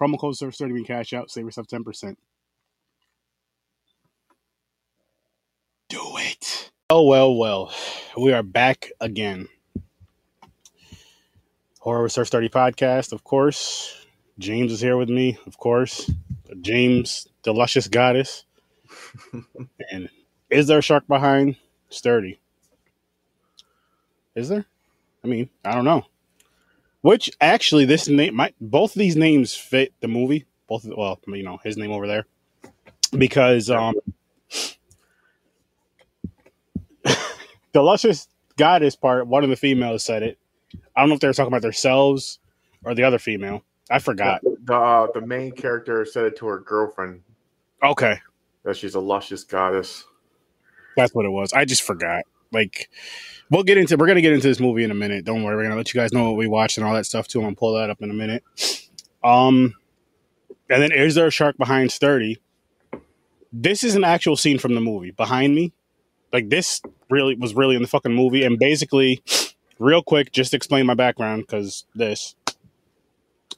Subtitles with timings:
[0.00, 1.30] Promo code SURF30 when cash out.
[1.30, 2.16] Save yourself 10%.
[5.90, 6.70] Do it.
[6.88, 7.72] Oh, well, well.
[8.16, 9.48] We are back again.
[11.80, 14.06] Horror with Surf 30 podcast, of course.
[14.38, 16.10] James is here with me, of course.
[16.62, 18.44] James, the luscious goddess.
[19.90, 20.08] and
[20.48, 21.56] is there a shark behind
[21.90, 22.40] Sturdy?
[24.34, 24.64] Is there?
[25.22, 26.04] I mean, I don't know.
[27.02, 30.44] Which actually, this name, my, both of these names fit the movie.
[30.68, 32.26] Both, of, well, you know, his name over there,
[33.16, 33.94] because um,
[37.72, 39.26] the luscious goddess part.
[39.26, 40.38] One of the females said it.
[40.94, 42.38] I don't know if they were talking about themselves
[42.84, 43.64] or the other female.
[43.90, 44.42] I forgot.
[44.42, 47.22] The uh, the main character said it to her girlfriend
[47.82, 48.18] Okay,
[48.64, 50.04] that she's a luscious goddess.
[50.96, 51.52] that's what it was.
[51.52, 52.24] I just forgot.
[52.52, 52.90] Like,
[53.50, 53.96] we'll get into.
[53.96, 55.24] We're gonna get into this movie in a minute.
[55.24, 55.56] Don't worry.
[55.56, 57.40] We're gonna let you guys know what we watched and all that stuff too.
[57.40, 58.44] I'm gonna pull that up in a minute.
[59.22, 59.74] Um,
[60.70, 62.40] and then is there a shark behind Sturdy?
[63.52, 65.72] This is an actual scene from the movie behind me.
[66.32, 68.44] Like this really was really in the fucking movie.
[68.44, 69.22] And basically,
[69.78, 72.36] real quick, just explain my background because this,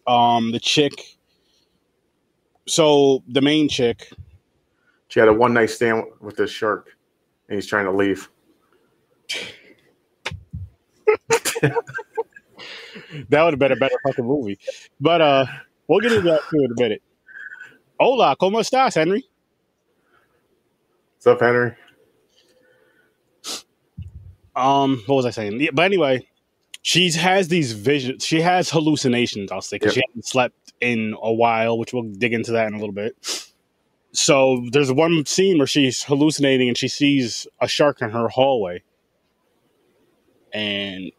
[0.06, 0.92] um, the chick.
[2.66, 4.10] So the main chick,
[5.08, 6.96] She had a one night stand with this shark,
[7.48, 8.30] and he's trying to leave.
[13.28, 14.58] That would have been a better fucking movie.
[15.00, 15.46] But uh,
[15.88, 17.02] we'll get into that too in a minute.
[17.98, 19.24] Hola, ¿cómo estás, Henry?
[21.16, 21.74] What's up, Henry?
[24.54, 25.60] Um, what was I saying?
[25.60, 26.26] Yeah, but anyway,
[26.82, 28.24] she has these visions.
[28.24, 29.50] She has hallucinations.
[29.52, 30.04] I'll say because Yep.
[30.04, 33.16] she hasn't slept in a while, which we'll dig into that in a little bit.
[34.12, 38.82] So there's one scene where she's hallucinating and she sees a shark in her hallway,
[40.52, 41.12] and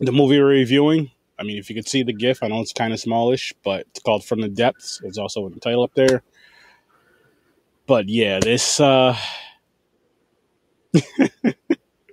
[0.00, 1.10] the movie we're reviewing.
[1.38, 3.86] I mean, if you could see the GIF, I know it's kind of smallish, but
[3.90, 6.22] it's called "From the Depths." It's also in the title up there.
[7.86, 9.16] But yeah, this uh,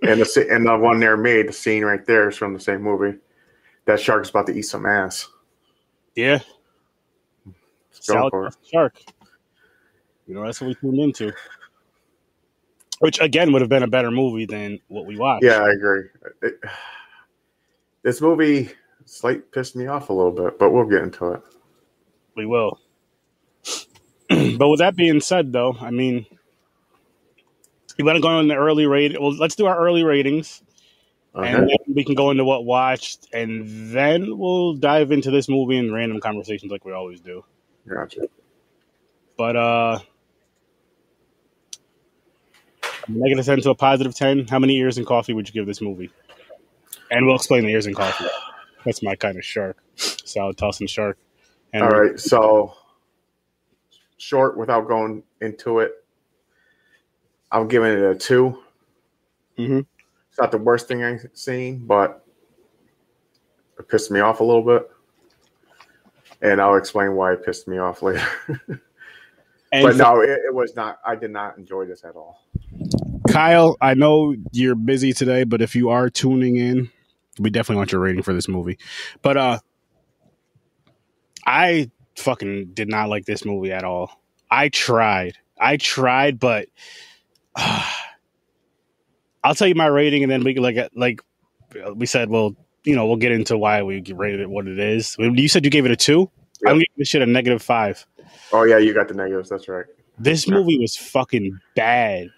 [0.01, 2.81] And the and the one there made the scene right there is from the same
[2.81, 3.17] movie.
[3.85, 5.27] That shark's about to eat some ass.
[6.15, 6.39] yeah,
[7.91, 8.55] It's going Salad for it.
[8.71, 9.01] Shark.
[10.27, 11.33] You know, that's what we tuned into.
[12.99, 15.43] Which again would have been a better movie than what we watched.
[15.45, 16.03] Yeah, I agree.
[16.41, 16.59] It-
[18.03, 18.69] this movie
[19.05, 21.41] slight pissed me off a little bit, but we'll get into it.
[22.35, 22.79] we will.
[24.29, 26.25] but with that being said, though, I mean,
[27.97, 29.19] you want to go in the early rate?
[29.19, 30.61] Well, let's do our early ratings,
[31.35, 31.47] Okay.
[31.49, 35.77] and then we can go into what watched, and then we'll dive into this movie
[35.77, 37.43] and random conversations like we always do.
[37.89, 38.21] Gotcha.
[39.37, 39.99] But uh,
[43.07, 44.47] negative ten to a positive ten.
[44.47, 46.09] How many ears in coffee would you give this movie?
[47.11, 48.25] And we'll explain the ears in coffee.
[48.85, 51.17] That's my kind of shark, salad tossing shark.
[51.73, 52.73] And All right, so
[54.17, 55.91] short without going into it,
[57.51, 58.59] I'm giving it a two.
[59.57, 59.85] Mhm.
[60.29, 62.23] It's not the worst thing I've seen, but
[63.79, 64.89] it pissed me off a little bit.
[66.41, 68.25] And I'll explain why it pissed me off later.
[69.71, 70.99] but no, it, it was not.
[71.05, 72.46] I did not enjoy this at all.
[73.29, 76.89] Kyle, I know you're busy today, but if you are tuning in,
[77.39, 78.77] we definitely want your rating for this movie.
[79.21, 79.59] But uh
[81.45, 84.21] I fucking did not like this movie at all.
[84.49, 85.37] I tried.
[85.59, 86.67] I tried, but
[87.55, 91.21] I'll tell you my rating and then we can like like
[91.95, 95.15] we said well, you know, we'll get into why we rated it what it is.
[95.19, 96.19] You said you gave it a 2?
[96.19, 96.29] Yep.
[96.65, 98.07] I'm giving this shit a negative 5.
[98.53, 99.49] Oh yeah, you got the negatives.
[99.49, 99.85] That's right.
[100.19, 102.29] This movie was fucking bad.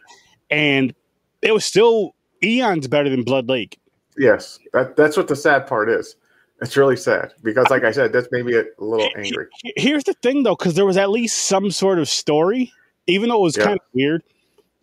[0.50, 0.94] And
[1.42, 3.80] it was still eons better than Blood Lake.
[4.18, 6.16] Yes, that that's what the sad part is.
[6.62, 9.48] It's really sad because, like I said, that's made me a little angry.
[9.78, 12.74] Here's the thing, though, because there was at least some sort of story,
[13.08, 13.64] even though it was Yeah.
[13.64, 14.24] kind of weird.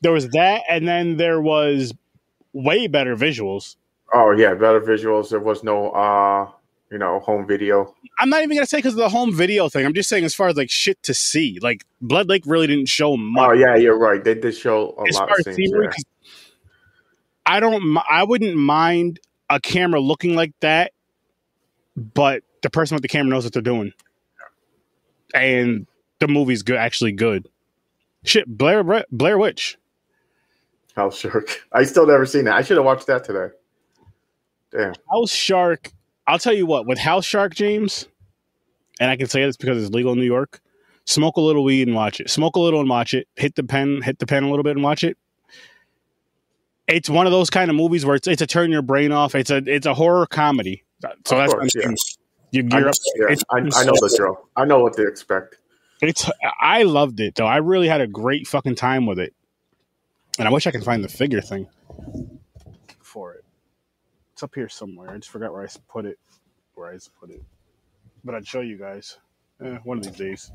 [0.01, 1.93] There was that, and then there was
[2.55, 3.77] way better visuals.
[4.15, 5.29] Oh yeah, better visuals.
[5.29, 6.49] There was no, uh,
[6.91, 7.95] you know, home video.
[8.19, 9.85] I'm not even gonna say because of the home video thing.
[9.85, 11.59] I'm just saying as far as like shit to see.
[11.61, 13.49] Like Blood Lake really didn't show much.
[13.51, 14.23] Oh yeah, you're right.
[14.23, 15.57] They did show a as lot of scenes.
[15.57, 15.89] scenery.
[15.89, 16.05] 'cause
[17.45, 17.97] I don't.
[18.09, 20.93] I wouldn't mind a camera looking like that,
[21.97, 23.93] but the person with the camera knows what they're doing,
[25.35, 25.87] and
[26.19, 26.77] the movie's good.
[26.77, 27.49] Actually, good.
[28.25, 29.77] Shit, Blair Blair Witch.
[30.97, 31.63] House Shark.
[31.73, 32.55] I still never seen that.
[32.55, 33.55] I should have watched that today.
[34.73, 34.95] Damn.
[35.11, 35.93] House Shark.
[36.27, 36.87] I'll tell you what.
[36.87, 38.09] With House Shark, James,
[39.01, 40.61] and I can say this because it's legal in New York.
[41.05, 42.29] Smoke a little weed and watch it.
[42.31, 43.29] Smoke a little and watch it.
[43.37, 44.03] Hit the pen.
[44.03, 45.17] Hit the pen a little bit and watch it.
[46.89, 49.35] It's one of those kind of movies where it's it's a turn your brain off.
[49.35, 50.85] It's a it's a horror comedy.
[51.03, 52.19] So Of that's what I'm course,
[52.53, 52.61] yeah.
[52.63, 52.95] You I, gear up.
[53.17, 54.49] yeah, I, I know the drill.
[54.57, 55.57] I know what to expect.
[56.01, 56.31] It's
[56.61, 57.47] I loved it though.
[57.47, 59.35] I really had a great fucking time with it.
[60.39, 61.69] And I wish I could find the figure thing.
[64.37, 65.09] It's up here somewhere.
[65.09, 66.19] I just forgot where I put it.
[66.75, 67.43] Where I put it.
[68.23, 69.17] But I'd show you guys.
[69.65, 70.53] Eh, one of these days.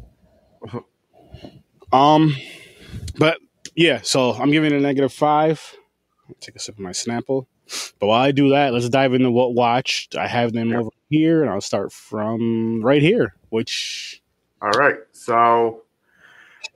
[1.91, 2.35] um
[3.17, 3.39] but
[3.73, 5.59] yeah, so I'm giving it a negative five.
[6.39, 7.47] Take a sip of my Snapple.
[7.99, 10.15] But while I do that, let's dive into what watched.
[10.15, 10.81] I have them Yeah.
[10.81, 14.21] over here, and I'll start from right here, which
[14.61, 14.97] All right.
[15.11, 15.85] So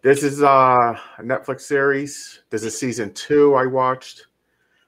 [0.01, 2.41] this is uh, a Netflix series.
[2.49, 4.25] This is season two I watched.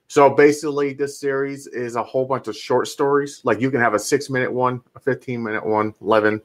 [0.08, 3.42] So basically, this series is a whole bunch of short stories.
[3.44, 6.40] Like you can have a six minute one, a 15 minute one, 11.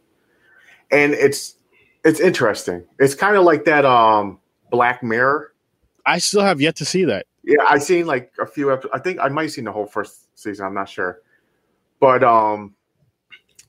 [0.91, 1.55] And it's
[2.03, 2.83] it's interesting.
[2.99, 4.39] It's kind of like that um
[4.69, 5.53] Black Mirror.
[6.05, 7.25] I still have yet to see that.
[7.43, 8.93] Yeah, I seen like a few episodes.
[8.93, 10.65] I think I might have seen the whole first season.
[10.65, 11.21] I'm not sure,
[11.99, 12.75] but um,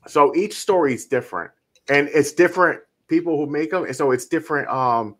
[0.07, 1.51] so each story is different,
[1.89, 4.69] and it's different people who make them, and so it's different.
[4.69, 5.15] Um,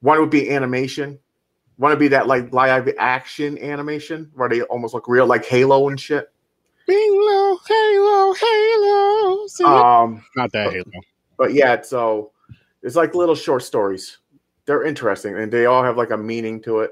[0.00, 1.18] one would be animation,
[1.78, 5.88] one to be that like live action animation where they almost look real, like Halo
[5.88, 6.30] and shit.
[6.86, 9.46] Halo, Halo, Halo.
[9.46, 9.64] See?
[9.64, 10.84] Um, Not that Halo.
[11.36, 12.32] but yeah, so
[12.82, 14.18] it's like little short stories.
[14.64, 16.90] They're interesting, and they all have like a meaning to it.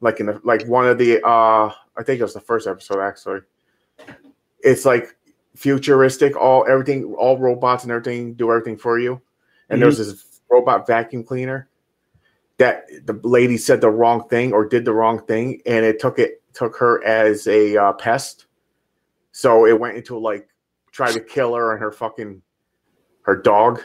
[0.00, 3.00] Like in the like one of the uh I think it was the first episode
[3.00, 3.40] actually.
[4.60, 5.14] It's like
[5.54, 9.20] futuristic, all everything, all robots and everything do everything for you.
[9.68, 11.68] And there's this robot vacuum cleaner
[12.58, 16.18] that the lady said the wrong thing or did the wrong thing, and it took
[16.18, 18.46] it took her as a uh, pest.
[19.32, 20.48] So it went into like
[20.92, 22.40] try to kill her and her fucking
[23.22, 23.82] her dog.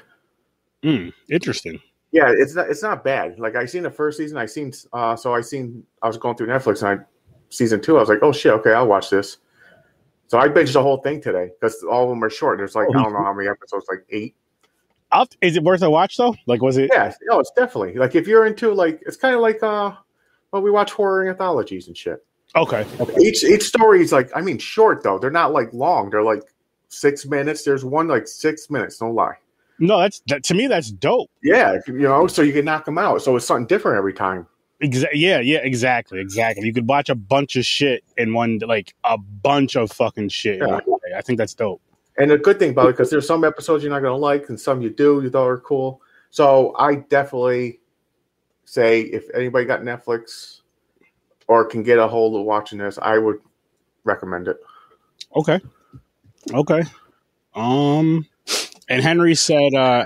[0.84, 1.80] Mm, interesting.
[2.12, 3.40] Yeah, it's not it's not bad.
[3.40, 6.38] Like I seen the first season, I seen uh so I seen I was going
[6.38, 7.06] through Netflix and I
[7.50, 9.38] season two, I was like, oh shit, okay, I'll watch this.
[10.28, 12.58] So I binged the whole thing today because all of them are short.
[12.58, 14.36] There's like I don't know how many episodes, like eight.
[15.12, 16.36] I'll, is it worth a watch though?
[16.46, 16.90] Like, was it?
[16.94, 19.94] Yeah, no, it's definitely like if you're into like it's kind of like uh
[20.52, 22.26] well we watch horror anthologies and shit.
[22.56, 22.86] Okay.
[23.00, 23.16] okay.
[23.22, 25.20] Each each story is like I mean short though.
[25.20, 26.10] They're not like long.
[26.10, 26.44] They're like
[26.90, 27.64] six minutes.
[27.64, 29.02] There's one like six minutes.
[29.02, 29.36] No lie.
[29.80, 30.68] No, that's that to me.
[30.68, 31.30] That's dope.
[31.44, 33.22] Yeah, you know, so you can knock them out.
[33.22, 34.48] So it's something different every time.
[34.80, 35.20] Exactly.
[35.20, 36.66] yeah, yeah, exactly, exactly.
[36.66, 40.60] You could watch a bunch of shit in one, like a bunch of fucking shit.
[40.60, 40.80] Yeah.
[41.16, 41.82] I think that's dope.
[42.18, 44.50] And the good thing about it, because there's some episodes you're not going to like,
[44.50, 46.02] and some you do, you thought are cool.
[46.30, 47.80] So I definitely
[48.66, 50.62] say if anybody got Netflix
[51.48, 53.40] or can get a hold of watching this, I would
[54.04, 54.58] recommend it.
[55.36, 55.60] Okay.
[56.54, 56.84] Okay.
[57.56, 58.26] Um,
[58.90, 60.06] and Henry said, uh,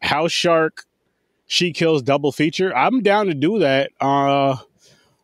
[0.00, 0.84] House Shark,
[1.46, 2.74] She Kills double feature.
[2.76, 3.90] I'm down to do that.
[4.00, 4.56] Uh,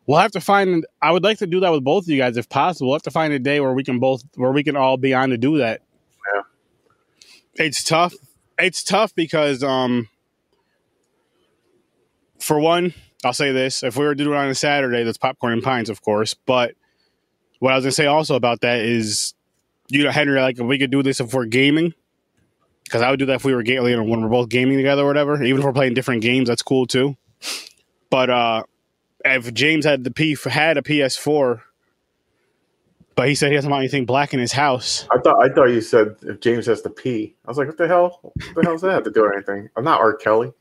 [0.05, 2.37] we'll have to find, I would like to do that with both of you guys
[2.37, 2.87] if possible.
[2.89, 5.13] We'll have to find a day where we can both, where we can all be
[5.13, 5.81] on to do that.
[7.55, 8.13] It's tough.
[8.57, 10.09] It's tough because, um,
[12.39, 12.93] for one,
[13.23, 15.63] I'll say this: if we were to do it on a Saturday, that's popcorn and
[15.63, 16.33] pints, of course.
[16.33, 16.75] But
[17.59, 19.33] what I was gonna say also about that is,
[19.89, 21.93] you know, Henry, like if we could do this if we're gaming,
[22.83, 24.77] because I would do that if we were gaming, you know, when we're both gaming
[24.77, 25.41] together or whatever.
[25.43, 27.15] Even if we're playing different games, that's cool too.
[28.09, 28.63] But uh
[29.25, 31.61] if James had the P had a PS4,
[33.15, 35.07] but he said he doesn't want anything black in his house.
[35.11, 37.35] I thought I thought you said if James has to pee.
[37.45, 38.19] I was like, what the hell?
[38.21, 39.69] What the hell does that have to do with anything?
[39.75, 40.15] I'm not R.
[40.15, 40.51] Kelly.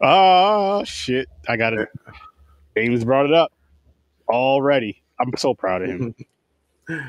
[0.00, 1.28] Oh shit!
[1.48, 1.88] I got it.
[2.76, 3.52] James brought it up
[4.28, 5.02] already.
[5.20, 6.14] I'm so proud of him.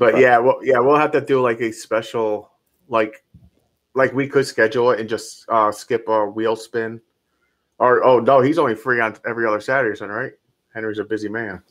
[0.00, 2.50] But yeah, well, yeah, we'll have to do like a special,
[2.88, 3.22] like,
[3.94, 7.02] like we could schedule it and just uh, skip a wheel spin,
[7.78, 10.32] or oh no, he's only free on every other Saturday, son, right?
[10.72, 11.62] Henry's a busy man.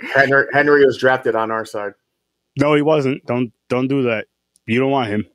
[0.00, 1.92] Henry, Henry was drafted on our side.
[2.58, 3.24] No, he wasn't.
[3.26, 4.26] Don't don't do that.
[4.66, 5.26] You don't want him.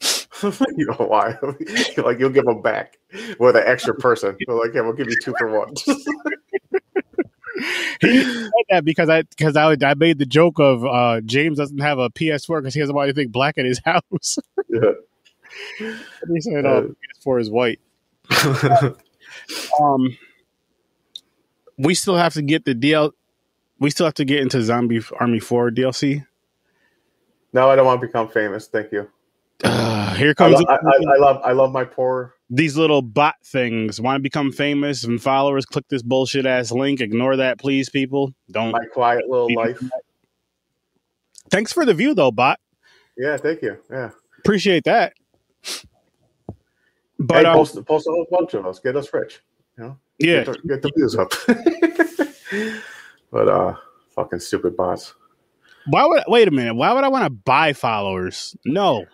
[0.76, 1.36] you know why?
[1.98, 2.98] like you'll give him back
[3.38, 4.36] with an extra person.
[4.46, 5.74] But like, yeah, we'll give you two for one.
[8.00, 11.78] he said that because I because I, I made the joke of uh, James doesn't
[11.78, 14.38] have a PS4 because he doesn't want anything black in his house.
[14.68, 14.92] yeah.
[15.78, 17.80] he said, "Oh, PS4 is white."
[19.80, 20.16] um,
[21.78, 23.12] we still have to get the DL.
[23.80, 26.24] We still have to get into Zombie Army Four DLC.
[27.52, 28.68] No, I don't want to become famous.
[28.68, 29.08] Thank you.
[29.64, 32.34] Uh, here I, comes lo- I, I, I love I love my poor.
[32.48, 34.00] these little bot things.
[34.00, 35.66] Want to become famous and followers?
[35.66, 37.00] Click this bullshit ass link.
[37.00, 38.32] Ignore that, please, people.
[38.50, 38.72] Don't.
[38.72, 39.82] My quiet little life.
[41.50, 42.60] Thanks for the view, though, bot.
[43.18, 43.76] Yeah, thank you.
[43.90, 45.14] Yeah, Appreciate that.
[47.18, 48.78] But hey, um, post, post a whole bunch of us.
[48.78, 49.40] Get us rich.
[49.76, 51.32] You know, yeah, get the, get the views up.
[53.30, 53.74] but uh,
[54.14, 55.14] fucking stupid bots.
[55.86, 56.74] why would wait a minute?
[56.74, 58.56] Why would I want to buy followers?
[58.64, 59.06] No,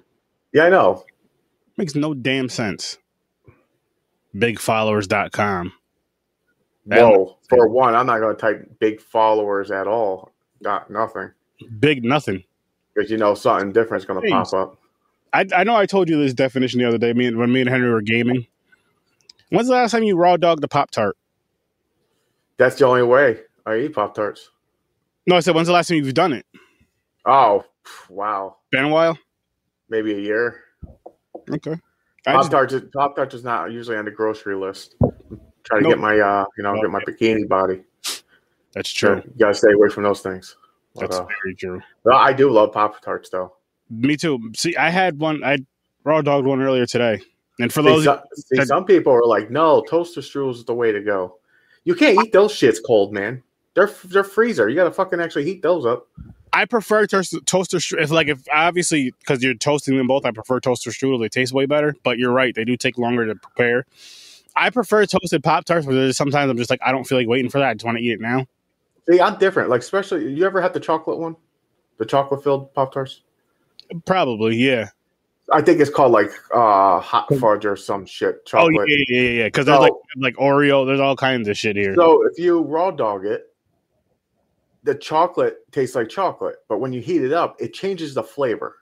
[0.53, 1.05] Yeah, I know.
[1.77, 2.99] makes no damn sense.
[4.35, 5.73] Bigfollowers.com.
[6.85, 7.37] Whoa.
[7.49, 10.33] For one, I'm not going to type big followers at all.
[10.63, 11.31] Got nothing.
[11.79, 12.45] Big nothing.
[12.95, 14.79] Because you know something different is going to pop up.
[15.33, 17.13] I, I know I told you this definition the other day.
[17.13, 18.47] Me and, when me and Henry were gaming.
[19.51, 21.17] When's the last time you raw dogged the Pop Tart?
[22.57, 24.51] That's the only way I eat Pop Tarts.
[25.27, 26.47] No, I said when's the last time you've done it?
[27.27, 27.65] Oh,
[28.09, 28.57] wow.
[28.71, 29.19] Been a while.
[29.89, 30.61] Maybe a year.
[31.51, 31.75] Okay.
[32.25, 32.75] Pop just, Tarts.
[32.95, 34.95] Pop Tarts is not usually on the grocery list.
[35.65, 35.93] Try to Nope.
[35.93, 37.83] get my, uh, you know, get my bikini body.
[38.73, 39.17] that's true.
[39.17, 40.57] you gotta stay away from those things.
[40.95, 41.83] But, That's uh, very true.
[42.05, 43.53] well, I do love Pop Tarts though.
[43.91, 44.53] Me too.
[44.55, 45.45] See, I had one.
[45.45, 45.59] I
[46.05, 47.21] raw dogged one earlier today.
[47.59, 50.65] And for See, those, some, see, that- some people are like, "No, toaster strudels is
[50.65, 51.39] the way to go."
[51.85, 53.43] You can't eat those shits cold, man.
[53.77, 54.69] They're they're freezer.
[54.69, 56.09] You gotta fucking actually heat those up.
[56.53, 60.59] I prefer toaster, toaster if like if obviously because you're toasting them both, I prefer
[60.59, 61.21] toaster strudel.
[61.21, 61.95] They taste way better.
[62.03, 63.85] But you're right, they do take longer to prepare.
[64.57, 67.51] I prefer toasted pop tarts, but sometimes I'm just like I don't feel like waiting
[67.51, 67.69] for that.
[67.69, 68.47] I just want to eat it now.
[69.09, 69.69] See, I'm different.
[69.71, 71.37] Like, especially you ever had the chocolate one,
[71.99, 73.21] the chocolate filled Pop Tarts?
[74.05, 74.89] Probably, yeah.
[75.53, 78.37] I think it's called like uh hot fudge or some shit.
[78.37, 78.89] Oh Chocolate.
[78.89, 79.45] yeah, yeah, yeah, yeah.
[79.49, 80.87] Because there's So- like like Oreo.
[80.87, 81.95] There's all kinds of shit here.
[81.95, 83.53] So if you raw dog it,
[84.87, 88.77] the chocolate tastes like chocolate, but when you heat it up, it changes the flavor.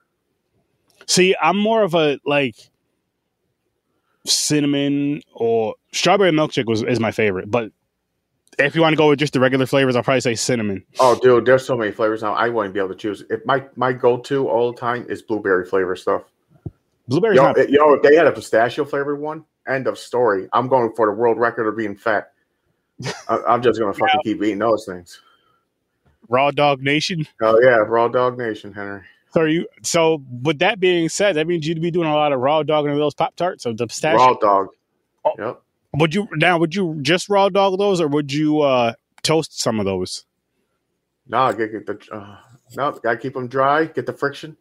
[1.06, 2.56] See, I'm more of a like
[4.26, 7.50] cinnamon or strawberry milkshake was is my favorite.
[7.50, 7.72] But
[8.58, 10.84] if you want to go with just the regular flavors, I'll probably say cinnamon.
[11.00, 12.34] Oh, dude, there's so many flavors now.
[12.34, 13.24] I wouldn't be able to choose.
[13.30, 16.22] If my my go to all the time is blueberry flavor stuff.
[17.08, 17.68] Blueberry, Yo, not.
[17.70, 20.48] yo, if they had a pistachio flavored one, end of story.
[20.52, 22.32] I'm going for the world record of being fat.
[23.28, 25.20] I, I'm just gonna fucking keep eating those things.
[26.28, 27.26] Raw Dog Nation.
[27.42, 29.02] Oh yeah, raw dog nation, Henry.
[29.32, 32.40] So you so with that being said, that means you'd be doing a lot of
[32.40, 33.64] raw dog and those pop tarts.
[33.64, 34.18] So the pistachio.
[34.18, 34.68] Raw dog.
[35.24, 35.32] Oh.
[35.38, 35.62] Yep.
[35.96, 36.58] Would you now?
[36.58, 40.24] Would you just raw dog those, or would you uh toast some of those?
[41.26, 42.36] No, get, get the uh,
[42.76, 42.92] no.
[42.92, 43.86] Gotta keep them dry.
[43.86, 44.56] Get the friction.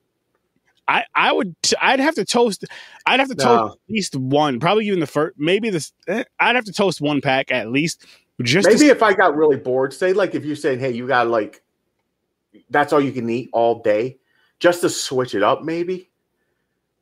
[0.87, 1.55] I I would.
[1.81, 2.65] I'd have to toast.
[3.05, 4.59] I'd have to toast at least one.
[4.59, 5.35] Probably even the first.
[5.37, 5.91] Maybe this.
[6.07, 8.05] eh, I'd have to toast one pack at least.
[8.41, 11.07] Just Maybe to, if I got really bored, say like if you're saying, hey, you
[11.07, 11.61] got like
[12.69, 14.17] that's all you can eat all day,
[14.59, 16.09] just to switch it up, maybe.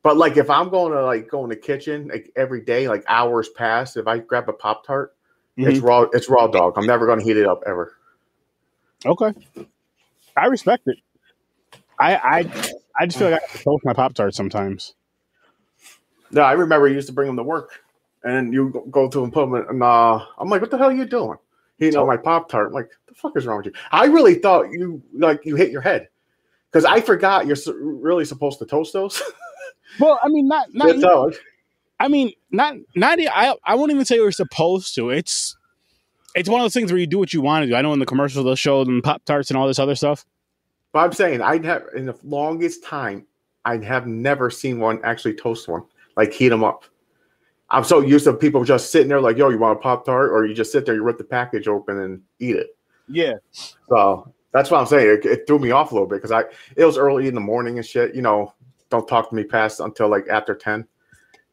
[0.02, 3.04] But like if I'm going to like go in the kitchen like every day, like
[3.08, 5.14] hours pass, if I grab a Pop Tart,
[5.56, 5.84] it's Mhm.
[5.84, 6.74] raw it's raw dog.
[6.76, 7.96] I'm never gonna heat it up ever.
[9.06, 9.32] okay.
[10.36, 10.98] I respect it.
[11.98, 12.38] I I
[12.98, 14.94] I just feel like I have to toast my pop tarts sometimes.
[16.30, 17.81] No, I remember you used to bring them to work,
[18.24, 19.66] and you go- to and put them in.
[19.68, 21.38] And, uh, I'm like, what the hell are you doing?
[21.78, 22.68] Heating up my Pop Tart.
[22.68, 23.72] I'm like, the fuck is wrong with you?
[23.90, 26.08] I really thought you like you hit your head
[26.70, 29.20] because I forgot you're su- really supposed to toast those.
[30.00, 31.02] Well, I mean, not not.
[31.02, 31.30] How
[32.00, 33.18] I mean, not not.
[33.20, 35.10] I, I won't even say you're supposed to.
[35.10, 35.56] It's
[36.34, 37.74] it's one of those things where you do what you want to do.
[37.76, 40.24] I know in the commercials they'll show them pop tarts and all this other stuff.
[40.92, 43.26] But I'm saying I'd have in the longest time
[43.64, 45.84] I have never seen one actually toast one,
[46.16, 46.84] like heat them up.
[47.72, 50.30] I'm so used to people just sitting there like, yo, you want a Pop Tart?
[50.30, 52.76] Or you just sit there, you rip the package open and eat it.
[53.08, 53.34] Yeah.
[53.88, 55.08] So that's what I'm saying.
[55.08, 56.44] It, it threw me off a little bit because I
[56.76, 58.14] it was early in the morning and shit.
[58.14, 58.52] You know,
[58.90, 60.86] don't talk to me past until like after 10,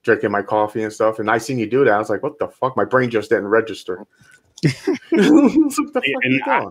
[0.04, 1.20] drinking my coffee and stuff.
[1.20, 1.94] And I seen you do that.
[1.94, 2.76] I was like, what the fuck?
[2.76, 4.06] My brain just didn't register.
[4.64, 4.66] what
[5.12, 6.66] the fuck Yeah, are and I-?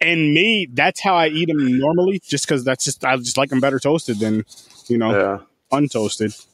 [0.00, 3.50] And me, that's how I eat them normally, just because that's just I just like
[3.50, 4.44] them better toasted than
[4.88, 5.38] you know Yeah.
[5.78, 6.44] untoasted.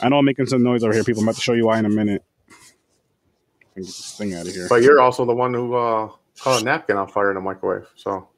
[0.00, 1.04] I know I'm making some noise over here.
[1.04, 2.22] People, I'm about to show you why in a minute.
[2.50, 4.66] I can get this thing out of here.
[4.68, 7.86] But you're also the one who uh, caught a napkin on fire in the microwave.
[7.96, 8.28] So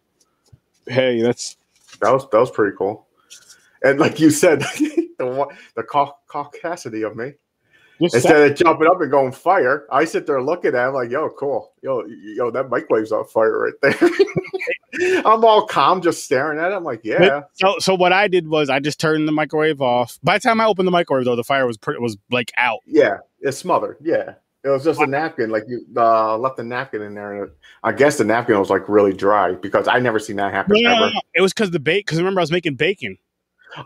[0.86, 1.56] Hey, that's
[2.00, 3.06] That was that was pretty cool.
[3.82, 4.60] And like you said,
[5.18, 7.34] the the caucasity of me.
[8.00, 11.10] Just Instead of jumping up and going fire, I sit there looking at him like,
[11.10, 11.72] yo, cool.
[11.82, 15.20] Yo, yo, that microwave's on fire right there.
[15.26, 16.74] I'm all calm, just staring at it.
[16.74, 17.42] I'm like, yeah.
[17.54, 17.76] so.
[17.78, 20.18] So what I did was I just turned the microwave off.
[20.22, 22.80] By the time I opened the microwave, though, the fire was pretty, was like out.
[22.86, 23.18] Yeah.
[23.40, 23.96] It's smothered.
[24.00, 24.34] Yeah.
[24.62, 25.50] It was just a napkin.
[25.50, 27.44] Like you uh, left the napkin in there.
[27.44, 27.52] And
[27.82, 30.90] I guess the napkin was like really dry because I never seen that happen No,
[30.90, 31.20] no, no, no.
[31.34, 32.06] It was because the bake.
[32.06, 33.16] Because remember, I was making bacon.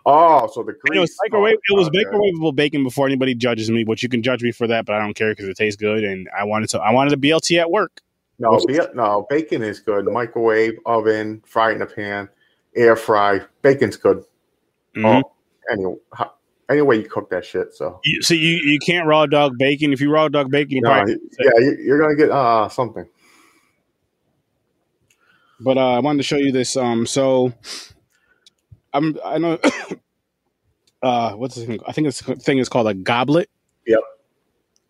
[0.07, 0.97] Oh, so the And grease.
[0.97, 1.57] it was microwave.
[1.71, 2.05] Oh, it was okay.
[2.05, 3.85] microwavable bacon before anybody judges me.
[3.85, 6.05] Which you can judge me for that, but I don't care because it tastes good.
[6.05, 6.81] And I wanted to.
[6.81, 8.01] I wanted a BLT at work.
[8.39, 10.07] No, be- no, bacon is good.
[10.07, 12.29] Microwave, oven, fry in a pan,
[12.75, 13.41] air fry.
[13.63, 14.25] Bacon's good.
[14.97, 15.23] Mhm.
[15.25, 15.33] Oh,
[15.71, 16.33] any, ho-
[16.69, 17.75] any way you cook that shit.
[17.75, 19.93] So You, so you, you can't raw dog bacon.
[19.93, 21.17] If you raw dog bacon, you no, probably.
[21.41, 23.07] yeah, you- you're gonna get uh something.
[25.61, 26.77] But uh, I wanted to show you this.
[26.77, 27.53] Um, so
[28.95, 29.59] I'm I know.
[31.03, 31.81] uh, what's the thing?
[31.87, 33.51] I think this thing is called a goblet.
[33.87, 34.01] Yep.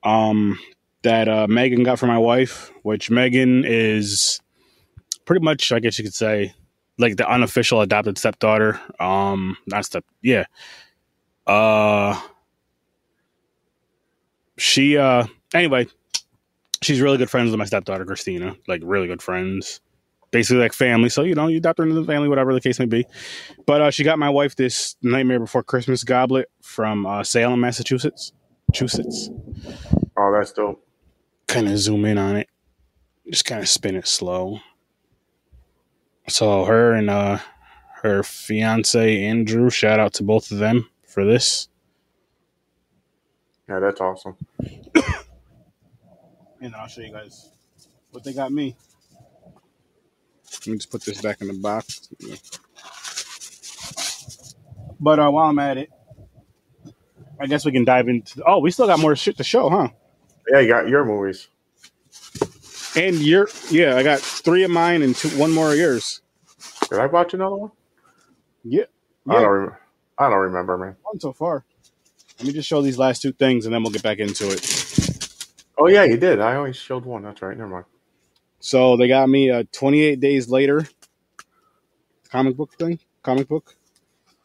[0.05, 0.59] Um,
[1.03, 4.41] that uh, Megan got for my wife, which Megan is
[5.25, 6.55] pretty much, I guess you could say,
[6.99, 8.81] like the unofficial adopted stepdaughter.
[9.01, 10.45] Um, not step, yeah.
[11.47, 12.21] Uh,
[14.59, 15.87] she uh, anyway,
[16.83, 19.81] she's really good friends with my stepdaughter Christina, like really good friends
[20.35, 21.09] basically like family.
[21.09, 23.07] So you know, you adopt her into the family, whatever the case may be.
[23.67, 28.33] But uh, she got my wife this Nightmare Before Christmas goblet from uh, Salem, Massachusetts.
[28.69, 29.31] Massachusetts.
[30.17, 30.85] Oh, that's dope.
[31.47, 32.49] Kind of zoom in on it,
[33.31, 34.59] just kind of spin it slow.
[36.29, 37.39] So her and uh,
[38.03, 41.69] her fiance Andrew, shout out to both of them for this.
[43.69, 44.37] Yeah, that's awesome.
[46.61, 47.51] And I'll show you guys
[48.11, 48.75] what they got me.
[50.61, 52.09] Let me just put this back in the box.
[55.01, 55.91] But uh, while I'm at it,
[57.41, 58.43] I guess we can dive into.
[58.47, 59.89] Oh, we still got more shit to show, huh?
[60.51, 61.49] Yeah, you got your movies.
[62.97, 66.21] And your yeah, I got three of mine and two, one more of yours.
[66.89, 67.71] Did I watch another one?
[68.63, 68.85] Yeah,
[69.29, 69.51] I don't.
[69.51, 69.77] Rem-
[70.17, 70.97] I don't remember, man.
[71.03, 71.65] one so far.
[72.39, 75.29] Let me just show these last two things, and then we'll get back into it.
[75.77, 76.41] Oh yeah, you did.
[76.41, 77.23] I only showed one.
[77.23, 77.57] That's right.
[77.57, 77.85] Never mind.
[78.65, 80.89] So they got me a 28 days later
[82.31, 83.77] comic book thing, comic book,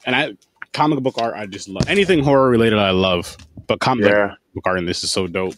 [0.05, 0.33] and I
[0.73, 1.35] comic book art.
[1.35, 2.79] I just love anything horror related.
[2.79, 4.35] I love, but comic Yeah.
[4.53, 5.55] book art in this is so dope.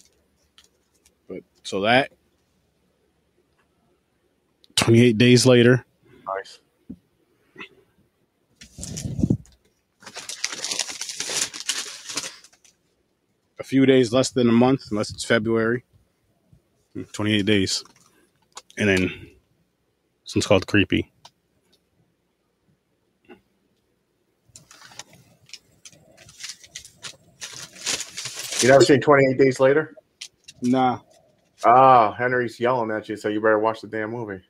[1.28, 2.12] But so that
[4.76, 5.84] 28 days later,
[6.28, 6.60] Nice.
[13.60, 15.84] a few days less than a month, unless it's February.
[16.94, 17.84] Hmm, 28 days,
[18.78, 19.08] and then
[20.24, 21.12] this one's called Creepy.
[28.62, 29.96] You never seen Twenty Eight Days Later?
[30.62, 31.00] Nah,
[31.64, 34.42] Ah, Henry's yelling at you, so you better watch the damn movie.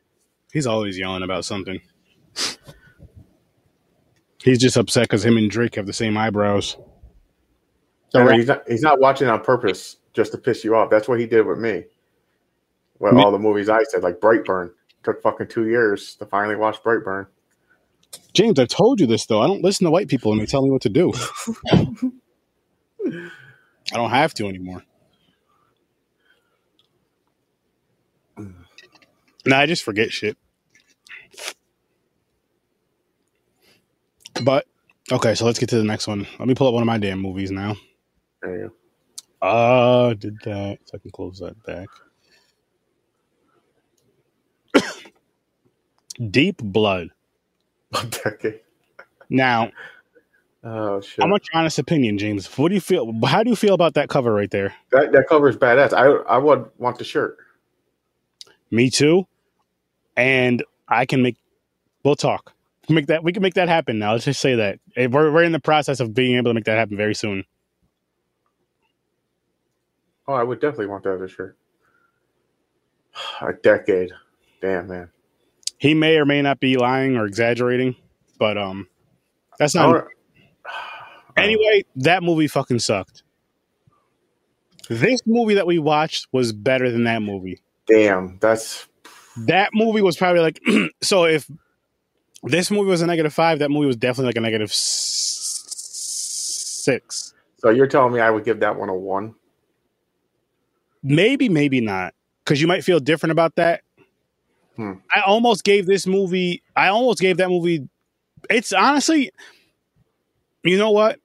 [0.52, 1.80] He's always yelling about something.
[4.44, 6.78] He's just upset because him and Drake have the same eyebrows.
[8.14, 8.64] Henry, he's not.
[8.68, 10.90] He's not watching on purpose just to piss you off.
[10.90, 11.86] That's what he did with me.
[13.02, 14.72] Well, all the movies I said, like Brightburn,
[15.04, 17.28] took fucking two years to finally watch Brightburn.
[18.34, 19.42] James, I've told you this though.
[19.42, 21.14] I don't listen to white people and they tell me what to do.
[23.94, 24.84] I don't have to anymore.
[29.46, 30.38] Nah, I just forget shit.
[34.44, 34.68] But
[35.12, 36.28] okay, so let's get to the next one.
[36.40, 37.76] Let me pull up one of my damn movies now.
[38.42, 38.74] There you
[39.42, 41.90] Uh did that so I can close that back.
[46.30, 47.10] Deep Blood.
[48.26, 48.62] Okay.
[49.30, 49.72] Now,
[50.64, 51.24] Oh shit.
[51.26, 52.46] I want your honest opinion, James.
[52.58, 53.12] What do you feel?
[53.26, 54.74] How do you feel about that cover right there?
[54.92, 55.92] that that cover is badass.
[55.92, 57.38] I I would want the shirt.
[58.70, 59.26] Me too.
[60.16, 61.38] And I can make.
[62.04, 62.54] We'll talk.
[62.90, 63.24] Make that.
[63.24, 64.12] We can make that happen now.
[64.12, 66.66] Let's just say that Eh, we're we're in the process of being able to make
[66.66, 67.44] that happen very soon.
[70.28, 71.58] Oh, I would definitely want that as a shirt.
[73.42, 74.12] A decade.
[74.62, 75.10] Damn man.
[75.82, 77.96] He may or may not be lying or exaggerating,
[78.38, 78.88] but um,
[79.58, 79.88] that's not.
[79.88, 80.06] wanna-
[81.36, 83.24] Anyway, that movie fucking sucked.
[84.90, 87.64] This movie that we watched was better than that movie.
[87.88, 88.88] Damn, that's
[89.48, 90.60] That movie was probably like
[91.02, 91.24] so.
[91.24, 91.50] If
[92.44, 97.34] this movie was a negative five, that movie was definitely like a six.
[97.58, 99.34] so you're telling me I would give that one a one?
[101.02, 102.14] Maybe, maybe not,
[102.46, 103.82] because you might feel different about that.
[104.82, 104.94] Hmm.
[105.14, 106.64] I almost gave this movie.
[106.76, 107.88] I almost gave that movie.
[108.50, 109.30] It's honestly,
[110.64, 111.20] you know what?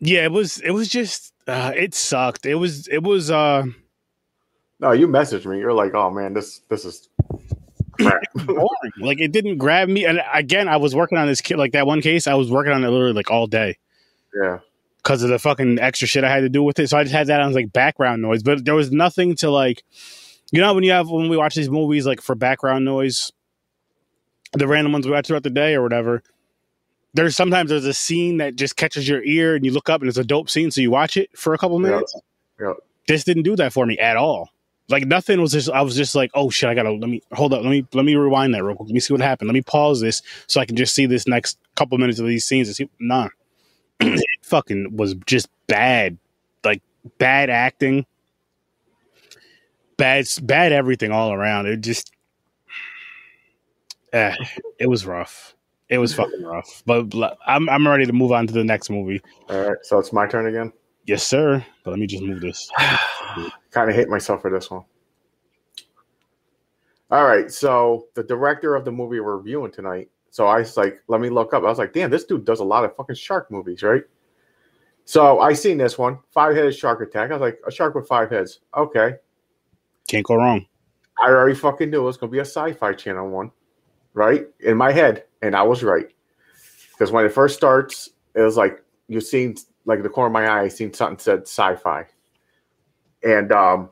[0.00, 0.60] Yeah, it was.
[0.60, 1.32] It was just.
[1.46, 2.44] Uh, it sucked.
[2.44, 2.88] It was.
[2.88, 3.30] It was.
[3.30, 3.64] uh
[4.80, 5.58] No, you messaged me.
[5.58, 7.08] You're like, oh man, this this is
[7.98, 8.22] crap.
[8.44, 8.68] boring.
[9.00, 10.04] like it didn't grab me.
[10.04, 11.56] And again, I was working on this kid.
[11.56, 13.78] Like that one case, I was working on it literally like all day
[14.34, 14.58] yeah.
[14.98, 16.90] because of the fucking extra shit I had to do with it.
[16.90, 18.42] So I just had that on like background noise.
[18.42, 19.82] But there was nothing to like.
[20.52, 23.32] You know when you have when we watch these movies like for background noise,
[24.52, 26.22] the random ones we watch throughout the day or whatever.
[27.14, 30.08] There's sometimes there's a scene that just catches your ear and you look up and
[30.08, 32.14] it's a dope scene, so you watch it for a couple minutes.
[32.60, 32.74] Yeah.
[33.08, 34.50] This didn't do that for me at all.
[34.88, 35.68] Like nothing was just.
[35.68, 37.62] I was just like, oh shit, I gotta let me hold up.
[37.62, 38.88] Let me let me rewind that real quick.
[38.88, 39.48] Let me see what happened.
[39.48, 42.44] Let me pause this so I can just see this next couple minutes of these
[42.44, 42.88] scenes and see.
[43.00, 43.28] Nah,
[44.00, 46.18] it fucking was just bad.
[46.64, 46.82] Like
[47.18, 48.06] bad acting,
[49.96, 51.66] bad bad everything all around.
[51.66, 52.12] It just,
[54.12, 54.34] eh,
[54.78, 55.54] it was rough.
[55.88, 56.82] It was fucking rough.
[56.84, 59.20] But I'm I'm ready to move on to the next movie.
[59.48, 59.78] All right.
[59.82, 60.72] So it's my turn again.
[61.06, 61.64] Yes, sir.
[61.84, 62.70] But let me just move this.
[63.70, 64.84] kind of hate myself for this one.
[67.08, 70.10] All right, so the director of the movie we're reviewing tonight.
[70.30, 71.62] So I was like, let me look up.
[71.62, 74.02] I was like, damn, this dude does a lot of fucking shark movies, right?
[75.04, 77.30] So I seen this one, five headed shark attack.
[77.30, 78.58] I was like, a shark with five heads.
[78.76, 79.14] Okay.
[80.06, 80.66] Can't go wrong.
[81.22, 83.50] I already fucking knew it was gonna be a sci-fi channel one,
[84.14, 84.46] right?
[84.60, 86.08] In my head, and I was right.
[86.92, 90.46] Because when it first starts, it was like you seen like the corner of my
[90.46, 92.06] eye, I seen something said sci-fi.
[93.24, 93.90] And um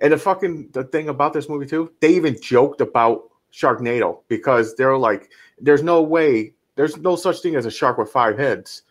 [0.00, 4.74] and the fucking the thing about this movie too, they even joked about Sharknado because
[4.74, 8.82] they're like, there's no way, there's no such thing as a shark with five heads.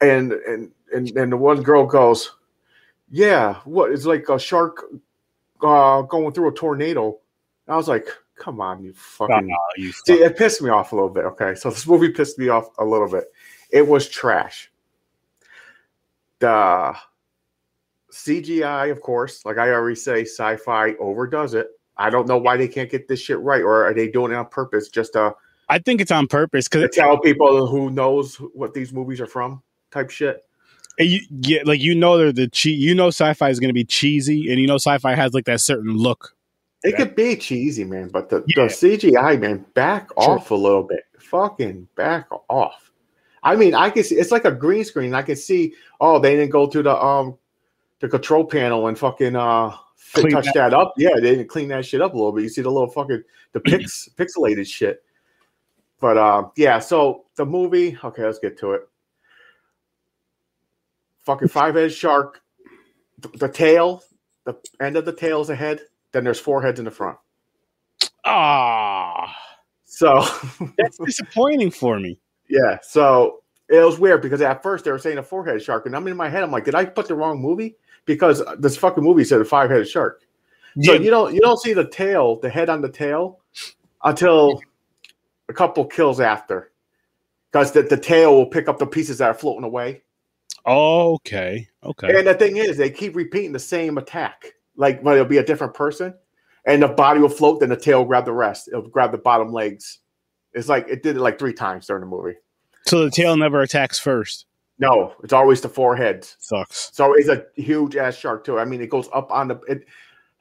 [0.00, 2.36] And and and, and the one girl goes,
[3.10, 4.84] Yeah, what it's like a shark
[5.62, 7.18] uh, going through a tornado.
[7.66, 9.50] I was like, come on, you fucking.
[9.50, 11.24] Oh, you See, it pissed me off a little bit.
[11.24, 13.24] Okay, so this movie pissed me off a little bit.
[13.70, 14.70] It was trash.
[16.38, 16.94] The
[18.12, 21.68] CGI, of course, like I already say, sci-fi overdoes it.
[21.96, 24.36] I don't know why they can't get this shit right, or are they doing it
[24.36, 25.34] on purpose just to,
[25.68, 29.62] I think it's on purpose because tell people who knows what these movies are from?
[29.90, 30.47] Type shit.
[30.98, 33.84] You yeah, like you know they're the che- you know sci-fi is going to be
[33.84, 36.34] cheesy, and you know sci-fi has like that certain look.
[36.84, 38.64] It could be cheesy, man, but the, Yeah.
[38.66, 41.00] the CGI, man, back off a little bit.
[41.18, 42.92] Fucking back off.
[43.42, 45.12] I mean, I can see it's like a green screen.
[45.14, 47.36] I can see, oh, they didn't go to the um
[48.00, 49.74] the control panel and fucking uh
[50.14, 50.74] Clean touch that- that.
[50.74, 50.94] up.
[50.96, 52.42] Yeah, they didn't clean that shit up a little bit.
[52.44, 55.02] You see the little fucking the pix pixelated shit.
[56.00, 58.88] But um, yeah, so the movie, okay, let's get to it.
[61.28, 62.40] Fucking five headed shark,
[63.18, 64.02] the, the tail,
[64.46, 65.80] the end of the tail is a head.
[66.12, 67.18] then there's four heads in the front.
[68.24, 69.36] Ah,
[69.84, 70.24] So
[70.78, 72.18] that's disappointing for me.
[72.48, 75.94] yeah, so it was weird because at first they were saying a four-headed shark, and
[75.94, 77.76] I'm in my head, I'm like, did I put the wrong movie?
[78.06, 80.22] Because this fucking movie said a five-headed shark.
[80.80, 83.40] So you don't you don't see the tail, the head on the tail,
[84.02, 84.62] until
[85.50, 86.72] a couple kills after,
[87.52, 90.04] because the, the tail will pick up the pieces that are floating away.
[90.68, 92.18] Okay, okay.
[92.18, 95.44] And the thing is, they keep repeating the same attack, like when it'll be a
[95.44, 96.14] different person,
[96.64, 98.68] and the body will float, then the tail will grab the rest.
[98.68, 100.00] It'll grab the bottom legs.
[100.52, 102.36] It's like it did it like three times during the movie.
[102.86, 104.46] So the tail never attacks first.
[104.78, 106.36] No, it's always the four heads.
[106.38, 106.90] Sucks.
[106.92, 108.58] So it's a huge ass shark too.
[108.58, 109.86] I mean, it goes up on the it.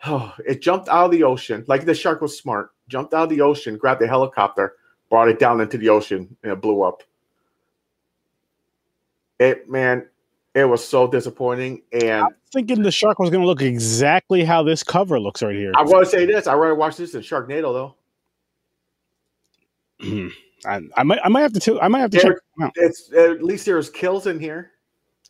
[0.06, 1.66] Oh, it jumped out of the ocean.
[1.68, 2.72] Like the shark was smart.
[2.88, 4.76] Jumped out of the ocean, grabbed the helicopter,
[5.10, 7.04] brought it down into the ocean, and it blew up.
[9.40, 10.08] It man,
[10.58, 11.82] it was so disappointing.
[11.92, 15.72] And Thinking the shark was going to look exactly how this cover looks right here.
[15.76, 17.96] I want to say this: I rather watch this than Sharknado,
[20.00, 20.30] though.
[20.66, 22.72] I, I might, I might have to, t- I might have to There- check.
[22.76, 24.72] It's at least there's kills in here.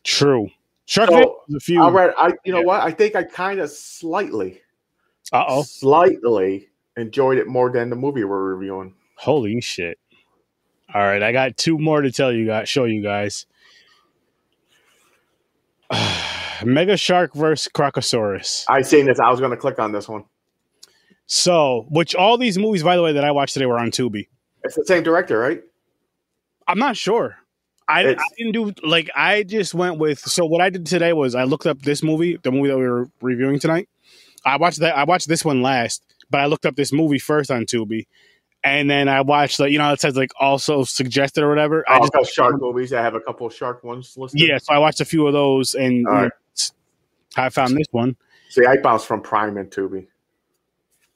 [0.04, 0.48] True.
[0.86, 1.82] Shark So, a few.
[1.82, 1.88] I
[2.18, 2.64] I you know Yeah.
[2.64, 2.80] what?
[2.82, 4.60] I think I kind of slightly,
[5.32, 5.62] Uh oh.
[5.62, 8.94] slightly enjoyed it more than the movie we're reviewing.
[9.16, 9.98] Holy shit.
[10.94, 13.44] All right, I got two more to tell you guys, show you guys.
[16.64, 18.64] Mega Shark versus Crocosaurus.
[18.68, 19.18] I seen this.
[19.18, 20.24] I was going to click on this one.
[21.26, 24.28] So, which all these movies, by the way, that I watched today were on Tubi.
[24.64, 25.62] It's the same director, right?
[26.66, 27.36] I'm not sure.
[27.86, 30.18] I, I didn't do like I just went with.
[30.18, 32.86] So what I did today was I looked up this movie, the movie that we
[32.86, 33.88] were reviewing tonight.
[34.44, 34.96] I watched that.
[34.96, 38.06] I watched this one last, but I looked up this movie first on Tubi,
[38.64, 41.84] and then I watched like you know it says like also suggested or whatever.
[41.88, 42.92] I Oh, just got shark movies.
[42.92, 44.40] I have a couple of shark ones listed.
[44.40, 46.32] yeah, so I watched a few of those, and right.
[47.36, 48.16] I found this one.
[48.50, 50.06] See, I bounced from Prime and Tubi.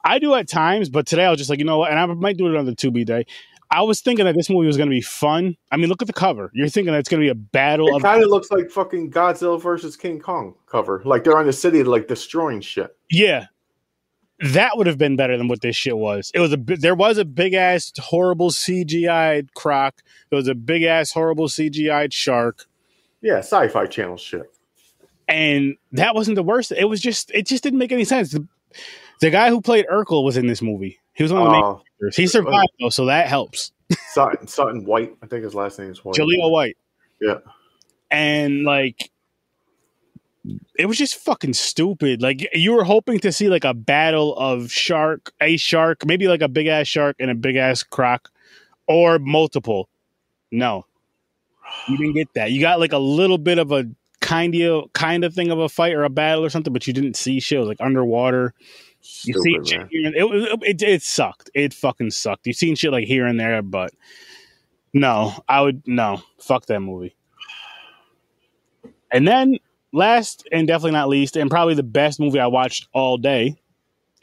[0.05, 1.89] I do at times, but today I was just like, you know what?
[1.91, 3.25] And I might do it on the Tubi day.
[3.71, 5.55] I was thinking that this movie was going to be fun.
[5.71, 6.51] I mean, look at the cover.
[6.53, 8.01] You're thinking that it's going to be a battle It of.
[8.03, 11.01] kind of looks like fucking Godzilla versus King Kong cover.
[11.05, 12.95] Like they're on the city, like destroying shit.
[13.09, 13.45] Yeah.
[14.43, 16.29] That would have been better than what this shit was.
[16.33, 20.01] It was a there was a big ass horrible CGI croc.
[20.29, 22.65] There was a big ass horrible CGI shark.
[23.21, 24.51] Yeah, sci-fi channel shit.
[25.29, 26.71] and that wasn't the worst.
[26.73, 28.31] It was just it just didn't make any sense.
[28.31, 28.45] The,
[29.21, 30.99] the guy who played Urkel was in this movie.
[31.13, 32.15] He was one of the main Uh, characters.
[32.17, 33.71] He survived though, so that helps.
[34.09, 36.15] Sutton, Sutton White, I think his last name is White.
[36.15, 36.77] Jaleel White.
[37.21, 37.37] Yeah.
[38.11, 39.09] And like
[40.77, 42.21] it was just fucking stupid.
[42.21, 46.41] Like you were hoping to see like a battle of shark, a shark, maybe like
[46.41, 48.29] a big ass shark and a big ass croc,
[48.87, 49.89] or multiple.
[50.51, 50.85] No,
[51.87, 52.51] you didn't get that.
[52.51, 53.85] You got like a little bit of a
[54.21, 56.93] kind of kind of thing of a fight or a battle or something, but you
[56.93, 57.57] didn't see shit.
[57.57, 58.53] It was like underwater.
[59.23, 59.87] You see Stupid, shit man.
[59.91, 61.49] here and it, it, it sucked.
[61.53, 62.47] It fucking sucked.
[62.47, 63.91] You've seen shit like here and there, but
[64.93, 67.15] no, I would no fuck that movie.
[69.11, 69.57] And then
[69.93, 73.55] last and definitely not least, and probably the best movie I watched all day.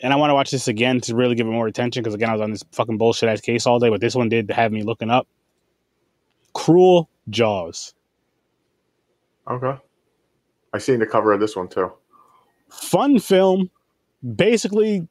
[0.03, 2.29] And I want to watch this again to really give it more attention because again
[2.31, 4.73] I was on this fucking bullshit ass case all day, but this one did have
[4.73, 5.27] me looking up.
[6.55, 7.95] Cruel Jaws,
[9.49, 9.75] Okay.
[10.73, 11.93] I seen the cover of this one too.
[12.69, 13.71] fun film,
[14.37, 15.07] basically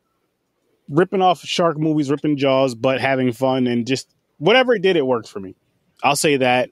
[0.89, 5.05] ripping off shark movies, ripping Jaws, but having fun and just whatever it did, it
[5.05, 5.55] worked for me.
[6.03, 6.69] I'll say that,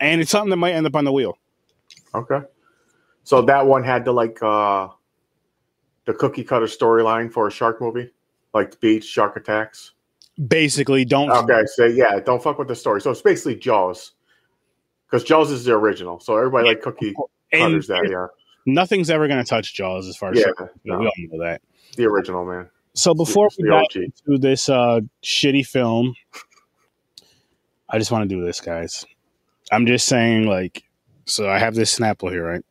[0.00, 1.38] and it's something that might end up on the wheel.
[2.14, 2.40] Okay.
[3.26, 4.86] So that one had the like uh
[6.04, 8.12] the cookie cutter storyline for a shark movie,
[8.54, 9.94] like the beach shark attacks.
[10.46, 13.00] Basically, don't Okay, so yeah, don't fuck with the story.
[13.00, 14.12] So it's basically Jaws,
[15.10, 16.20] because Jaws is the original.
[16.20, 17.14] So everybody like cookie
[17.50, 18.08] and cutters that.
[18.08, 18.26] Yeah,
[18.64, 20.52] nothing's ever going to touch Jaws as far as yeah,
[20.84, 21.62] no, we all know that.
[21.96, 22.68] the original man.
[22.94, 23.96] So before It's we got OG.
[23.96, 26.14] into this uh, shitty film,
[27.88, 29.04] I just want to do this, guys.
[29.72, 30.84] I'm just saying, like,
[31.24, 32.64] so I have this Snapple here, right?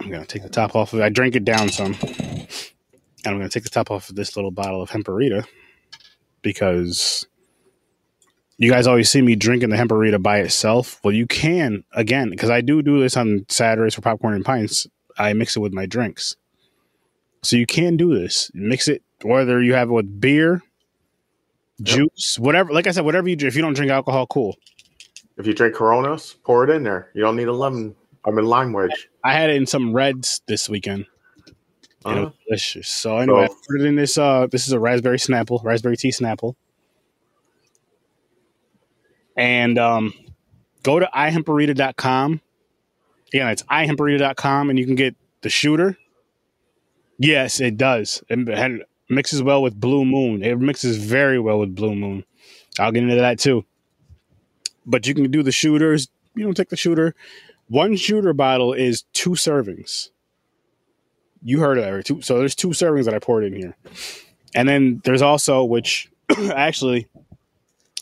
[0.00, 1.02] I'm gonna take the top off of it.
[1.02, 2.48] I drank it down some, and
[3.26, 5.46] I'm gonna take the top off of this little bottle of Hemperita
[6.42, 7.26] because
[8.56, 11.00] you guys always see me drinking the Hemperita by itself.
[11.04, 14.86] Well, you can again because I do do this on Saturdays for popcorn and pints.
[15.18, 16.36] I mix it with my drinks.
[17.42, 18.50] So you can do this.
[18.54, 20.62] Mix it whether you have it with beer,
[21.82, 22.72] juice, whatever.
[22.72, 23.52] Like I said, whatever you drink.
[23.52, 24.56] If you don't drink alcohol, cool.
[25.36, 27.10] If you drink Coronas, pour it in there.
[27.14, 27.94] You don't need a lemon.
[28.24, 29.09] I mean lime wedge.
[29.22, 31.06] I had it in some reds this weekend.
[32.04, 32.88] And it was delicious.
[32.88, 34.16] So anyway, So- I put it in this.
[34.16, 36.54] Uh, this is a raspberry Snapple, raspberry tea Snapple,
[39.36, 40.12] and um,
[40.82, 42.40] go to ihemperita.com.
[43.32, 45.96] Again, it's ihemperita.com, and you can get the shooter.
[47.18, 48.22] Yes, it does.
[48.28, 50.42] It mixes well with Blue Moon.
[50.42, 52.24] It mixes very well with Blue Moon.
[52.78, 53.64] I'll get into that too.
[54.86, 56.08] But you can do the shooters.
[56.34, 57.14] You don't take the shooter.
[57.70, 60.08] One shooter bottle is two servings.
[61.40, 62.04] You heard of that, right?
[62.04, 63.76] Two, so there's two servings that I poured in here.
[64.56, 66.10] And then there's also, which
[66.52, 67.06] actually,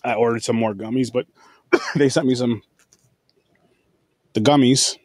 [0.03, 1.27] I ordered some more gummies, but
[1.97, 2.63] they sent me some,
[4.33, 4.97] the gummies.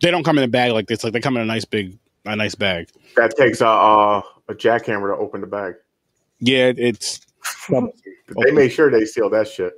[0.00, 1.02] They don't come in a bag like this.
[1.02, 2.90] Like they come in a nice big, a nice bag.
[3.16, 5.74] that takes a uh, a jackhammer to open the bag.
[6.38, 7.20] Yeah, it's,
[7.68, 9.72] They made sure they seal that shit.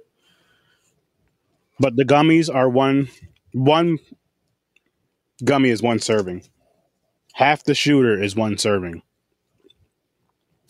[1.80, 3.08] but the gummies are one,
[3.54, 3.98] one
[5.44, 6.42] gummy is one serving.
[7.34, 9.02] Half the shooter is one serving.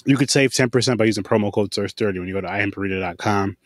[0.05, 3.57] You could save 10% by using promo code SURF30 when you go to ihemperita.com.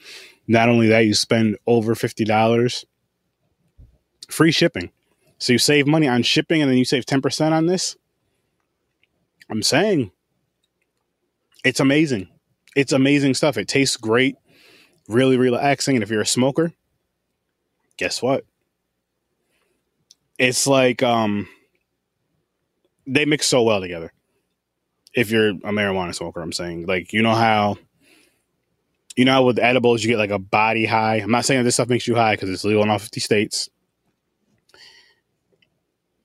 [0.46, 2.84] Not only that, you spend over $50
[4.30, 4.90] free shipping.
[5.38, 7.96] So you save money on shipping and then you save 10% on this.
[9.50, 10.12] I'm saying
[11.64, 12.28] it's amazing.
[12.76, 13.56] It's amazing stuff.
[13.56, 14.36] It tastes great,
[15.08, 15.96] really relaxing.
[15.96, 16.72] And if you're a smoker,
[17.96, 18.44] guess what?
[20.38, 21.48] It's like um
[23.06, 24.12] they mix so well together.
[25.14, 26.86] If you're a marijuana smoker, I'm saying.
[26.86, 27.78] Like, you know how
[29.16, 31.16] you know how with edibles you get like a body high.
[31.16, 33.68] I'm not saying this stuff makes you high because it's legal in all 50 states.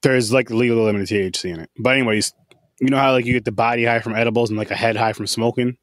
[0.04, 1.72] There's like legal limited THC in it.
[1.80, 2.34] But anyways,
[2.80, 4.96] you know how like you get the body high from edibles and like a head
[4.96, 5.78] high from smoking?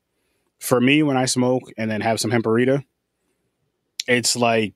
[0.60, 2.84] For me, when I smoke and then have some hemperita,
[4.06, 4.74] it's like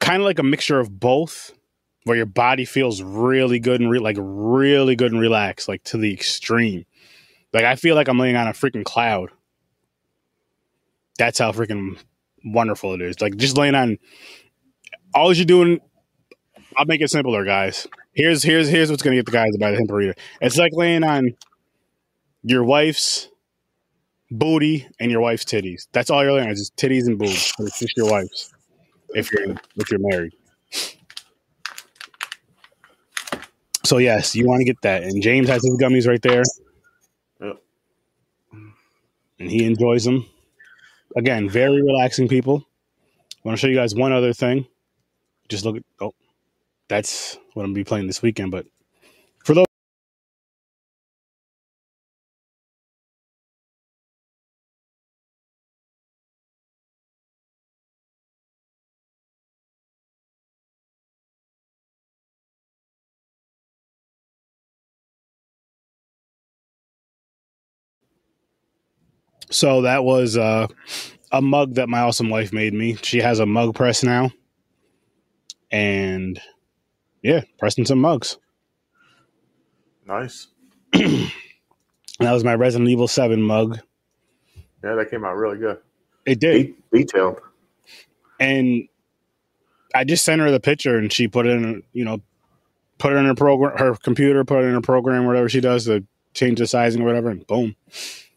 [0.00, 1.52] kind of like a mixture of both
[2.06, 5.98] where your body feels really good and re- like really good and relaxed, like to
[5.98, 6.86] the extreme.
[7.52, 9.30] Like I feel like I'm laying on a freaking cloud.
[11.18, 11.98] That's how freaking
[12.44, 13.20] wonderful it is.
[13.20, 13.98] Like just laying on.
[15.16, 15.80] All you're doing,
[16.76, 17.88] I'll make it simpler, guys.
[18.12, 20.16] Here's here's here's what's gonna get the guys buy the hemperita.
[20.40, 21.34] It's like laying on
[22.44, 23.28] your wife's
[24.30, 25.88] booty and your wife's titties.
[25.90, 27.52] That's all you're looking at, just titties and boobs.
[27.58, 28.54] It's just your wife's.
[29.08, 30.34] If you're if you're married.
[33.86, 35.04] So yes, you want to get that.
[35.04, 36.42] And James has his gummies right there.
[37.40, 37.62] Yep.
[39.38, 40.26] And he enjoys them.
[41.14, 42.66] Again, very relaxing people.
[43.22, 44.66] I want to show you guys one other thing.
[45.48, 46.14] Just look at oh,
[46.88, 48.50] that's what I'm gonna be playing this weekend.
[48.50, 48.66] But
[69.56, 70.66] So that was uh,
[71.32, 72.96] a mug that my awesome wife made me.
[73.02, 74.30] She has a mug press now.
[75.70, 76.38] And
[77.22, 78.36] yeah, pressing some mugs.
[80.06, 80.48] Nice.
[82.18, 83.78] That was my Resident Evil 7 mug.
[84.82, 85.76] Yeah, that came out really good.
[86.24, 86.74] It did.
[86.90, 87.42] De- detailed.
[88.40, 88.88] And
[89.94, 92.22] I just sent her the picture and she put it in, you know,
[92.96, 95.84] put it in her program, her computer, put it in her program, whatever she does
[95.84, 97.76] to change the sizing or whatever, and boom.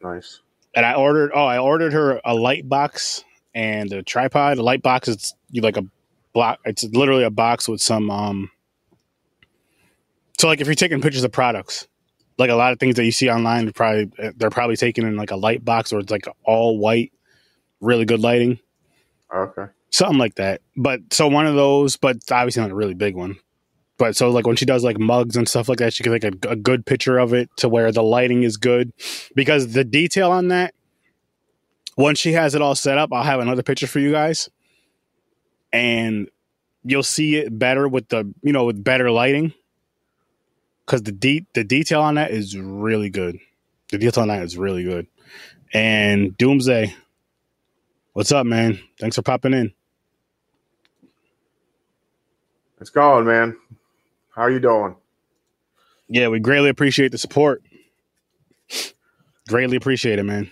[0.04, 0.42] Nice.
[0.80, 1.32] And I ordered.
[1.36, 4.58] Oh, I ordered her a light box and a tripod.
[4.58, 5.84] A light box is you like a
[6.34, 6.60] block.
[6.64, 8.10] It's literally a box with some.
[8.10, 8.50] um
[10.40, 11.88] So like if you're taking pictures of products,
[12.38, 15.18] like a lot of things that you see online, they're probably they're probably taken in
[15.18, 17.12] like a light box or it's like all white,
[17.82, 18.58] really good lighting,
[19.36, 19.66] Okay.
[19.92, 20.62] something like that.
[20.78, 23.36] But so one of those, but obviously not a really big one.
[24.00, 26.24] But so like when she does like mugs and stuff like that, she can take
[26.24, 28.94] a, a good picture of it to where the lighting is good,
[29.36, 30.74] because the detail on that.
[31.98, 34.50] Once she has it all set up, I'll have another picture for you guys,
[35.74, 36.30] and
[36.86, 39.54] you'll see it better with the you know with better lighting.
[40.86, 43.38] Because the de- the detail on that is really good.
[43.92, 45.08] The detail on that is really good.
[45.74, 46.96] And Doomsday,
[48.14, 48.80] what's up, man?
[49.00, 49.74] Thanks for popping in.
[52.80, 53.58] It's going, man.
[54.40, 54.96] How you doing?
[56.08, 57.62] Yeah, we greatly appreciate the support.
[59.50, 60.50] Greatly appreciate it, man.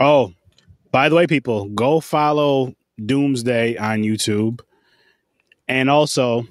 [0.00, 0.32] Oh,
[0.90, 4.60] by the way, people, go follow Doomsday on YouTube.
[5.68, 6.46] And also,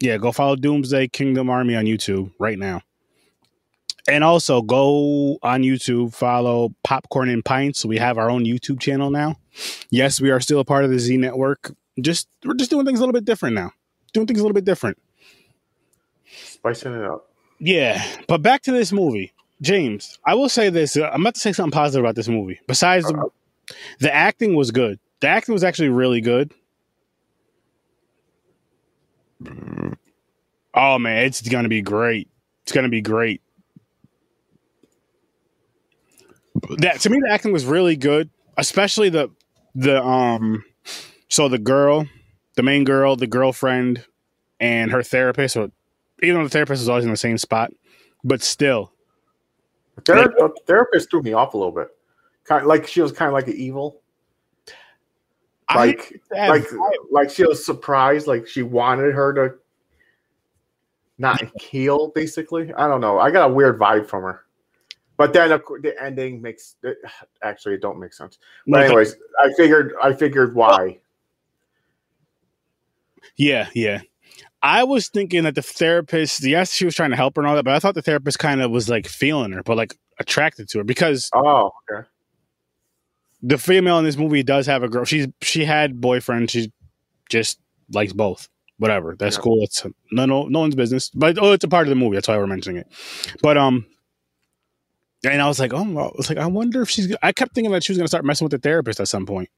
[0.00, 2.82] yeah, go follow Doomsday Kingdom Army on YouTube right now.
[4.08, 7.84] And also go on YouTube, follow Popcorn and Pints.
[7.84, 9.36] We have our own YouTube channel now.
[9.90, 11.76] Yes, we are still a part of the Z Network.
[12.00, 13.70] Just we're just doing things a little bit different now.
[14.12, 14.98] Doing things a little bit different.
[16.26, 17.28] Spicing it up.
[17.58, 20.18] Yeah, but back to this movie, James.
[20.24, 22.58] I will say this: uh, I'm about to say something positive about this movie.
[22.66, 23.30] Besides, the,
[24.00, 24.98] the acting was good.
[25.20, 26.52] The acting was actually really good.
[30.74, 32.28] Oh man, it's gonna be great.
[32.64, 33.40] It's gonna be great.
[36.78, 39.30] That to me, the acting was really good, especially the
[39.74, 40.64] the um.
[41.28, 42.06] So the girl,
[42.54, 44.04] the main girl, the girlfriend,
[44.60, 45.70] and her therapist, or
[46.22, 47.72] even though the therapist is always in the same spot,
[48.22, 48.92] but still,
[49.96, 51.88] The ther- the therapist threw me off a little bit.
[52.44, 54.00] Kind like she was kind of like an evil.
[55.68, 56.64] I Like like
[57.10, 58.26] like she was surprised.
[58.26, 59.54] Like she wanted her to
[61.18, 62.08] not heal.
[62.08, 63.18] Basically, I don't know.
[63.18, 64.44] I got a weird vibe from her.
[65.16, 66.98] But then of course, the ending makes it,
[67.42, 68.38] actually it don't make sense.
[68.66, 70.98] But anyways, I figured I figured why.
[73.36, 74.00] Yeah, yeah.
[74.62, 77.56] I was thinking that the therapist, yes, she was trying to help her and all
[77.56, 80.68] that, but I thought the therapist kind of was like feeling her, but like attracted
[80.70, 82.06] to her because Oh, okay.
[83.42, 85.04] the female in this movie does have a girl.
[85.04, 86.50] She's she had boyfriend.
[86.50, 86.72] She
[87.28, 87.58] just
[87.92, 88.48] likes both.
[88.78, 89.16] Whatever.
[89.18, 89.42] That's Yeah.
[89.42, 89.62] cool.
[89.64, 91.10] It's no no no one's business.
[91.10, 92.16] But oh, it's a part of the movie.
[92.16, 92.86] That's why we're mentioning it.
[93.42, 93.84] But um,
[95.24, 97.14] and I was like, oh, I was like, I wonder if she's.
[97.22, 99.48] I kept thinking that she was gonna start messing with the therapist at some point.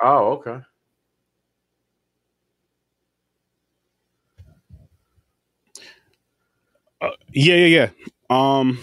[0.00, 0.60] Oh, okay.
[7.00, 7.90] Uh, yeah, yeah, yeah.
[8.30, 8.78] Um,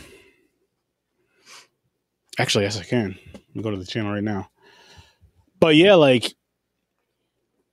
[2.39, 3.17] actually, yes, I can.
[3.61, 4.49] Go to the channel right now.
[5.59, 6.33] But yeah, like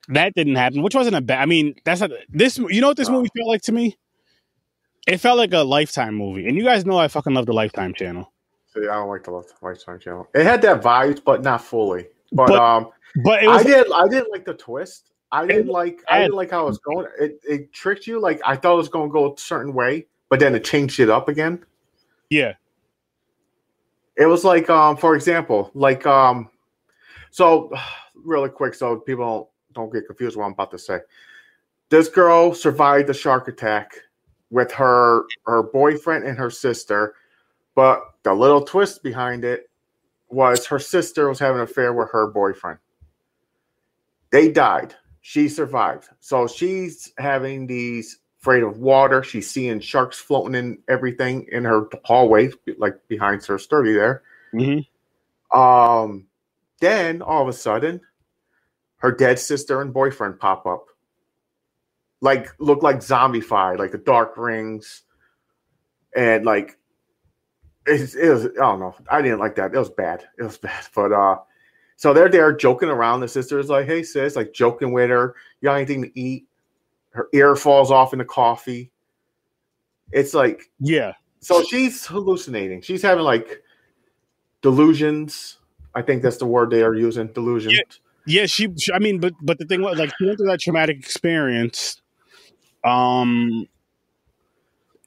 [0.08, 1.40] that didn't happen, which wasn't a bad.
[1.40, 2.58] I mean, that's not this.
[2.58, 3.96] You know what this movie felt like to me?
[5.06, 7.92] It felt like a Lifetime movie, and you guys know I fucking love the Lifetime
[7.94, 8.32] channel.
[8.72, 10.28] See, I don't like the Lifetime channel.
[10.34, 12.06] It had that vibe, but not fully.
[12.30, 12.88] But, But um,
[13.24, 13.86] But it I did.
[13.92, 15.10] I didn't like the twist.
[15.30, 16.02] I didn't like.
[16.08, 17.06] I didn't like how it was going.
[17.18, 18.20] It it tricked you.
[18.20, 20.98] Like I thought it was going to go a certain way, but then it changed
[20.98, 21.62] it up again.
[22.30, 22.54] yeah,
[24.16, 26.48] It was like, um, for example, like, um,
[27.30, 27.70] so
[28.14, 31.00] really quick, so people don't, don't get confused what I'm about to say.
[31.90, 33.92] This girl survived the shark attack
[34.48, 37.14] with her her boyfriend and her sister.
[37.74, 39.68] But the little twist behind it
[40.30, 42.78] was her sister was having an affair with her boyfriend.
[44.30, 44.94] They died.
[45.20, 46.08] She survived.
[46.20, 49.22] So she's having these afraid of water.
[49.22, 54.22] She's seeing sharks floating in everything in her hallway, like behind her sturdy there.
[54.52, 55.58] Mm-hmm.
[55.58, 56.26] Um,
[56.80, 58.00] then all of a sudden,
[58.96, 60.86] her dead sister and boyfriend pop up.
[62.20, 65.02] Like look like zombified, like the dark rings,
[66.14, 66.78] and like
[67.86, 68.46] it, it was.
[68.46, 68.94] I don't know.
[69.10, 69.74] I didn't like that.
[69.74, 70.24] It was bad.
[70.38, 70.86] It was bad.
[70.94, 71.38] But uh,
[71.96, 73.20] so they're there joking around.
[73.20, 75.34] The sister is like, "Hey sis," like joking with her.
[75.60, 76.46] You got anything to eat?
[77.12, 78.90] Her ear falls off in the coffee.
[80.12, 81.12] It's like Yeah.
[81.40, 82.82] so she's hallucinating.
[82.82, 83.62] She's having like
[84.62, 85.58] delusions.
[85.94, 87.26] I think that's the word they are using.
[87.28, 87.78] Delusions.
[88.26, 90.60] Yeah, she, she- I mean, but but the thing was, like, she went through that
[90.60, 92.00] traumatic experience,
[92.84, 93.66] um,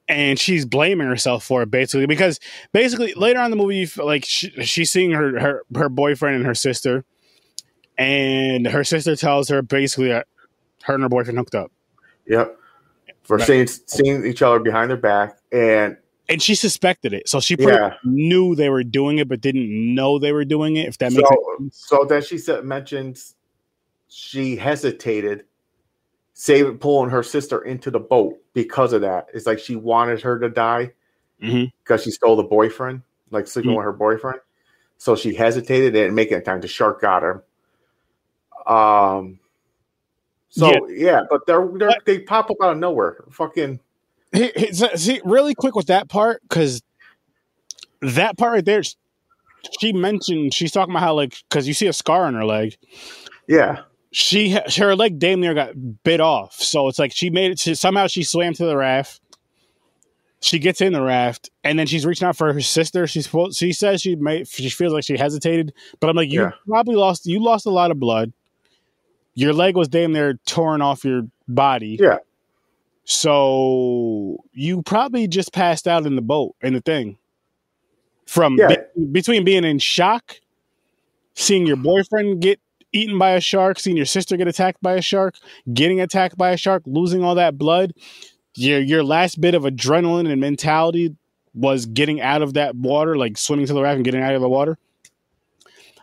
[0.07, 2.39] and she's blaming herself for it basically because
[2.73, 6.45] basically later on in the movie, like she, she's seeing her, her her boyfriend and
[6.45, 7.05] her sister,
[7.97, 10.27] and her sister tells her basically that
[10.83, 11.71] her and her boyfriend hooked up,
[12.27, 12.59] Yep.
[13.23, 13.47] For Right.
[13.47, 15.97] seeing seeing each other behind their back, and
[16.29, 17.95] and she suspected it, so she Yeah.
[18.03, 20.87] knew they were doing it, but didn't know they were doing it.
[20.87, 21.77] If that makes so sense.
[21.77, 23.35] so then she said mentions
[24.07, 25.45] she hesitated,
[26.33, 29.27] saving pulling her sister into the boat because of that.
[29.33, 30.93] It's like she wanted her to die
[31.41, 31.71] Mhm.
[31.83, 33.01] because she stole the boyfriend,
[33.31, 33.77] like sleeping Mhm.
[33.77, 34.39] with her boyfriend.
[34.97, 36.61] So she hesitated and making it time.
[36.61, 37.43] The shark got her.
[38.67, 39.39] Um.
[40.57, 40.79] So Yeah.
[40.89, 43.23] yeah, but they're, they're But- they pop up out of nowhere.
[43.31, 43.79] Fucking
[44.31, 46.81] hey, so- see, really quick with that part, because
[48.01, 48.81] that part right there,
[49.79, 52.77] she mentioned she's talking about how like because you see a scar on her leg,
[53.47, 53.81] yeah,
[54.11, 56.53] she her leg damn near got bit off.
[56.61, 57.57] So it's like she made it.
[57.59, 59.21] To, somehow she swam to the raft.
[60.41, 63.07] She gets in the raft and then she's reaching out for her sister.
[63.07, 66.51] She's she says she made she feels like she hesitated, but I'm like you Yeah.
[66.67, 68.31] probably lost you lost a lot of blood.
[69.35, 71.97] Your leg was damn near torn off your body.
[72.01, 72.17] Yeah.
[73.03, 77.17] So you probably just passed out in the boat in the thing.
[78.25, 78.67] From Yeah.
[78.95, 80.39] be- between being in shock,
[81.35, 82.59] seeing your boyfriend get
[82.91, 85.35] eaten by a shark, seeing your sister get attacked by a shark,
[85.73, 87.93] getting attacked by a shark, losing all that blood,
[88.55, 91.15] your your last bit of adrenaline and mentality
[91.53, 94.41] was getting out of that water, like swimming to the raft and getting out of
[94.41, 94.77] the water.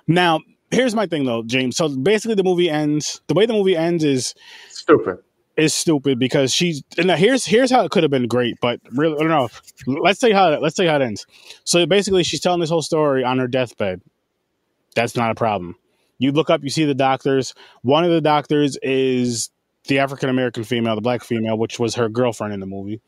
[0.07, 0.41] Now,
[0.73, 1.77] here's my thing though, James.
[1.77, 4.35] So basically the movie ends the way the movie ends is
[4.68, 5.18] stupid.
[5.57, 8.81] is stupid because she's and now here's here's how it could have been great, but
[8.93, 9.49] really I don't know.
[9.87, 11.27] Let's say how let's say how it ends.
[11.64, 14.01] So basically she's telling this whole story on her deathbed.
[14.95, 15.77] That's not a problem.
[16.18, 17.55] You look up, you see the doctors.
[17.83, 19.51] One of the doctors is
[19.89, 23.01] the African American female, the black female, which was her girlfriend in the movie.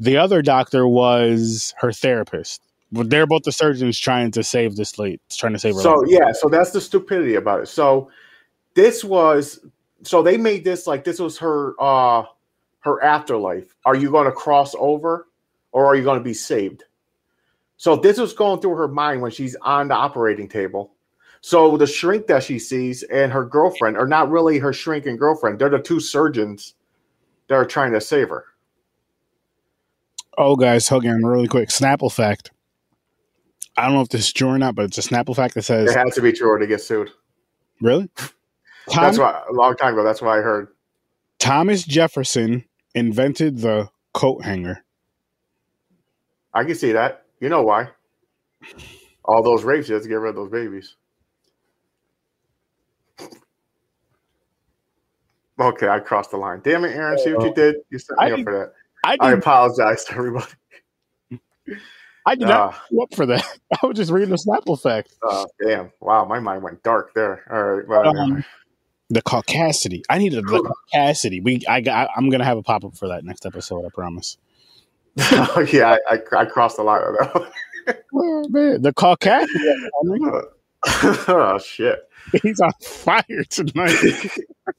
[0.00, 2.62] The other doctor was her therapist.
[2.92, 5.80] They're both the surgeons trying to save this late, trying to save her.
[5.80, 6.08] So life.
[6.10, 7.66] yeah, so that's the stupidity about it.
[7.66, 8.10] So
[8.74, 9.60] this was
[10.02, 12.24] so they made this like this was her uh
[12.80, 13.74] her afterlife.
[13.86, 15.28] Are you going to cross over
[15.72, 16.84] or are you going to be saved?
[17.78, 20.92] So this was going through her mind when she's on the operating table.
[21.40, 25.18] So the shrink that she sees and her girlfriend are not really her shrink and
[25.18, 25.58] girlfriend.
[25.58, 26.74] They're the two surgeons
[27.48, 28.44] that are trying to save her.
[30.38, 31.68] Oh, guys, hold on really quick.
[31.70, 32.50] Snapple fact.
[33.76, 35.62] I don't know if this is true or not, but it's a Snapple fact that
[35.62, 37.10] says It has to be true or they get sued.
[37.80, 38.08] really?
[38.94, 40.02] That's why a long time ago.
[40.02, 40.68] That's what I heard.
[41.38, 42.64] Thomas Jefferson
[42.94, 44.84] invented the coat hanger.
[46.52, 47.24] I can see that.
[47.40, 47.88] You know why?
[49.24, 50.96] All those rapes, you have to get rid of those babies.
[55.60, 56.60] Okay, I crossed the line.
[56.64, 57.18] Damn it, Aaron.
[57.18, 57.76] See what you uh, did?
[57.90, 58.72] You set me I up for that.
[59.04, 60.46] I I apologize to everybody.
[62.26, 63.44] I did not Ah, go up for that.
[63.82, 65.12] I was just reading the Snapple fact.
[65.28, 65.90] uh, damn.
[66.00, 67.42] Wow, my mind went dark there.
[67.50, 67.88] All right.
[67.88, 68.44] Well, Um,
[69.10, 70.02] the caucasity.
[70.08, 71.42] I needed the caucasity.
[71.42, 73.84] We, I, got, I'm gonna have a pop up for that next episode.
[73.84, 74.38] I promise.
[75.16, 77.52] yeah, I, I, I crossed the line that
[78.14, 80.44] Oh, man, the caucasity.
[81.28, 81.98] oh, shit.
[82.42, 84.30] He's on fire tonight.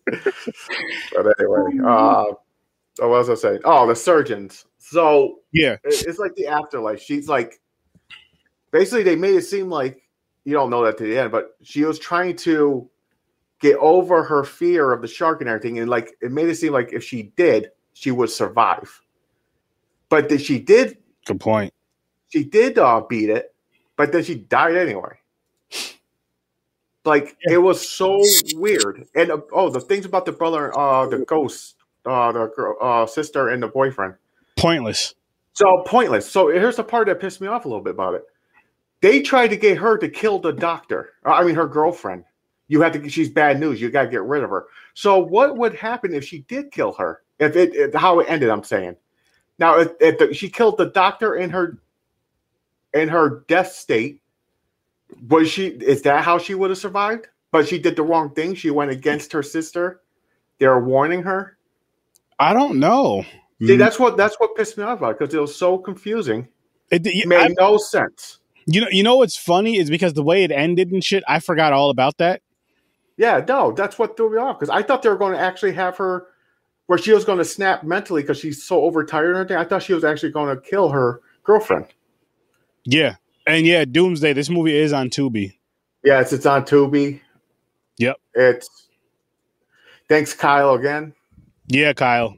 [0.05, 2.25] But anyway, uh,
[2.99, 3.59] what was I saying?
[3.65, 4.65] Oh, the surgeons.
[4.77, 7.01] So Yeah, it's like the afterlife.
[7.01, 7.59] She's like,
[8.71, 10.01] basically, they made it seem like
[10.45, 12.89] you don't know that to the end, but she was trying to
[13.61, 16.73] get over her fear of the shark and everything, and like it made it seem
[16.73, 19.01] like if she did, she would survive.
[20.09, 21.73] But that she did, good point.
[22.29, 23.55] she did uh, beat it,
[23.95, 25.17] but then she died anyway.
[27.05, 27.55] Like Yeah.
[27.55, 28.21] it was so
[28.55, 31.75] weird, and uh, oh, the things about the brother, uh, the ghost,
[32.05, 34.15] uh, the girl, uh, sister, and the boyfriend.
[34.57, 35.15] Pointless.
[35.53, 36.29] So pointless.
[36.29, 38.23] So here's the part that pissed me off a little bit about it.
[39.01, 41.11] They tried to get her to kill the doctor.
[41.25, 42.23] Uh, I mean, her girlfriend.
[42.69, 43.09] You have to.
[43.09, 43.81] She's bad news.
[43.81, 44.65] You got to get rid of her.
[44.93, 47.21] So what would happen if she did kill her?
[47.39, 48.95] If it, if, how it ended, I'm saying.
[49.59, 51.77] Now, if, if the, she killed the doctor in her
[52.93, 54.21] in her death state,
[55.27, 55.67] was she?
[55.67, 57.27] Is that how she would have survived?
[57.51, 58.55] But she did the wrong thing.
[58.55, 60.01] She went against her sister.
[60.59, 61.57] They're warning her.
[62.39, 63.25] I don't know.
[63.61, 63.77] See, mm.
[63.77, 66.47] that's what that's what pissed me off about because it was so confusing.
[66.91, 68.39] It, It it- made I- no sense.
[68.65, 71.23] you know, you know what's funny is because the way it ended and shit.
[71.27, 72.41] I forgot all about that.
[73.17, 75.73] Yeah, no, that's what threw me off because I thought they were going to actually
[75.73, 76.27] have her
[76.87, 79.57] where she was going to snap mentally because she's so overtired and everything.
[79.57, 81.85] I thought she was actually going to kill her girlfriend.
[82.85, 83.15] Yeah,
[83.47, 84.33] and yeah, Doomsday.
[84.33, 85.53] This movie is on Tubi.
[86.03, 87.21] Yes, it's on Tubi.
[87.97, 88.17] Yep.
[88.33, 88.87] It's
[90.09, 91.13] thanks Kyle again.
[91.73, 92.37] Yeah, Kyle.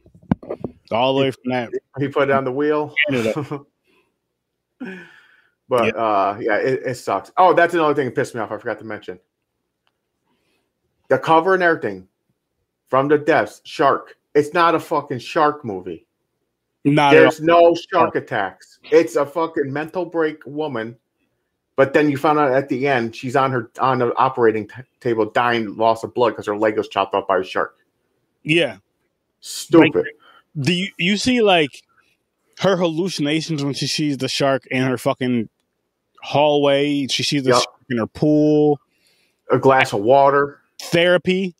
[0.91, 1.69] All the way from that.
[1.99, 2.93] He put it on the wheel.
[5.67, 7.31] But uh yeah, it, it sucks.
[7.38, 8.51] Oh, that's another thing that pissed me off.
[8.51, 9.19] I forgot to mention.
[11.09, 12.07] The cover and everything
[12.88, 14.15] from the deaths, shark.
[14.36, 16.05] It's not a fucking shark movie.
[16.83, 17.13] Not.
[17.13, 18.77] There's no shark attacks.
[18.91, 20.97] It's a fucking mental break woman.
[21.75, 24.83] But then you found out at the end she's on her on the operating t-
[24.99, 27.77] table dying, loss of blood because her leg was chopped off by a shark.
[28.43, 28.77] Yeah.
[29.48, 30.08] Stupid.
[30.60, 31.84] Do you, you see like
[32.62, 35.50] her hallucinations when she sees the shark in her fucking
[36.24, 37.06] hallway?
[37.08, 37.62] She sees the Yup.
[37.62, 38.80] shark in her pool.
[39.52, 41.54] a glass of water Therapy.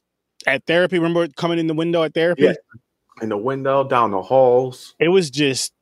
[0.48, 2.44] At therapy, remember coming in the window at therapy?
[2.44, 2.54] Yeah.
[3.22, 4.96] in the window, down the halls.
[5.00, 5.74] It was just,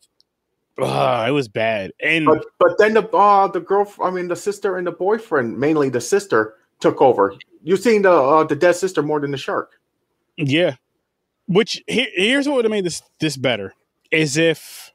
[0.78, 1.92] uh, it was bad.
[2.02, 5.58] And But but then the uh the girl, I mean the sister and the boyfriend,
[5.58, 7.36] mainly the sister, took over.
[7.64, 9.80] You've seen the uh, the dead sister more than the shark.
[10.38, 10.76] Yeah.
[11.48, 13.74] Which here, here's what would have made this this better
[14.12, 14.92] is if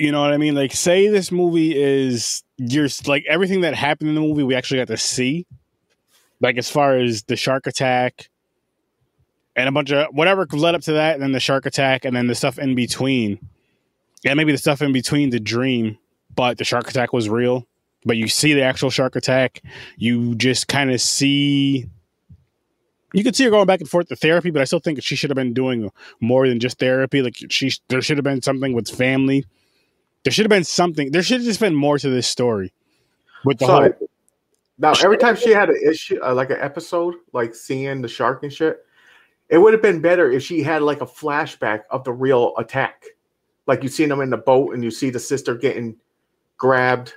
[0.00, 0.54] you know what I mean.
[0.54, 4.80] Like, say this movie is you're like everything that happened in the movie we actually
[4.80, 5.46] got to see,
[6.40, 8.30] like as far as the shark attack
[9.56, 12.16] and a bunch of whatever led up to that, and then the shark attack, and
[12.16, 13.38] then the stuff in between,
[14.24, 15.98] and maybe the stuff in between the dream,
[16.34, 17.66] but the shark attack was real.
[18.06, 19.60] But you see the actual shark attack,
[19.98, 21.86] you just kind of see
[23.12, 25.16] you could see her going back and forth to therapy, but I still think she
[25.16, 25.90] should have been doing
[26.20, 27.22] more than just therapy.
[27.22, 29.44] Like she, there should have been something with family.
[30.24, 31.12] There should have been something.
[31.12, 32.72] There should have just been more to this story.
[33.44, 34.08] With the So whole,
[34.78, 38.42] now every time she had an issue, uh, like an episode, like seeing the shark
[38.42, 38.78] and shit,
[39.48, 43.04] it would have been better if she had like a flashback of the real attack.
[43.66, 45.96] Like you seen them in the boat and you see the sister getting
[46.56, 47.14] grabbed.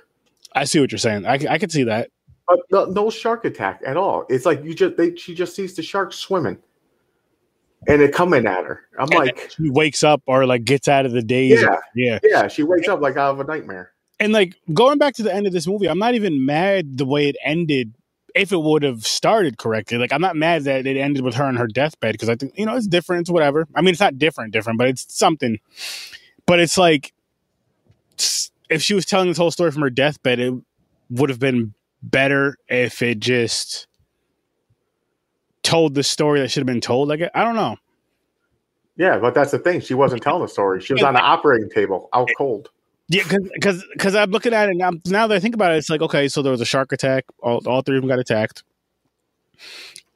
[0.54, 1.26] I see what you're saying.
[1.26, 2.10] I, I could see that.
[2.48, 4.26] But no, no shark attack at all.
[4.28, 6.58] It's like you just they she just sees the shark swimming,
[7.88, 8.82] and it coming at her.
[8.98, 11.60] I'm And like, She wakes up or like gets out of the daze.
[11.62, 12.18] yeah, yeah.
[12.22, 12.48] yeah.
[12.48, 13.92] She wakes up like out of a nightmare.
[14.20, 17.04] And like going back to the end of this movie, I'm not even mad the
[17.06, 17.94] way it ended.
[18.34, 21.44] If it would have started correctly, like I'm not mad that it ended with her
[21.44, 23.66] on her deathbed because I think you know it's different, it's whatever.
[23.76, 25.58] I mean, it's not different, different, but it's something.
[26.46, 27.12] But it's like
[28.68, 30.52] if she was telling this whole story from her deathbed, it
[31.10, 31.74] would have been
[32.10, 33.86] better if it just
[35.62, 37.08] told the story that should have been told.
[37.08, 37.76] Like I don't know.
[38.96, 39.80] Yeah, but that's the thing.
[39.80, 40.80] She wasn't telling the story.
[40.80, 42.70] She was on the operating table, out cold.
[43.08, 44.92] Yeah, because because I'm looking at it now.
[45.06, 47.24] Now that I think about it, it's like okay, so there was a shark attack.
[47.42, 48.62] All all three of them got attacked.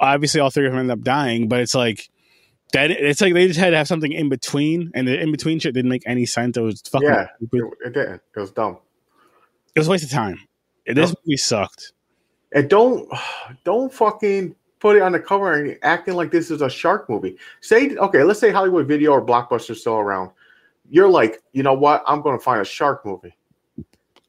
[0.01, 1.49] Obviously, all three of them ended up dying.
[1.49, 2.09] But it's like
[2.72, 2.91] that.
[2.91, 5.74] It's like they just had to have something in between, and the in between shit
[5.74, 6.57] didn't make any sense.
[6.57, 7.09] It was fucking.
[7.09, 7.26] Yeah.
[7.41, 8.22] It, it didn't.
[8.34, 8.78] It was dumb.
[9.74, 10.47] It was a waste of time.
[10.97, 11.93] This movie sucked.
[12.53, 13.09] And don't
[13.64, 17.36] don't fucking put it on the cover and acting like this is a shark movie.
[17.61, 20.30] Say okay, let's say Hollywood Video or Blockbuster still around.
[20.91, 22.03] You're like, you know what?
[22.07, 23.36] I'm going to find a shark movie.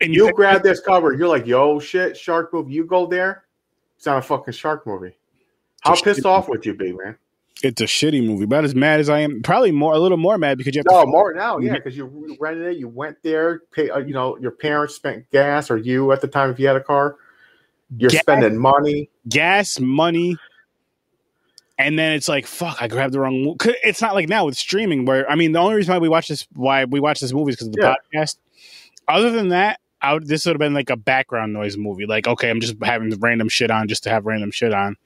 [0.02, 1.14] And You pick- grab this cover.
[1.14, 2.74] You're like, yo, shit, shark movie.
[2.74, 3.46] You go there.
[3.96, 5.16] It's not a fucking shark movie.
[5.82, 7.18] How pissed off would you be, man?
[7.62, 8.46] It's a shitty movie.
[8.46, 10.86] About as mad as I am, probably more, a little more mad because you have
[10.92, 11.08] No, to.
[11.08, 12.78] more now, yeah, because you rented it.
[12.78, 13.64] You went there.
[13.72, 16.68] Pay, uh, you know, your parents spent gas, or you at the time if you
[16.68, 17.18] had a car.
[17.98, 18.22] You're Gas.
[18.22, 19.10] spending money.
[19.28, 20.38] gas, money,
[21.80, 23.58] and then it's like, fuck, I grabbed the wrong.
[23.84, 26.28] It's not like now with streaming, where I mean, the only reason why we watch
[26.28, 27.96] this, why we watch this movie, is because of the Yeah.
[28.14, 28.38] podcast.
[29.08, 32.06] Other than that, I would, this would have been like a background noise movie.
[32.06, 34.98] Like, okay, I'm just having random shit on just to have random shit on.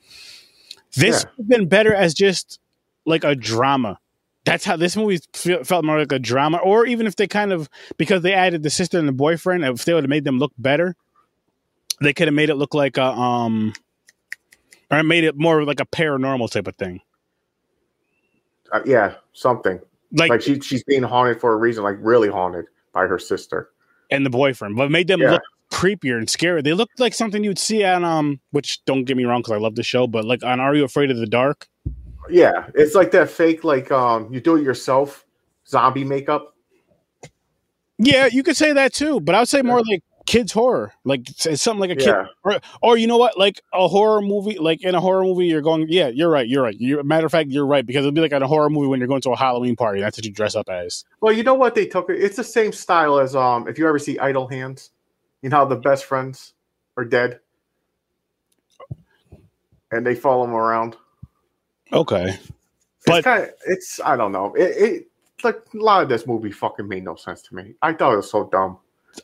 [0.96, 1.30] This Yeah.
[1.38, 2.60] would have been better as just
[3.06, 4.00] like a drama.
[4.46, 7.52] That's how this movie fe- felt more like a drama, or even if they kind
[7.54, 10.38] of because they added the sister and the boyfriend, if they would have made them
[10.40, 10.96] look better,
[12.02, 13.74] they could have made it look like a um,
[14.92, 17.00] or made it more like a paranormal type of thing.
[18.72, 19.80] Uh, yeah, something.
[20.12, 23.70] like, Like she she's being haunted for a reason, like really haunted by her sister.
[24.12, 25.32] and the boyfriend, but made them Yeah.
[25.32, 25.42] look
[25.74, 26.64] creepier and scarier.
[26.64, 29.58] They looked like something you'd see on um, which don't get me wrong because I
[29.58, 31.68] love the show, but like on Are You Afraid of the Dark?
[32.30, 35.26] Yeah, it's like that fake, like um, you do it yourself
[35.68, 36.56] zombie makeup.
[37.98, 41.28] Yeah, you could say that too, but I would say more like kids horror, like
[41.38, 44.58] something like a kid, Yeah, or, or you know what, like a horror movie.
[44.58, 46.76] Like in a horror movie, you're going, yeah, you're right, you're right.
[46.80, 49.00] You're, matter of fact, you're right because it'll be like in a horror movie when
[49.00, 50.02] you're going to a Halloween party.
[50.02, 51.04] That's what you dress up as.
[51.22, 52.10] Well, you know what they took?
[52.10, 52.22] it.
[52.22, 53.68] It's the same style as um.
[53.68, 54.92] If you ever see Idle Hands,
[55.44, 56.54] you know how the best friends
[56.98, 57.40] are dead,
[59.92, 60.96] and they follow them around.
[61.92, 62.40] Okay,
[63.06, 64.54] But- it's kind of it's I don't know.
[64.56, 65.08] It, it
[65.44, 67.76] like a lot of this movie fucking made no sense to me.
[67.82, 68.78] I thought it was so dumb.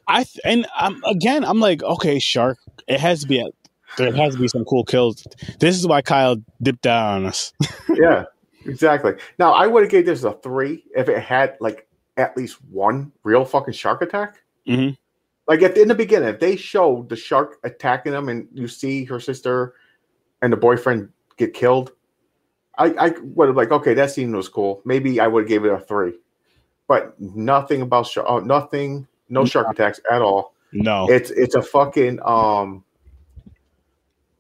[0.07, 2.59] I th- and um, again, I'm like, okay, shark.
[2.87, 3.45] It has to be a.
[3.97, 5.25] There has to be some cool kills.
[5.59, 7.53] This is why Kyle dipped down on us.
[7.95, 8.25] yeah,
[8.65, 9.13] exactly.
[9.39, 13.11] Now I would have gave this a three if it had like at least one
[13.23, 14.35] real fucking shark attack.
[14.67, 14.95] Mhm.
[15.49, 19.19] Like in the beginning, if they showed the shark attacking them and you see her
[19.19, 19.73] sister
[20.43, 21.91] and the boyfriend get killed,
[22.77, 24.81] I, I would have like, okay, that scene was cool.
[24.85, 26.13] Maybe I would have gave it a three.
[26.87, 30.53] But nothing about shark, oh, nothing, no shark attacks at all.
[30.71, 32.83] No, It's it's a fucking um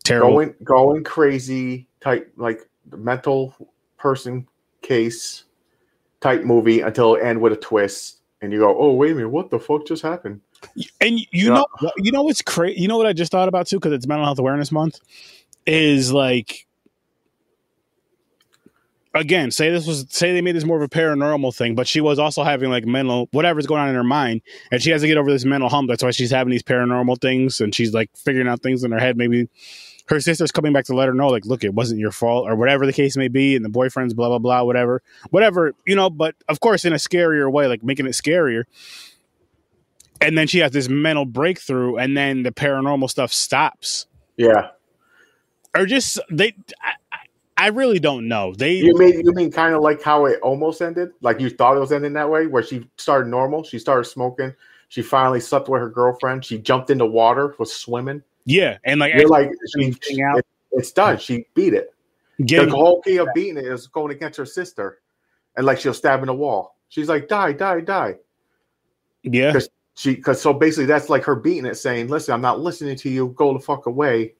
[0.03, 0.29] terrible.
[0.29, 3.55] going going crazy type like mental
[3.97, 4.47] person
[4.83, 5.45] case
[6.21, 9.29] type movie until it end with a twist and you go oh wait a minute
[9.29, 10.39] what the fuck just happened
[11.01, 11.65] And you know,
[11.97, 12.81] you know what's crazy?
[12.81, 14.99] You know what I just thought about too, because it's Mental Health Awareness Month,
[15.65, 16.67] is like,
[19.13, 22.01] again, say this was say they made this more of a paranormal thing, but she
[22.01, 24.41] was also having like mental whatever's going on in her mind,
[24.71, 25.89] and she has to get over this mental hump.
[25.89, 28.99] That's why she's having these paranormal things, and she's like figuring out things in her
[28.99, 29.17] head.
[29.17, 29.49] Maybe
[30.07, 32.55] her sister's coming back to let her know, like, look, it wasn't your fault, or
[32.55, 36.09] whatever the case may be, and the boyfriend's blah blah blah, whatever, whatever, you know.
[36.09, 38.63] But of course, in a scarier way, like making it scarier
[40.21, 44.07] and then she has this mental breakthrough and then the paranormal stuff stops.
[44.37, 44.69] Yeah.
[45.75, 46.93] Or just they i,
[47.57, 48.53] I really don't know.
[48.53, 51.11] They you mean you mean kind of like how it almost ended?
[51.21, 54.53] Like you thought it was ending that way where she started normal she started smoking
[54.87, 58.23] she finally slept with her girlfriend she jumped into water was swimming.
[58.45, 59.93] Yeah and like, you're like she,
[60.23, 60.39] out.
[60.39, 61.93] it- it's done she beat it.
[62.45, 64.99] Getting, the whole key of beating it is going against her sister
[65.57, 66.77] and like she'll stab in the wall.
[66.87, 68.15] She's like die die die.
[69.23, 69.59] Yeah
[69.99, 73.09] she because so basically that's like her beating it saying listen i'm not listening to
[73.09, 73.33] you.
[73.35, 74.33] Go the fuck away.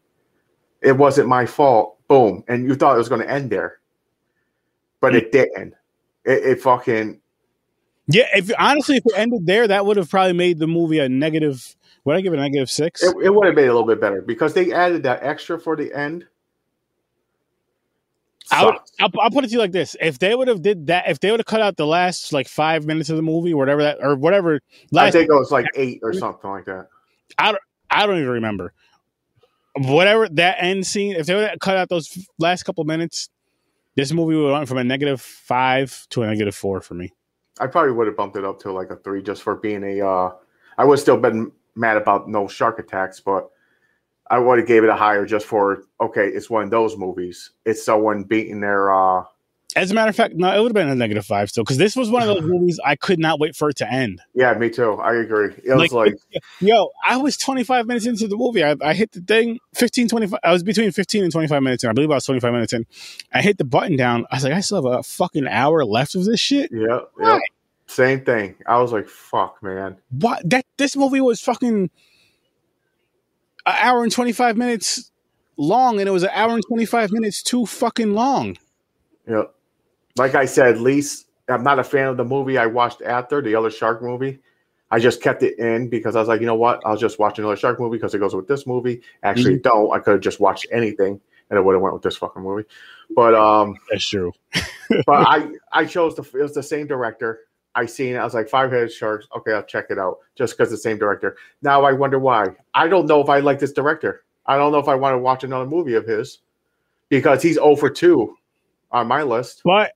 [0.82, 1.98] It wasn't my fault.
[2.08, 2.46] Boom.
[2.48, 3.80] And you thought it was going to end there.
[5.02, 5.74] But it didn't.
[6.24, 7.20] It, it fucking
[8.08, 11.10] yeah if honestly if it ended there that would have probably made the movie a
[11.10, 13.04] negative would i give it a negative six?
[13.04, 15.60] It, it would have made it a little bit better because they added that extra
[15.60, 16.26] for the end
[18.52, 18.76] I would.
[19.00, 21.20] I'll, I'll put it to you like this: If they would have did that, if
[21.20, 23.98] they would have cut out the last like five minutes of the movie, whatever that
[24.02, 24.60] or whatever,
[24.96, 26.88] i think it was like eight or something like that
[27.92, 28.74] I don't even remember.
[29.76, 33.30] Whatever that end scene, if they would have cut out those last couple minutes,
[33.96, 37.12] this movie would have went from a negative five to a negative four for me.
[37.60, 40.02] i probably would have bumped it up to like a three just for being a
[40.06, 40.32] uh
[40.78, 43.50] i would have still been mad about no shark attacks but
[44.30, 47.52] I would have gave it a higher just for okay, it's one of those movies.
[47.66, 49.24] It's someone beating their uh
[49.76, 51.78] As a matter of fact, no, it would have been a negative five still because
[51.78, 54.22] this was one of those movies I could not wait for it to end.
[54.36, 54.94] yeah, me too.
[54.94, 55.54] I agree.
[55.64, 58.64] It was Like, like, Yo, I was 25 minutes into the movie.
[58.64, 60.40] I, I hit the thing 15, 25.
[60.44, 61.90] I was between 15 and 25 minutes in.
[61.90, 62.86] I believe I was 25 minutes in.
[63.34, 64.26] I hit the button down.
[64.32, 66.72] I was like, I still have a fucking hour left of this shit.
[66.72, 66.86] yeah,
[67.20, 67.34] yeah.
[67.34, 67.40] Why?
[67.88, 68.54] Same thing.
[68.68, 69.98] I was like, fuck, man.
[70.12, 70.48] What?
[70.48, 71.90] That this movie was fucking
[73.70, 75.12] an hour and 25 minutes
[75.58, 78.58] long, and it was an hour and 25 minutes too fucking long.
[79.28, 79.44] Yeah.
[80.18, 83.42] Like I said, at least I'm not a fan of the movie I watched after
[83.42, 84.40] the other shark movie.
[84.92, 86.82] I just kept it in because I was like, you know what?
[86.86, 89.02] I'll just watch another shark movie because it goes with this movie.
[89.22, 89.94] Actually, don't.
[89.94, 92.68] I could have just watched anything and it would have went with this fucking movie.
[93.16, 94.32] But um, That's true.
[95.06, 97.42] but I I chose the it was the same director.
[97.76, 98.18] I seen it.
[98.18, 99.28] I was like five headed sharks.
[99.38, 101.38] Okay, I'll check it out just because the same director.
[101.62, 102.48] Now I wonder why.
[102.74, 104.24] I don't know if I like this director.
[104.46, 106.40] I don't know if I want to watch another movie of his
[107.10, 108.36] because he's 0 for 2
[108.92, 109.62] on my list.
[109.64, 109.94] But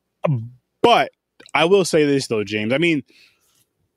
[0.81, 1.11] but
[1.53, 2.73] I will say this though, James.
[2.73, 3.03] I mean,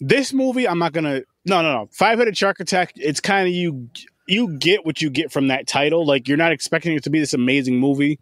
[0.00, 1.22] this movie, I'm not gonna.
[1.44, 1.88] No, no, no.
[1.92, 2.92] Five headed shark attack.
[2.96, 3.88] It's kind of you.
[4.28, 6.04] You get what you get from that title.
[6.04, 8.18] Like you're not expecting it to be this amazing movie.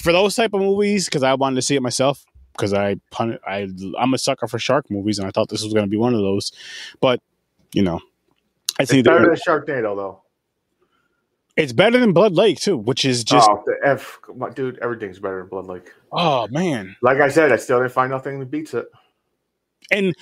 [0.00, 2.24] For those type of movies, because I wanted to see it myself.
[2.56, 5.72] Because I pun, I I'm a sucker for shark movies, and I thought this was
[5.72, 6.52] going to be one of those.
[7.00, 7.20] But
[7.72, 8.00] you know,
[8.78, 10.22] I It's think better that- than Sharknado though.
[11.56, 14.18] it's better than Blood Lake too, which is just oh, F,
[14.54, 15.92] dude, everything's better than Blood Lake.
[16.12, 16.96] oh man.
[17.02, 18.86] Like I said, I still didn't find nothing that beats it.
[19.90, 20.16] and it,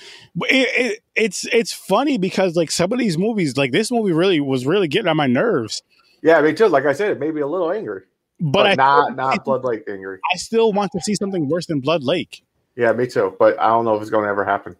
[0.49, 4.65] it, it's it's funny because like some of these movies, like this movie, really was
[4.65, 5.81] really getting on my nerves.
[6.21, 6.67] Yeah, me too.
[6.67, 8.03] Like I said, it made me a little angry,
[8.39, 10.19] But, but, I not not Blood Lake angry.
[10.33, 12.43] I still want to see something worse than Blood Lake.
[12.75, 13.35] Yeah, me too.
[13.39, 14.75] But I don't know if it's going to ever happen.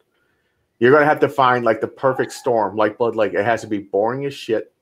[0.80, 3.34] You're going to have to find like the perfect storm, like Blood Lake.
[3.34, 4.74] It has to be boring as shit,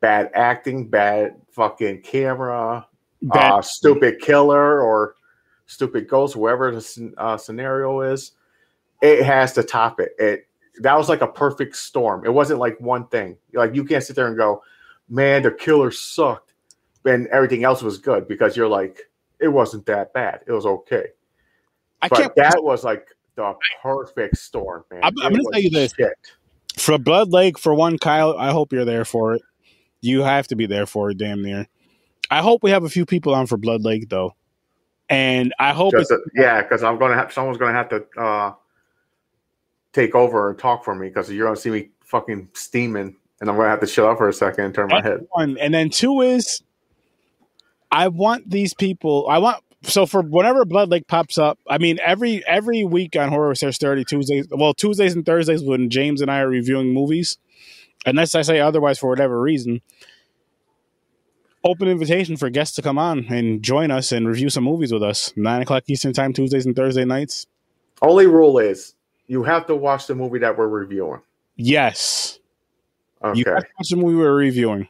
[0.00, 2.86] bad acting, bad fucking camera,
[3.22, 5.14] Bad- uh, stupid killer or
[5.66, 8.32] stupid ghost, whoever the uh, scenario is.
[9.00, 10.14] It has to top it.
[10.18, 10.48] It
[10.80, 12.24] that was like a perfect storm.
[12.24, 13.36] It wasn't like one thing.
[13.52, 14.62] Like you can't sit there and go,
[15.08, 16.53] "Man, the killer sucked,"
[17.04, 19.00] and everything else was good because you're like,
[19.40, 20.40] it wasn't that bad.
[20.46, 21.08] It was okay.
[22.02, 22.36] I but can't.
[22.36, 25.02] that was like the perfect storm, man.
[25.02, 25.92] I'm- I'm gonna tell you this.
[25.94, 26.12] shit.
[26.76, 29.42] for Blood Lake, for one, Kyle, I hope you're there for it.
[30.00, 31.66] You have to be there for it, damn near.
[32.30, 34.34] I hope we have a few people on for Blood Lake though,
[35.08, 38.52] and I hope Just it's, yeah, because I'm gonna have someone's gonna have to uh,
[39.92, 43.56] take over and talk for me because you're gonna see me fucking steaming, and I'm
[43.56, 45.26] gonna have to shut up for a second and turn my head.
[45.30, 46.62] one, and then two is
[47.94, 49.28] I want these people.
[49.28, 51.60] I want so for whenever Blood Lake pops up.
[51.68, 54.48] I mean, every every week on Horror Research Thirty Tuesdays.
[54.50, 57.38] Well, Tuesdays and Thursdays when James and I are reviewing movies,
[58.04, 59.80] unless I say otherwise for whatever reason.
[61.62, 65.02] Open invitation for guests to come on and join us and review some movies with
[65.02, 65.32] us.
[65.36, 67.46] Nine o'clock Eastern Time, Tuesdays and Thursday nights.
[68.02, 68.94] Only rule is
[69.28, 71.22] you have to watch the movie that we're reviewing.
[71.56, 72.40] Yes,
[73.22, 74.88] you Okay, have to watch the movie we're reviewing.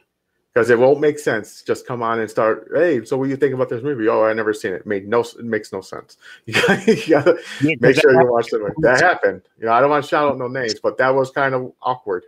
[0.55, 1.61] Because it won't make sense.
[1.61, 2.71] Just come on and start.
[2.73, 4.07] Hey, so what do you think about this movie?
[4.07, 4.87] Oh, I never seen it.
[4.87, 5.19] Made no.
[5.19, 6.17] It makes no sense.
[6.45, 8.71] You gotta, you gotta Yeah, make sure you watch movie.
[8.79, 9.41] That happened.
[9.59, 11.73] You know, I don't want to shout out no names, but that was kind of
[11.81, 12.23] awkward.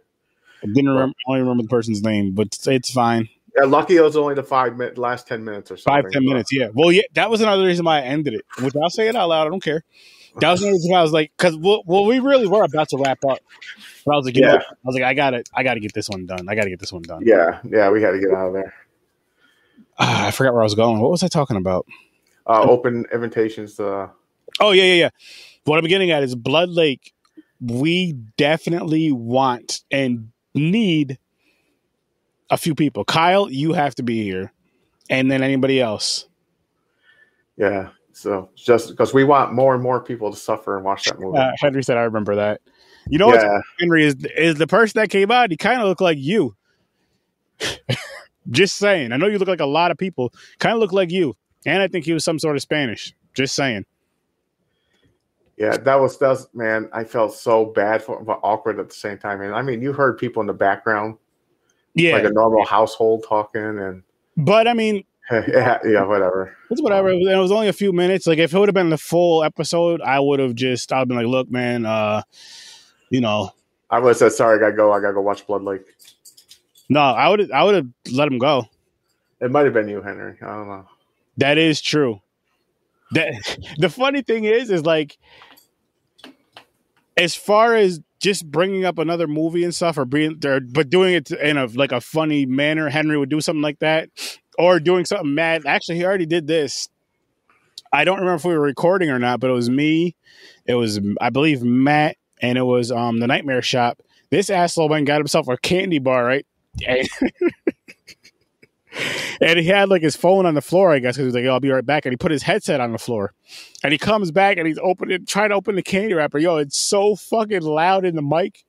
[0.61, 1.13] I didn't remember.
[1.27, 3.29] I only remember the person's name, but it's, fine.
[3.57, 6.03] Yeah, lucky it was only the five minute last ten minutes or something.
[6.03, 6.51] Five ten minutes.
[6.51, 6.69] Yeah.
[6.73, 7.03] Well, yeah.
[7.13, 8.45] That was another reason why I ended it.
[8.61, 9.83] Without saying it out loud, I don't care.
[10.39, 12.89] That was the reason why I was like, because well, well, we really were about
[12.89, 13.39] to wrap up.
[14.05, 14.53] But I was like, know, Yeah.
[14.53, 14.61] what?
[14.61, 15.49] I was like, I got it.
[15.53, 16.47] I got to get this one done.
[16.49, 17.23] I got to get this one done.
[17.25, 18.73] Yeah, yeah, we got to get out of there.
[19.99, 20.99] Ah, I forgot where I was going.
[20.99, 21.85] What was I talking about?
[22.45, 24.11] Uh, open invitations to.
[24.59, 25.09] Oh yeah, yeah, yeah.
[25.65, 27.13] What I'm getting at is Blood Lake.
[27.59, 31.17] We definitely want and need
[32.49, 33.03] a few people.
[33.03, 34.53] Kyle, you have to be here,
[35.09, 36.27] and then anybody else.
[37.57, 41.19] Yeah, so just because we want more and more people to suffer and watch that
[41.19, 41.37] movie.
[41.37, 42.61] Uh, Henry said, "I remember that."
[43.09, 45.51] You know yeah, Henry is is the person that came out.
[45.51, 46.55] He kind of looked like you.
[48.49, 49.11] Just saying.
[49.11, 50.33] I know you look like a lot of people.
[50.57, 53.13] Kind of look like you, and I think he was some sort of Spanish.
[53.35, 53.85] Just saying.
[55.55, 56.89] yeah, that was that was man.
[56.93, 59.41] I felt so bad for, but awkward at the same time.
[59.41, 61.17] And I mean, you heard people in the background,
[61.93, 64.01] Yeah, like a normal household talking, and
[64.35, 66.55] but I mean, yeah, yeah, whatever.
[66.69, 67.09] it's whatever.
[67.09, 68.27] It was only a few minutes.
[68.27, 70.93] Like if it would have been the full episode, I would have just.
[70.93, 71.85] I've been like, look, man.
[71.85, 72.21] uh
[73.09, 73.51] You know,
[73.89, 74.91] I would have said, "Sorry, I gotta go.
[74.91, 75.81] I gotta go watch Blood Lake."
[76.89, 77.51] no, I would.
[77.51, 78.65] I would have let him go.
[79.41, 80.35] It might have been you, Henry.
[80.41, 80.85] I don't know.
[81.37, 82.21] That is true.
[83.11, 83.33] That
[83.77, 85.17] the funny thing is, is like,
[87.17, 91.13] as far as just bringing up another movie and stuff, or being there, but doing
[91.13, 94.09] it in a like a funny manner, Henry would do something like that,
[94.57, 95.63] or doing something mad.
[95.65, 96.89] Actually, he already did this.
[97.93, 100.15] I don't remember if we were recording or not, but it was me.
[100.65, 104.01] It was, I believe, Matt, and it was um the Nightmare Shop.
[104.29, 106.45] This asshole went and got himself a candy bar, right?
[106.85, 107.07] And,
[109.41, 111.45] and he had like his phone on the floor, I guess, because he was like,
[111.45, 113.33] I'll be right back." And he put his headset on the floor,
[113.83, 116.37] and he comes back and he's opening, trying to open the candy wrapper.
[116.37, 118.63] Yo, it's so fucking loud in the mic,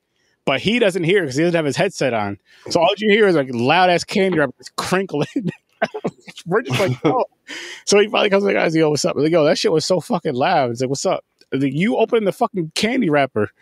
[0.45, 2.37] but he doesn't hear because he doesn't have his headset on.
[2.69, 5.27] So all you hear is like loud ass candy wrapper crinkling.
[6.45, 7.25] We're just like, oh.
[7.85, 9.15] So he finally comes to like, guys, yo, what's up?
[9.15, 10.71] I'm like, yo, that shit was so fucking loud.
[10.71, 11.23] It's like, what's up?
[11.51, 13.49] Like, you opened the fucking candy wrapper.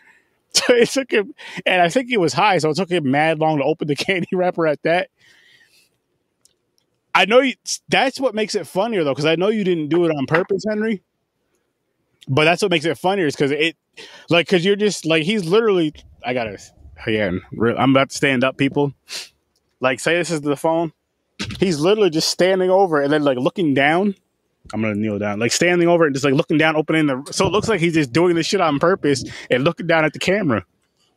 [0.54, 1.36] So it took him,
[1.68, 3.96] and I think he was high, so it took him mad long to open the
[3.96, 5.10] candy wrapper at that.
[7.14, 7.54] I know you,
[7.90, 10.64] that's what makes it funnier though, because I know you didn't do it on purpose,
[10.68, 11.04] Henry.
[12.28, 13.76] But that's what makes it funnier is because it,
[14.30, 15.94] like, because you're just like he's literally.
[16.24, 16.58] I gotta
[17.06, 17.42] again.
[17.78, 18.94] I'm about to stand up, people.
[19.80, 20.94] Like, say this is the phone.
[21.60, 24.16] He's literally just standing over and then like looking down.
[24.74, 27.24] I'm gonna kneel down, like standing over and just like looking down, opening the.
[27.32, 30.12] So it looks like he's just doing this shit on purpose and looking down at
[30.12, 30.66] the camera,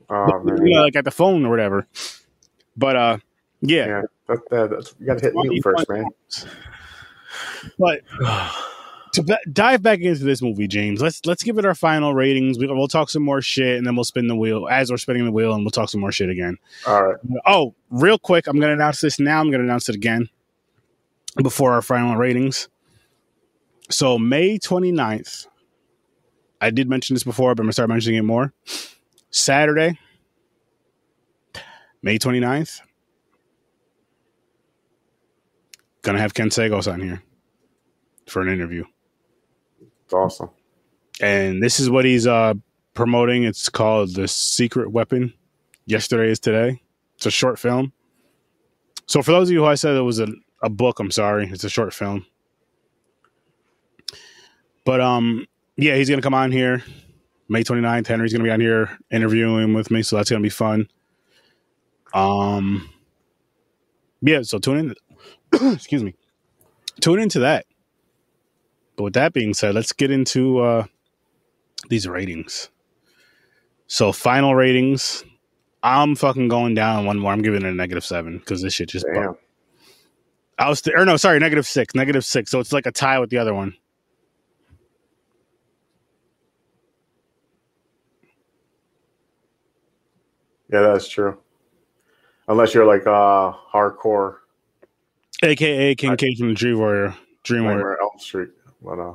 [0.08, 1.86] Oh man, you know, like at the phone or whatever.
[2.76, 3.18] But uh,
[3.60, 3.86] yeah.
[3.86, 6.04] yeah, that, that, you gotta hit mute first, man.
[7.78, 8.02] But
[9.12, 12.58] to ba- dive back into this movie, James, let's let's give it our final ratings.
[12.58, 15.24] We, we'll talk some more shit, and then we'll spin the wheel as we're spinning
[15.24, 16.56] the wheel, and we'll talk some more shit again.
[16.86, 19.40] All right, Oh, real quick, I'm going to announce this now.
[19.40, 20.28] I'm going to announce it again
[21.42, 22.68] before our final ratings.
[23.90, 25.46] So, May 29th,
[26.60, 28.52] I did mention this before, but I'm gonna start mentioning it more.
[29.30, 29.98] Saturday,
[32.02, 32.80] May 29th,
[36.02, 37.22] gonna have Ken Sagoes on here
[38.26, 38.84] for an interview.
[40.10, 40.50] It's awesome.
[41.22, 42.54] And this is what he's uh,
[42.94, 43.44] promoting.
[43.44, 45.32] It's called The Secret Weapon.
[45.86, 46.82] Yesterday is today.
[47.14, 47.92] It's a short film.
[49.06, 50.26] So for those of you who I said it was a,
[50.64, 51.48] a book, I'm sorry.
[51.48, 52.26] It's a short film.
[54.84, 55.46] But um
[55.76, 56.82] yeah, he's gonna come on here
[57.48, 58.08] May 29th.
[58.08, 60.88] Henry's gonna be on here interviewing with me, so that's gonna be fun.
[62.14, 62.90] Um
[64.22, 64.94] yeah, so tune
[65.52, 66.16] in excuse me.
[67.00, 67.66] Tune into that.
[69.00, 70.84] But with that being said, let's get into uh
[71.88, 72.68] these ratings.
[73.86, 75.24] So final ratings.
[75.82, 77.32] I'm fucking going down one more.
[77.32, 79.06] I'm giving it a negative seven because this shit just.
[79.10, 79.38] Damn.
[80.58, 82.50] I was, th- or no, sorry, negative six, negative six.
[82.50, 83.74] So it's like a tie with the other one.
[90.70, 91.38] Yeah, that's true.
[92.48, 94.40] Unless you're like uh hardcore
[95.42, 97.16] AKA King the Dream Warrior.
[97.44, 97.98] Dream Warrior.
[97.98, 98.50] Elm Street.
[98.82, 99.14] But uh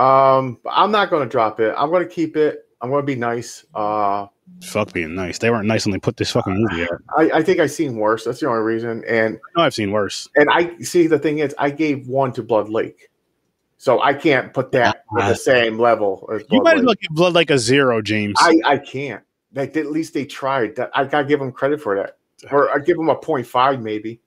[0.00, 1.74] um I'm not gonna drop it.
[1.76, 2.66] I'm gonna keep it.
[2.80, 3.64] I'm gonna be nice.
[3.74, 4.26] Uh
[4.64, 5.38] Fuck being nice.
[5.38, 7.02] They weren't nice when they put this fucking movie out.
[7.16, 8.24] I, I think I've seen worse.
[8.24, 9.02] That's the only reason.
[9.08, 10.28] And know I've seen worse.
[10.36, 13.08] and I see the thing is I gave one to Blood Lake.
[13.78, 16.84] So I can't put that at the same level as Uh, You Blood might as
[16.84, 18.36] well give Blood like a zero, James.
[18.38, 19.24] I, I can't.
[19.54, 20.78] Like at least they tried.
[20.94, 22.18] I gotta give them credit for that.
[22.52, 24.20] Or I give them a 0.5 maybe.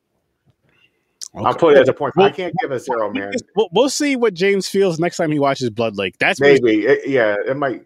[1.38, 2.15] I'll put it as a point.
[2.15, 3.31] Well- I can't give a zero, man.
[3.55, 6.17] We'll, we'll see what James feels next time he watches Blood Lake.
[6.17, 6.86] That's Maybe.
[6.86, 7.86] It- yeah, it might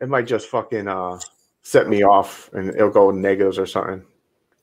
[0.00, 1.18] it might just fucking uh
[1.62, 4.04] set me off and it'll go negatives or something.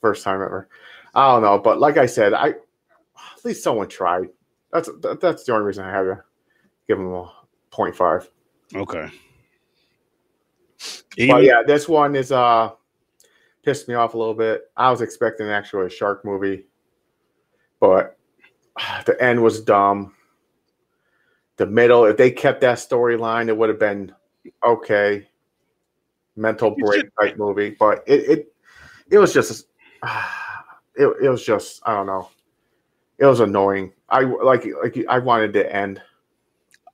[0.01, 0.68] First time ever.
[1.15, 4.28] I don't know, but like I said, I at least someone tried.
[4.72, 6.24] That's that, that's the only reason I had to
[6.88, 7.32] give them a
[7.72, 8.28] 0.5.
[8.76, 9.09] okay.
[11.30, 12.72] But yeah, this one is uh
[13.63, 14.72] pissed me off a little bit.
[14.78, 16.65] I was expecting actually a shark movie,
[17.80, 18.17] but
[18.80, 20.13] ah, the end was dumb.
[21.57, 24.13] The middle, if they kept that storyline, it would have been
[24.65, 25.28] okay.
[26.36, 28.53] Mental break type movie, but it it
[29.09, 29.67] it was just
[30.03, 32.30] ah, it, it was just I don't know.
[33.17, 33.93] It was annoying.
[34.09, 36.01] I like like I wanted to end.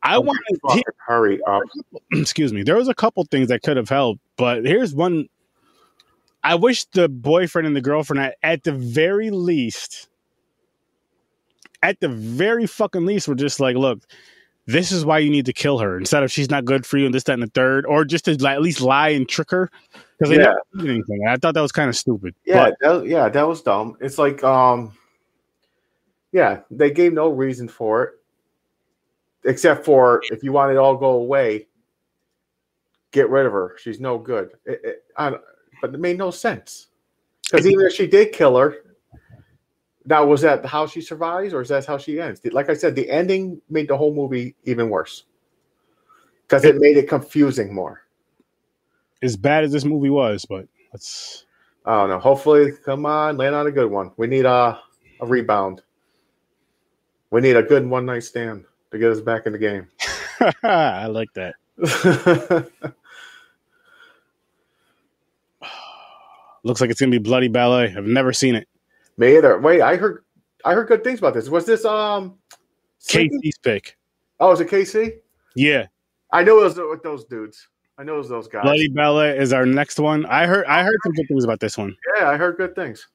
[0.01, 0.41] I wanted.
[0.67, 1.63] Fucking hurry up.
[2.11, 5.27] excuse me, there was a couple things that could have helped, but here's one.
[6.43, 10.09] I wish the boyfriend and the girlfriend, at, at the very least,
[11.83, 13.99] at the very fucking least, were just like, look,
[14.65, 17.05] this is why you need to kill her instead of she's not good for you
[17.05, 19.69] and this, that, and the third, or just to at least lie and trick her
[20.17, 20.43] because they Yeah.
[20.43, 21.19] never did anything.
[21.21, 22.33] And I thought that was kind of stupid.
[22.45, 23.97] Yeah, that, yeah, that was dumb.
[23.99, 24.93] It's like, um,
[26.31, 28.13] yeah, they gave no reason for it,
[29.43, 31.67] except for if you want it all go away,
[33.11, 33.75] get rid of her.
[33.77, 34.51] She's no good.
[34.65, 35.35] It, it, I,
[35.81, 36.87] but it made no sense
[37.43, 38.77] because even if she did kill her,
[40.05, 42.41] now was that how she survives or is that how she ends?
[42.51, 45.25] Like I said, the ending made the whole movie even worse
[46.43, 48.03] because it made it confusing more.
[49.21, 51.45] as bad as this movie was, but let's.
[51.85, 52.19] I don't know.
[52.19, 54.11] Hopefully, come on, land on a good one.
[54.15, 54.79] We need a,
[55.19, 55.81] a rebound.
[57.29, 59.87] We need a good one night stand to get us back in the game.
[60.63, 61.55] I like that.
[66.63, 67.93] Looks like it's gonna be bloody ballet.
[67.95, 68.67] I've never seen it.
[69.17, 69.59] Me either.
[69.59, 70.23] Wait, I heard
[70.65, 71.49] I heard good things about this.
[71.49, 72.37] Was this um?
[73.07, 73.97] Casey's pick.
[74.39, 75.17] Oh, is it KC?
[75.55, 75.85] Yeah,
[76.31, 77.67] I knew it was with those dudes.
[77.97, 78.63] I know it was those guys.
[78.63, 80.25] bloody ballet is our next one.
[80.25, 80.65] I heard.
[80.65, 81.95] I heard some good things about this one.
[82.17, 83.07] Yeah, I heard good things.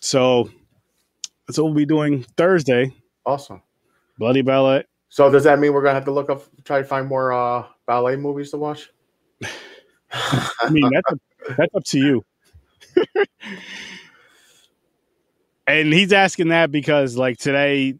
[0.00, 0.48] So
[1.46, 2.94] that's what we'll be doing Thursday.
[3.26, 3.62] Awesome.
[4.18, 4.84] Bloody ballet.
[5.08, 7.66] So does that mean we're gonna have to look up try to find more uh
[7.86, 8.90] ballet movies to watch?
[10.12, 12.24] I mean, that's that's up to you.
[15.66, 17.94] and he's asking that because, like today,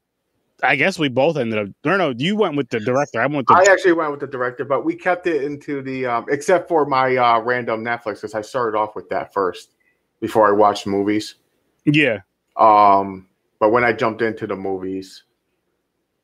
[0.62, 1.74] I guess we both ended up.
[1.84, 3.20] No, no, you went with the director.
[3.20, 3.54] I went with the.
[3.54, 6.86] I actually went with the director, but we kept it into the um, except for
[6.86, 9.72] my uh, random Netflix because I started off with that first
[10.20, 11.36] before I watched movies.
[11.84, 12.20] yeah,
[12.56, 15.24] Um, but when I jumped into the movies,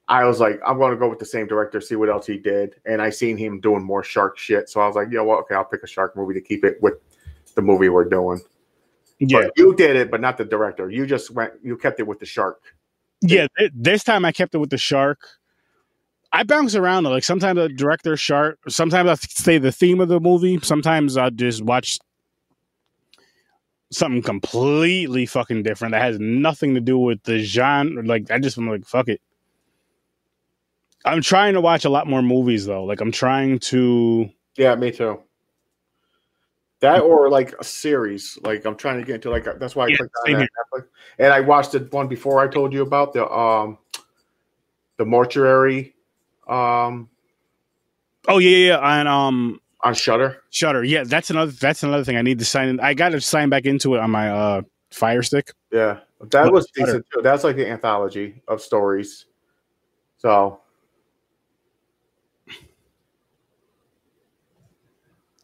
[0.09, 2.39] I was like, I'm going to go with the same director, see what else he
[2.39, 4.71] did, and I seen him doing more shark shit.
[4.71, 5.41] So I was like, you know what?
[5.41, 6.95] Okay, I'll pick a shark movie to keep it with
[7.55, 8.41] the movie we're doing.
[9.19, 10.91] Yeah, But you did it, but not the director.
[10.91, 12.61] You just went, you kept it with the shark.
[13.21, 13.47] yeah.
[13.59, 15.19] th- This time I kept it with the shark.
[16.33, 18.59] I bounce around like sometimes a director shark.
[18.69, 20.59] Sometimes I say the theme of the movie.
[20.63, 21.99] Sometimes I just watch
[23.91, 28.03] something completely fucking different that has nothing to do with the genre.
[28.03, 29.23] Like I just am like fuck it.
[31.07, 32.85] I'm trying to watch a lot more movies though.
[32.85, 34.29] Like I'm trying to.
[34.59, 35.23] Yeah, me too.
[36.81, 38.39] That or like a series.
[38.43, 40.85] Like I'm trying to get into like that's why I Yeah, clicked on that Netflix.
[41.19, 43.79] And I watched the one before I told you about the um
[44.97, 45.95] the mortuary
[46.47, 47.09] um
[48.29, 49.01] Oh yeah, yeah, yeah.
[49.01, 50.43] and um, on Shudder.
[50.51, 50.85] Shudder.
[50.85, 51.51] Yeah, that's another.
[51.53, 52.81] That's another thing I need to sign in.
[52.81, 55.53] I got to sign back into it on my uh Fire Stick.
[55.73, 56.87] Yeah, that was Shudder.
[56.87, 57.23] decent too.
[57.23, 59.27] That's like the anthology of stories.
[60.19, 60.61] So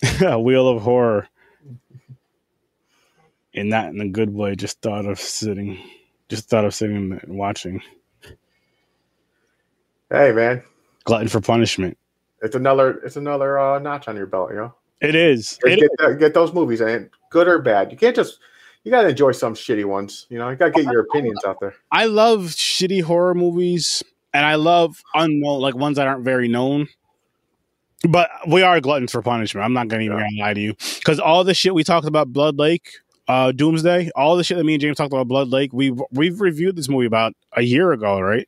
[0.38, 1.28] Wheel of Horror.
[3.55, 4.57] And not in a good way.
[4.57, 5.78] Just thought of sitting.
[6.28, 7.80] Just thought of sitting and watching.
[10.11, 10.62] hey, man,
[11.05, 11.96] Glutton for Punishment.
[12.42, 14.50] it's another it's another uh, notch on your belt.
[14.50, 15.59] You know, It is.
[15.64, 17.92] get, It get, that- get those movies and good or bad.
[17.92, 18.38] You can't just
[18.82, 20.26] you got to enjoy some shitty ones.
[20.28, 21.74] You know, you got to get your opinions out there.
[21.92, 24.02] I love shitty horror movies,
[24.32, 26.88] and I love unknown, like ones that aren't very known.
[28.09, 29.64] But we are gluttons for punishment.
[29.64, 30.24] I'm not gonna even Yeah.
[30.30, 32.88] gonna lie to you because all the shit we talked about, Blood Lake,
[33.28, 35.72] uh, Doomsday, all the shit that me and James talked about, Blood Lake.
[35.72, 38.46] We've we've reviewed this movie about a year ago, right?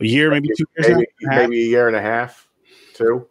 [0.00, 0.88] A year, maybe two years.
[0.96, 2.48] Maybe maybe a year and a half,
[2.94, 3.26] two.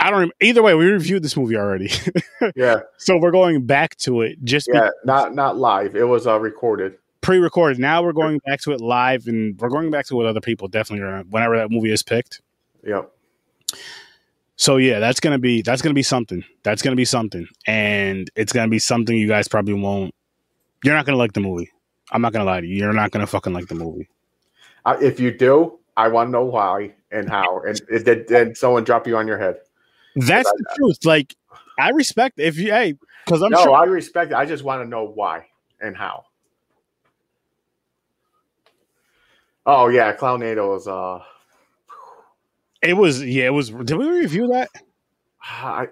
[0.00, 0.20] I don't.
[0.20, 1.88] Rem- either way, we reviewed this movie already,
[2.56, 5.94] Yeah, so we're going back to it just yeah, not not live.
[5.94, 6.98] It was uh, recorded.
[7.20, 7.78] pre-recorded.
[7.78, 10.40] Now we're going back to it live, and we're going back to it with other
[10.42, 10.66] people.
[10.68, 12.42] Definitely, whenever that movie is picked.
[12.84, 13.10] Yep.
[14.56, 16.44] So yeah, that's gonna be that's gonna be something.
[16.62, 20.14] That's gonna be something, and it's gonna be something you guys probably won't.
[20.84, 21.70] You're not gonna like the movie.
[22.12, 22.76] I'm not gonna lie to you.
[22.76, 24.08] You're not gonna fucking like the movie.
[24.84, 28.84] Uh, if you do, I want to know why and how, and it did someone
[28.84, 29.56] drop you on your head.
[30.14, 31.04] That's the truth.
[31.04, 31.34] Like
[31.78, 32.94] I respect if you hey
[33.24, 34.36] because I'm no, sure I respect it.
[34.36, 35.46] I just want to know why
[35.80, 36.26] and how.
[39.66, 41.20] Oh yeah, Clownado is uh
[42.84, 43.70] it was yeah it was.
[43.70, 44.68] Did we review that?
[45.42, 45.88] I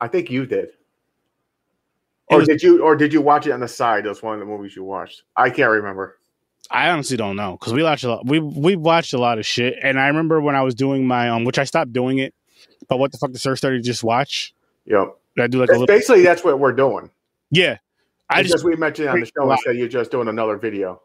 [0.00, 0.68] I think you did.
[0.68, 4.04] It Or was- did you or did you watch it on the side?
[4.04, 5.22] That's one of the movies you watched.
[5.36, 6.18] I can't remember.
[6.70, 8.26] I honestly don't know because we watched a lot.
[8.26, 11.30] We we watched a lot of shit, and I remember when I was doing my
[11.30, 12.34] um, which I stopped doing it.
[12.88, 13.32] But what the fuck?
[13.32, 14.54] The search started to just watch.
[14.86, 15.16] Yep.
[15.38, 15.86] I do like a That's little.
[15.86, 17.10] basically that's what we're doing.
[17.50, 17.78] Yeah,
[18.28, 19.52] I Because just we mentioned on the show Wow.
[19.52, 21.00] instead you're just doing another video.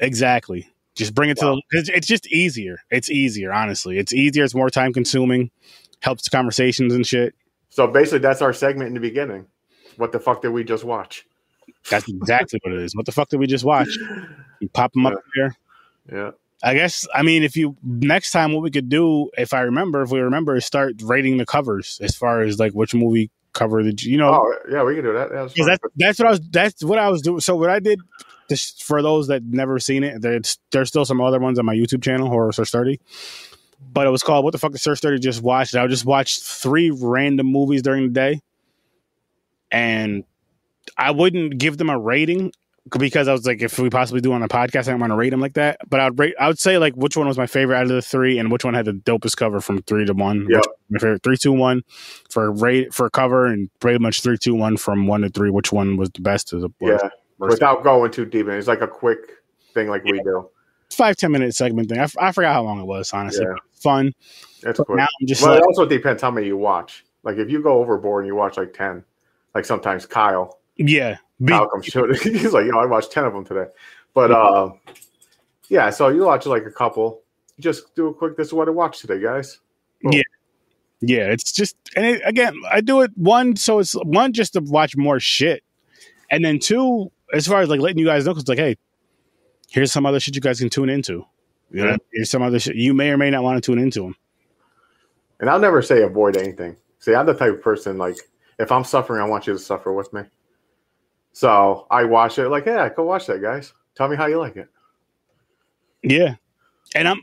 [0.00, 0.68] Exactly.
[0.94, 1.62] Just bring it to the.
[1.70, 2.78] It's, it's just easier.
[2.90, 3.98] It's easier, honestly.
[3.98, 4.44] It's easier.
[4.44, 5.50] It's more time consuming.
[6.00, 7.34] Helps conversations and shit.
[7.70, 9.46] So basically that's our segment in the beginning.
[9.96, 11.26] What the fuck did we just watch?
[11.90, 12.94] That's exactly what it is.
[12.94, 13.88] What the fuck did we just watch?
[14.60, 15.56] You pop them up there.
[16.10, 16.30] Yeah.
[16.62, 17.06] I guess.
[17.12, 20.20] I mean, if you next time, what we could do, if I remember, if we
[20.20, 24.12] remember, is start rating the covers as far as like which movie cover did you,
[24.12, 24.32] you know?
[24.32, 25.30] Oh yeah, we can do that.
[25.30, 27.40] That's that's that's what I was that's what I was doing.
[27.40, 28.00] So what I did,
[28.48, 31.74] just for those that never seen it, there's there's still some other ones on my
[31.74, 32.98] YouTube channel, Horror SURF30.
[33.92, 36.90] But it was called "What the fuck the SURF30 just watched." I just watched three
[36.90, 38.40] random movies during the day,
[39.70, 40.24] and
[40.96, 42.52] I wouldn't give them a rating
[42.98, 45.16] because I was like, if we possibly do on a podcast, I don't want to
[45.16, 45.78] rate them like that.
[45.88, 48.02] But I'd rate, I would say like which one was my favorite out of the
[48.02, 50.46] three, and which one had the dopest cover from three to one.
[50.50, 50.60] Yeah.
[50.90, 51.82] My favorite three, two, one
[52.30, 55.50] for rate for cover, and pretty much three, two, one from one to three.
[55.50, 56.52] Which one was the best?
[56.52, 57.08] Is the yeah.
[57.38, 57.54] Worst?
[57.54, 58.58] Without going too deep, in it.
[58.58, 59.18] it's like a quick
[59.72, 60.48] thing like we do.
[60.90, 61.98] five ten minute segment thing.
[61.98, 63.12] I, f- I forgot how long it was.
[63.12, 63.54] Honestly, Yeah.
[63.72, 64.12] fun.
[64.62, 64.96] That's But quick.
[64.98, 67.04] now I'm just Well, like, it also depends how many you watch.
[67.22, 69.04] Like if you go overboard and you watch like ten,
[69.54, 72.12] like sometimes Kyle, yeah, be, Kyle comes to.
[72.22, 73.66] He's like, yo, I watched ten of them today.
[74.14, 74.70] But uh,
[75.68, 77.22] yeah, so you watch like a couple.
[77.60, 78.36] Just do a quick.
[78.36, 79.58] This is what I watched today, guys.
[80.02, 80.22] Yeah.
[81.00, 81.30] Yeah.
[81.30, 84.96] It's just and it, again, I do it one so it's one just to watch
[84.96, 85.62] more shit,
[86.30, 88.76] and then two as far as like letting you guys know because like hey,
[89.70, 91.24] here's some other shit you guys can tune into.
[91.70, 91.96] You know, Yeah.
[92.12, 94.16] here's some other shit you may or may not want to tune into them.
[95.40, 96.76] And I'll never say avoid anything.
[97.00, 98.16] See, I'm the type of person like
[98.58, 100.22] if I'm suffering, I want you to suffer with me.
[101.32, 103.72] So I watch it like, yeah, go watch that, guys.
[103.96, 104.68] Tell me how you like it.
[106.02, 106.36] Yeah,
[106.94, 107.20] and I'm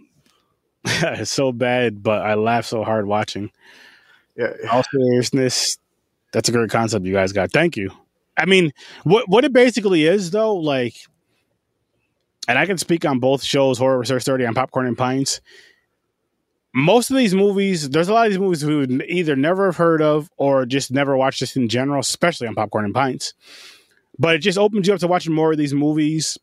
[0.84, 3.52] it's so bad, but I laugh so hard watching.
[4.36, 5.78] Yeah, all seriousness,
[6.34, 7.52] that's a great concept you guys got.
[7.52, 7.92] Thank you.
[8.38, 8.72] I mean,
[9.04, 10.96] what what it basically is though, like,
[12.48, 15.42] and I can speak on both shows, Horror SURF30 and Popcorn and Pints.
[16.74, 19.76] Most of these movies, there's a lot of these movies we would either never have
[19.76, 23.34] heard of or just never watched just in general, especially on Popcorn and Pints.
[24.18, 26.38] But it just opens you up to watching more of these movies.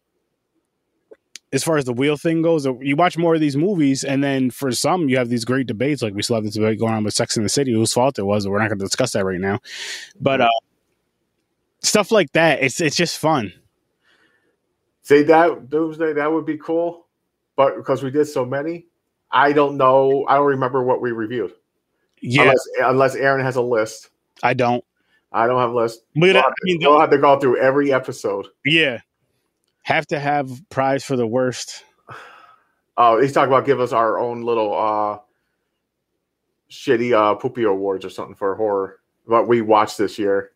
[1.51, 4.51] As far as the wheel thing goes, you watch more of these movies, and then
[4.51, 6.03] for some, you have these great debates.
[6.03, 8.19] Like we still have this debate going on with Sex and the City, whose fault
[8.19, 8.47] it was.
[8.47, 9.61] We're not going to discuss that right now.
[10.21, 10.49] But uh,
[11.83, 13.53] stuff like that, it's it's just fun.
[15.03, 17.07] see that Doomsday, that would be cool.
[17.57, 18.87] But because we did so many,
[19.33, 20.25] I don't know.
[20.29, 21.53] I don't remember what we reviewed.
[22.21, 24.11] Yeah, Unless, unless Aaron has a list.
[24.43, 24.85] I don't.
[25.33, 26.05] I don't have a list.
[26.15, 28.47] We'll I have, to, mean, we'll have to go through every episode.
[28.65, 29.01] yeah,
[29.83, 31.85] have to have prize for the worst.
[32.97, 35.19] Oh, he's talking about give us our own little uh
[36.71, 39.01] shitty uh poopy awards or something for horror.
[39.27, 40.53] What we watched this year.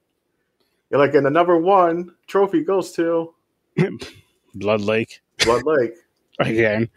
[0.93, 3.35] You're like, and the number one trophy goes to
[4.55, 5.95] Blood Lake Blood Lake.
[6.39, 6.91] again.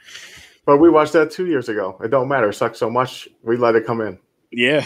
[0.65, 1.97] But we watched that two years ago.
[2.03, 2.49] It don't matter.
[2.49, 3.29] It sucks so much.
[3.41, 4.19] We let it come in.
[4.51, 4.85] Yeah,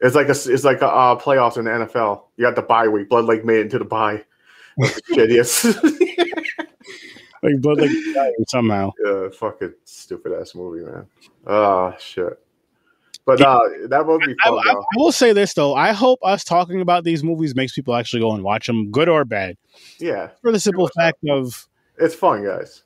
[0.00, 2.24] It's like a it's like a uh, playoffs in the NFL.
[2.36, 3.08] You got the bye week.
[3.08, 4.24] Blood Lake made it into the bye.
[5.10, 5.74] Shittiest.
[7.42, 7.90] like Blood Lake
[8.48, 8.92] somehow.
[9.04, 11.06] yeah, fucking stupid ass movie, man.
[11.46, 12.38] Oh shit.
[13.28, 14.58] But uh, that would be I, fun.
[14.58, 14.80] I- though.
[14.80, 15.74] I will say this though.
[15.74, 19.06] I hope us talking about these movies makes people actually go and watch them, good
[19.06, 19.58] or bad.
[19.98, 21.68] Yeah, For the simple fact of
[21.98, 22.84] it's fun, guys.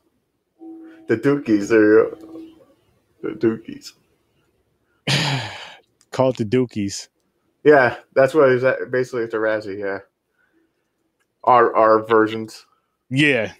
[1.06, 2.18] The Dookies are
[3.22, 3.92] the Dookies.
[6.10, 7.06] call it the Dookies.
[7.62, 8.90] Yeah, that's what it's at.
[8.90, 9.78] basically it's a Razzie.
[9.78, 10.00] Yeah,
[11.44, 12.66] our our versions.
[13.10, 13.52] Yeah,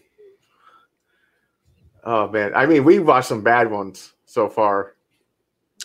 [2.02, 4.96] Oh man, I mean we watched some bad ones so far.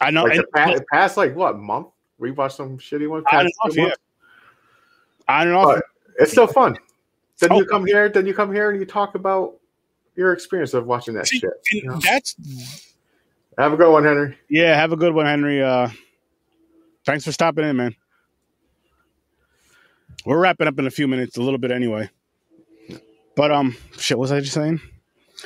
[0.01, 0.23] I know.
[0.23, 1.87] Like past, past like what month?
[2.19, 3.25] We watched some shitty ones.
[3.31, 3.97] I don't know, months?
[5.27, 5.65] I don't know.
[5.65, 5.83] But
[6.19, 6.77] it's still fun.
[7.39, 7.59] Then Oh.
[7.59, 8.09] you come here.
[8.09, 9.55] Then you come here and you talk about
[10.15, 11.51] your experience of watching that See, shit.
[11.71, 11.99] you know?
[12.03, 12.35] That's
[13.57, 14.37] Have a good one, Henry.
[14.49, 14.75] yeah.
[14.75, 15.61] Have a good one, Henry.
[15.61, 15.89] Uh,
[17.05, 17.95] thanks for stopping in, man.
[20.25, 22.09] We're wrapping up in a few minutes, a little bit anyway.
[23.35, 24.81] But um, shit, what was I just saying?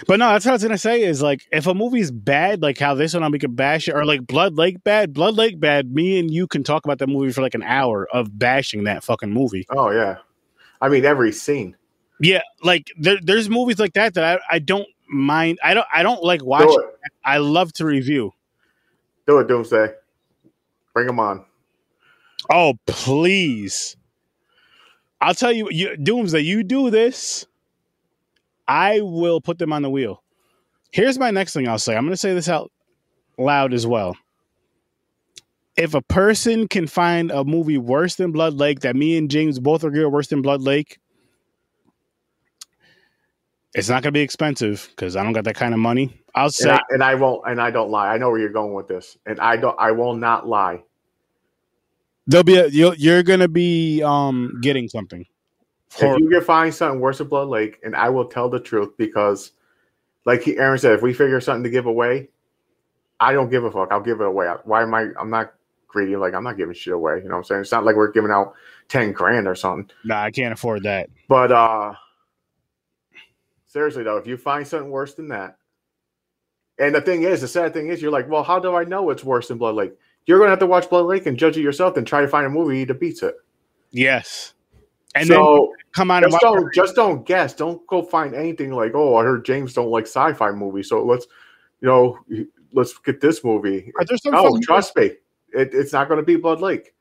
[0.07, 2.77] But no, that's what I was gonna say is like if a movie's bad, like
[2.79, 5.91] how this one we could bash it, or like Blood Lake bad, Blood Lake bad.
[5.93, 9.03] Me and you can talk about that movie for like an hour of bashing that
[9.03, 9.65] fucking movie.
[9.69, 10.17] Oh yeah,
[10.79, 11.75] I mean every scene.
[12.19, 15.59] Yeah, like there, there's movies like that that I, I don't mind.
[15.63, 16.77] I don't I don't like Do watching.
[16.79, 17.11] it.
[17.25, 18.31] I love to review.
[19.27, 19.89] Do it, Doomsday.
[20.93, 21.45] Bring them on.
[22.49, 23.97] Oh please!
[25.19, 26.39] I'll tell you, you Doomsday.
[26.41, 27.45] You do this,
[28.71, 30.23] I will put them on the wheel.
[30.91, 31.95] Here's my next thing I'll say.
[31.95, 32.71] I'm going to say this out
[33.37, 34.17] loud as well.
[35.77, 39.59] If a person can find a movie worse than Blood Lake that me and James
[39.59, 40.99] both agree are worse than Blood Lake,
[43.73, 46.21] it's not going to be expensive because I don't got that kind of money.
[46.35, 47.43] I'll And say I, and I won't.
[47.47, 48.09] And I don't lie.
[48.13, 49.17] I know where you're going with this.
[49.25, 49.75] And I don't.
[49.79, 50.83] I will not lie.
[52.27, 55.25] there'll be a, you're, you're going to be um getting something.
[55.99, 58.95] If you can find something worse than Blood Lake, and I will tell the truth
[58.97, 59.51] because,
[60.25, 62.29] like Aaron said, if we figure something to give away,
[63.19, 63.89] I don't give a fuck.
[63.91, 64.47] I'll give it away.
[64.63, 65.07] Why am I?
[65.19, 65.53] I'm not
[65.87, 66.15] greedy.
[66.15, 67.17] Like I'm not giving shit away.
[67.17, 67.61] You know what I'm saying?
[67.61, 68.53] It's not like we're giving out
[68.87, 69.89] ten grand or something.
[70.05, 71.09] nah, I can't afford that.
[71.27, 71.93] But uh
[73.67, 75.57] seriously though, if you find something worse than that,
[76.79, 79.09] and the thing is, the sad thing is, you're like, well, how do I know
[79.09, 79.93] it's worse than Blood Lake?
[80.25, 82.45] You're gonna have to watch Blood Lake and judge it yourself, and try to find
[82.45, 83.35] a movie that beats it.
[83.91, 84.53] Yes.
[85.15, 87.53] And then so come on just don't just don't guess.
[87.53, 91.27] Don't go find anything like, oh, I heard James don't like sci-fi movies, so let's,
[91.81, 92.17] you know,
[92.71, 93.91] let's get this movie.
[93.99, 95.11] Are there some No, trust me,
[95.53, 96.93] it, it's not going to be Blood Lake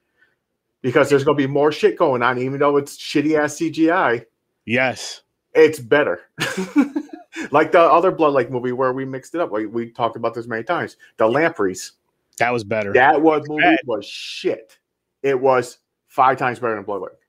[0.82, 4.24] because there's going to be more shit going on, even though it's shitty ass CGI.
[4.66, 5.22] Yes.
[5.54, 6.20] it's better.
[7.50, 9.52] like the other Blood Lake movie where we mixed it up.
[9.52, 10.96] Like we talked about this many times.
[11.16, 11.92] The Lampreys.
[12.38, 12.92] That was better.
[12.92, 14.78] That was movie was shit.
[15.22, 17.19] It was five times better than Blood Lake.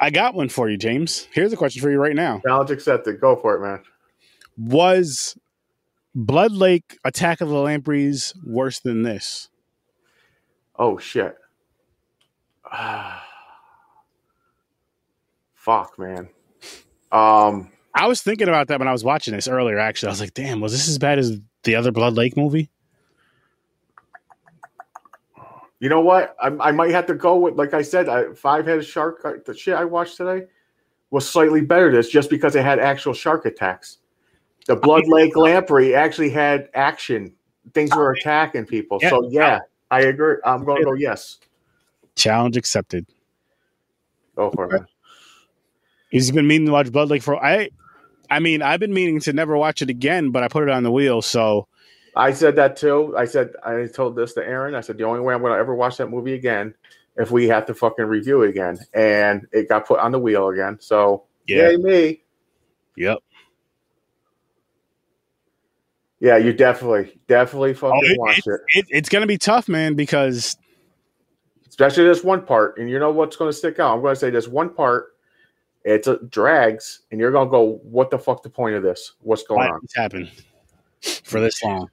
[0.00, 1.26] I got one for you, James.
[1.32, 2.40] Here's a question for you right now.
[2.46, 3.20] Challenge accepted.
[3.20, 3.82] Go for it, man.
[4.56, 5.36] Was
[6.14, 9.48] Blood Lake Attack of the Lampreys worse than this?
[10.76, 11.36] Oh shit.
[15.54, 16.28] Fuck, man.
[17.10, 20.08] Um, I was thinking about that when I was watching this earlier, actually.
[20.08, 22.70] I was like, damn, was this as bad as the other Blood Lake movie?
[25.80, 26.36] You know what?
[26.40, 29.20] I, I might have to go with, like I said, I, Five Headed Shark.
[29.24, 30.46] uh, The shit I watched today
[31.10, 31.90] was slightly better.
[31.90, 33.98] This just because it had actual shark attacks.
[34.66, 37.32] The Blood Lake Lamprey actually had action.
[37.74, 38.98] Things were attacking people.
[39.00, 39.10] Yeah.
[39.10, 39.60] So yeah,
[39.90, 40.36] I agree.
[40.44, 41.38] I'm going to go yes.
[42.16, 43.06] Challenge accepted.
[44.36, 44.72] Go for it.
[44.72, 44.86] Man.
[46.10, 47.70] He's been meaning to watch Blood Lake for I
[48.30, 50.82] I mean, I've been meaning to never watch it again, but I put it on
[50.82, 51.66] the wheel, so
[52.18, 53.14] I said that too.
[53.16, 54.74] I said I told this to Aaron.
[54.74, 56.74] I said the only way I'm going to ever watch that movie again
[57.16, 60.48] if we have to fucking review it again, and it got put on the wheel
[60.48, 60.78] again.
[60.80, 61.70] So yeah.
[61.70, 62.22] yay me.
[62.96, 63.18] Yep.
[66.20, 68.60] Yeah, you definitely, definitely oh, fucking Oh, it- watch it.
[68.74, 70.56] It, it's gonna be tough, man, because
[71.78, 73.94] Especially this one part, and you know what's going to stick out.
[73.94, 75.14] I'm going to say this one part.
[75.84, 78.42] It's a drags, and you're going to go, "What the fuck?
[78.42, 79.12] The point of this?
[79.20, 81.88] What's going why on?" did this happen for this long?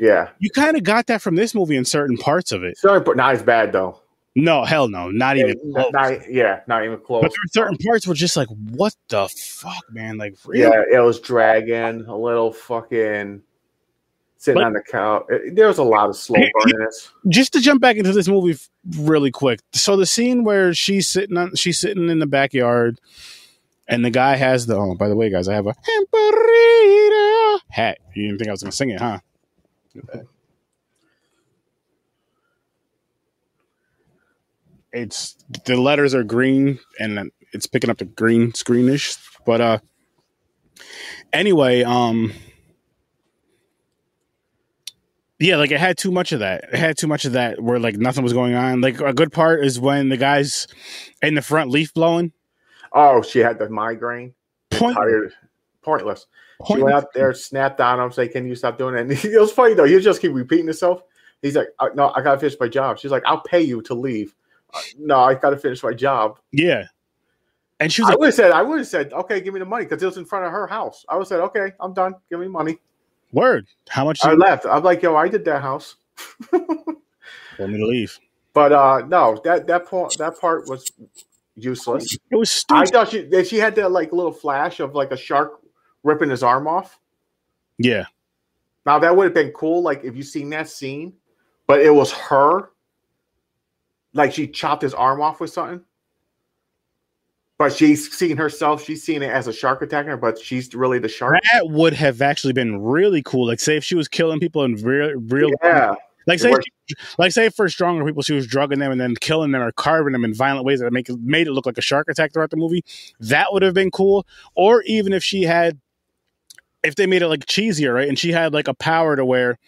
[0.00, 2.78] Yeah, You kind of got that from this movie in certain parts of it.
[2.78, 4.00] sorry, but not as bad though.
[4.34, 5.92] No, hell no, not even Yeah, close.
[5.92, 7.20] not, yeah, not even close.
[7.22, 10.16] but there were certain parts were just like, what the fuck, man?
[10.18, 10.62] Like, really?
[10.62, 13.42] Yeah, it was dragging a little fucking
[14.38, 15.24] sitting But- on the couch.
[15.28, 17.10] It- There was a lot of slow burniness.
[17.28, 18.56] just to jump back into this movie
[18.96, 19.60] really quick.
[19.72, 23.00] So the scene where she's sitting on she's sitting in the backyard
[23.88, 27.98] and the guy has the oh by the way guys, I have a Hamburrito hat.
[28.14, 29.18] You didn't think I was gonna sing it, huh?
[34.92, 35.36] It's
[35.66, 39.18] the letters are green and it's picking up the green screenish.
[39.46, 39.78] But uh
[41.32, 42.32] anyway, um
[45.38, 46.64] yeah, like it had too much of that.
[46.72, 48.80] It had too much of that where like nothing was going on.
[48.80, 50.66] Like a good part is when the guys
[51.22, 52.32] in the front leaf blowing.
[52.92, 54.34] Oh, she had the migraine.
[54.70, 55.32] Point, Tired,
[55.82, 56.26] pointless.
[56.66, 59.40] She went out there, snapped on him, say, "Can you stop doing that?" And it
[59.40, 59.84] was funny though.
[59.84, 61.02] He just keep repeating himself.
[61.42, 63.94] He's like, "Uh, "No, I gotta finish my job." She's like, "I'll pay you to
[63.94, 64.34] leave."
[64.72, 66.38] Uh, no, I gotta finish my job.
[66.52, 66.84] yeah.
[67.80, 69.60] And she was I like, would have said, "I would have said, okay, give me
[69.60, 71.06] the money," because it was in front of her house.
[71.08, 72.14] I would have said, "Okay, I'm done.
[72.28, 72.78] Give me money."
[73.32, 74.66] "Word, how much I left.
[74.66, 75.96] I'm like, "Yo, I did that house."
[76.52, 78.18] want me to leave?"
[78.52, 80.90] But uh no, that that point that part was
[81.54, 82.18] useless.
[82.30, 82.80] It was stupid.
[82.80, 85.60] I thought she she had that like little flash of like a shark
[86.02, 86.98] ripping his arm off.
[87.78, 88.04] yeah,
[88.86, 91.12] Now that would have been cool, like if you seen that scene,
[91.66, 92.70] but it was her.
[94.12, 95.82] Like she chopped his arm off with something.
[97.58, 100.98] But she's seeing herself, she's seeing it as a shark attacking her, but she's really
[100.98, 101.38] the shark.
[101.52, 103.46] that would have actually been really cool.
[103.46, 105.94] Like, say if she was killing people in real, real, Yeah.
[106.26, 106.54] like say,
[107.18, 110.12] like say for stronger people, she was drugging them and then killing them or carving
[110.14, 112.48] them in violent ways that make it made it look like a shark attack throughout
[112.50, 112.82] the movie.
[113.20, 114.26] That would have been cool.
[114.54, 115.78] Or even if she had,
[116.82, 118.08] if they made it like cheesier, right?
[118.08, 119.58] And she had like a power to where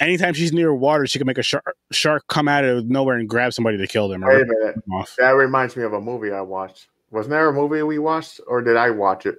[0.00, 3.28] anytime she's near water, she could make a shark shark come out of nowhere and
[3.28, 4.76] grab somebody to kill them Wait a minute.
[5.18, 6.88] That reminds me of a movie I watched.
[7.10, 9.36] Wasn't there a movie we watched, or did I watch it?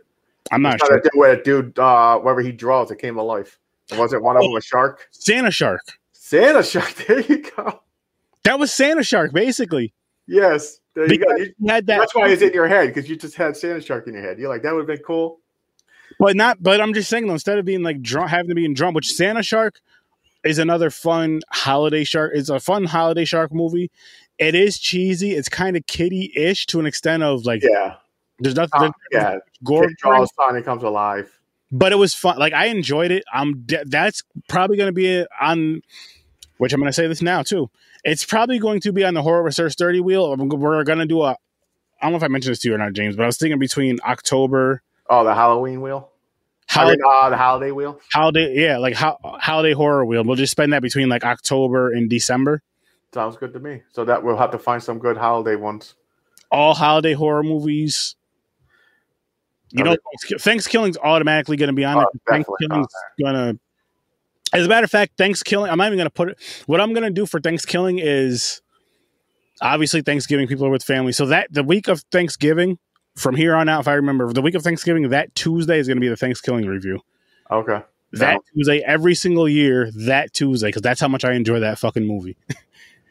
[0.51, 0.99] I'm not sure.
[1.01, 3.59] do with a dude, uh, wherever he draws, it came to life.
[3.93, 5.07] Wasn't one of them a shark?
[5.11, 5.81] Santa Shark.
[6.13, 6.93] Santa shark.
[7.07, 7.81] There you go.
[8.43, 9.93] That was Santa Shark, basically.
[10.25, 11.25] Yes, there you go.
[11.34, 13.81] Because You- had that, that's why it's in your head because you just had Santa
[13.81, 14.39] shark in your head.
[14.39, 15.39] You're like, that would have been cool.
[16.19, 16.61] But not.
[16.61, 18.94] But I'm just saying though, instead of being like drunk, having to be in drum,
[18.94, 19.80] which Santa Shark
[20.44, 22.31] is another fun holiday shark.
[22.35, 23.91] It's a fun holiday shark movie.
[24.38, 25.31] It is cheesy.
[25.34, 27.95] It's kind of kiddie-ish to an extent of like Yeah,
[28.39, 29.38] there's nothing Uh, there's yeah.
[29.64, 31.30] gore, draws Sonic comes alive.
[31.72, 32.38] but it was fun.
[32.38, 33.23] Like I enjoyed it.
[33.34, 35.81] I'm de- that's probably going to be on.
[36.60, 37.69] Which I'm going to say this now too.
[38.03, 40.35] It's probably going to be on the horror SURF30 wheel.
[40.38, 41.31] We're going to do a.
[41.31, 41.35] I
[42.06, 43.60] don't know if I mentioned this to you or not, James, but I was thinking
[43.60, 46.11] between October Oh, the Halloween wheel.
[46.69, 47.99] I holiday, mean, uh, the holiday wheel.
[48.11, 50.23] holiday, yeah, like ho- holiday horror wheel.
[50.25, 52.61] We'll just spend that between like October and December.
[53.13, 53.84] Sounds good to me.
[53.93, 55.95] So that we'll have to find some good holiday ones.
[56.51, 58.15] All holiday horror movies.
[59.71, 59.97] You know.
[60.39, 62.21] Thanksgiving's automatically going to be on Oh, it.
[62.27, 62.88] Thanksgiving's
[63.21, 63.59] going to.
[64.53, 65.67] As a matter of fact, Thanksgiving.
[65.69, 66.63] I'm not even going to put it.
[66.67, 68.61] What I'm going to do for Thanksgiving is
[69.61, 70.47] obviously Thanksgiving.
[70.47, 72.77] People are with family, so that the week of Thanksgiving,
[73.18, 75.98] from here on out, if I remember, the week of Thanksgiving, that Tuesday is going
[75.98, 77.02] to be the Thanksgiving review.
[77.52, 77.81] Okay.
[78.14, 78.39] That.
[78.53, 82.38] Tuesday, every single year, that Tuesday, because that's how much I enjoy that fucking movie.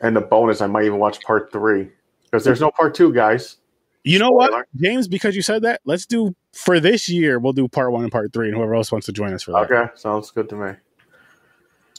[0.01, 1.89] And the bonus, I might even watch part three
[2.25, 3.57] because there's no part two, guys.
[4.05, 5.09] You know what, James?
[5.09, 7.39] Because you said that, let's do for this year.
[7.39, 9.53] We'll do part one and part three, and whoever else wants to join us for
[9.53, 9.71] that.
[9.71, 10.73] Okay, sounds good to me.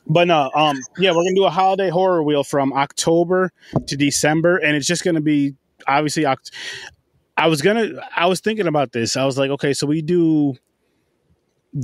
[0.05, 3.51] But no, um, yeah, we're gonna do a holiday horror wheel from October
[3.87, 5.55] to December, and it's just gonna be
[5.87, 6.25] obviously.
[7.37, 9.15] I was gonna, I was thinking about this.
[9.15, 10.55] I was like, okay, so we do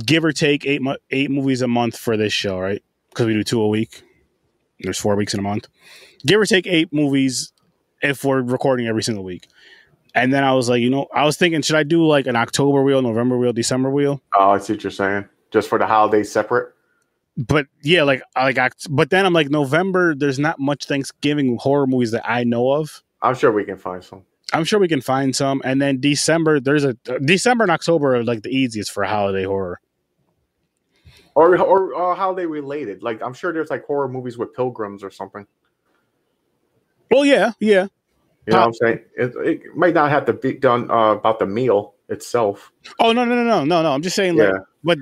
[0.04, 2.82] give or take eight mo- eight movies a month for this show, right?
[3.10, 4.02] Because we do two a week.
[4.80, 5.68] There's four weeks in a month.
[6.26, 7.52] Give or take eight movies
[8.02, 9.46] if we're recording every single week.
[10.16, 12.36] And then I was like, you know, I was thinking, should I do like an
[12.36, 14.20] October wheel, November wheel, December wheel?
[14.36, 15.28] Oh, I see what you're saying.
[15.50, 16.72] Just for the holidays separate.
[17.36, 20.14] but yeah, like like Oct- but then I'm like November.
[20.16, 23.02] There's not much Thanksgiving horror movies that I know of.
[23.22, 24.22] I'm sure we can find some.
[24.52, 25.62] I'm sure we can find some.
[25.64, 26.94] And then December, there's a
[27.24, 29.80] December and October are like the easiest for holiday horror.
[31.34, 33.02] Or or uh, holiday related.
[33.02, 35.46] Like I'm sure there's like horror movies with pilgrims or something.
[37.10, 37.86] Well, yeah, yeah.
[38.46, 39.00] You know what I'm saying?
[39.16, 42.70] It, it might not have to be done uh, about the meal itself.
[43.00, 43.92] Oh no, no, no, no, no, no.
[43.92, 44.58] I'm just saying, like, Yeah.
[44.84, 44.98] but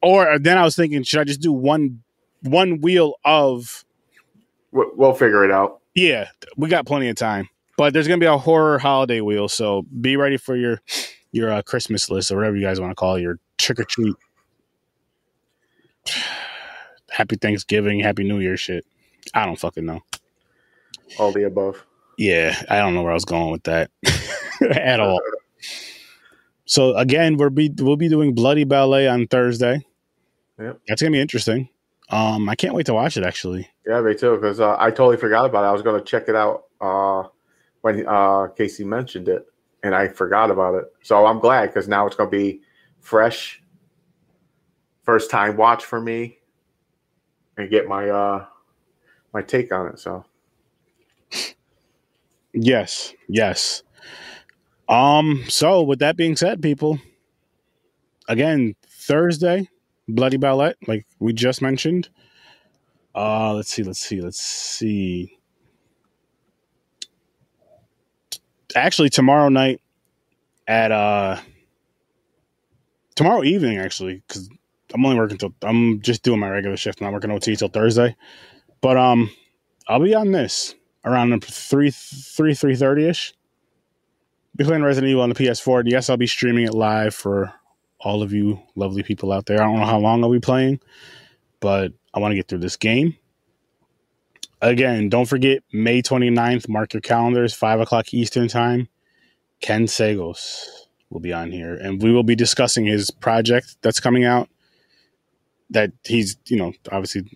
[0.00, 2.02] or then I was thinking, should I just do one
[2.42, 3.84] one wheel of?
[4.70, 5.80] We'll, we'll figure it out.
[5.94, 7.48] Yeah, we got plenty of time.
[7.78, 10.82] But there's gonna be a horror holiday wheel, so be ready for your
[11.30, 13.84] your uh, Christmas list or whatever you guys want to call it, your trick or
[13.84, 14.16] treat.
[17.10, 18.84] Happy Thanksgiving, Happy New Year shit.
[19.32, 20.00] I don't fucking know.
[21.20, 21.86] All the above.
[22.18, 23.92] Yeah, I don't know where I was going with that
[24.60, 25.20] at all.
[26.64, 29.86] So again, we'll be we'll be doing Bloody Ballet on Thursday.
[30.58, 30.80] Yep.
[30.88, 31.68] That's gonna be interesting.
[32.10, 33.22] Um, I can't wait to watch it.
[33.22, 34.34] Actually, Yeah, me too.
[34.34, 35.68] Because uh, I totally forgot about it.
[35.68, 37.28] I was going to check it out uh,
[37.88, 39.46] when uh, Casey mentioned it,
[39.82, 40.84] and I forgot about it.
[41.02, 42.60] So I'm glad because now it's going to be
[43.00, 43.62] fresh,
[45.04, 46.38] first time watch for me,
[47.56, 48.44] and get my uh,
[49.32, 49.98] my take on it.
[49.98, 50.24] So
[52.52, 53.82] yes, yes.
[54.88, 56.98] Um, so with that being said, people,
[58.28, 59.68] again, Thursday,
[60.08, 62.10] Bloody Ballet, like we just mentioned.
[63.14, 65.37] Uh, let's see, let's see, let's see.
[68.74, 69.80] Actually, tomorrow night
[70.66, 71.38] at uh
[73.14, 74.48] tomorrow evening, actually, because
[74.94, 77.68] I'm only working till I'm just doing my regular shift, I'm not working OT till
[77.68, 78.16] Thursday.
[78.80, 79.30] But um,
[79.88, 80.74] I'll be on this
[81.04, 83.34] around three three three thirty ish.
[84.56, 85.80] Be playing Resident Evil on the PS4.
[85.80, 87.52] And yes, I'll be streaming it live for
[88.00, 89.60] all of you lovely people out there.
[89.60, 90.80] I don't know how long I'll be playing,
[91.60, 93.16] but I want to get through this game.
[94.60, 98.88] Again, don't forget May 29th, mark your calendars, 5 o'clock Eastern Time.
[99.60, 100.66] Ken Sagoes
[101.10, 104.48] will be on here, and we will be discussing his project that's coming out.
[105.70, 107.30] That he's, you know, obviously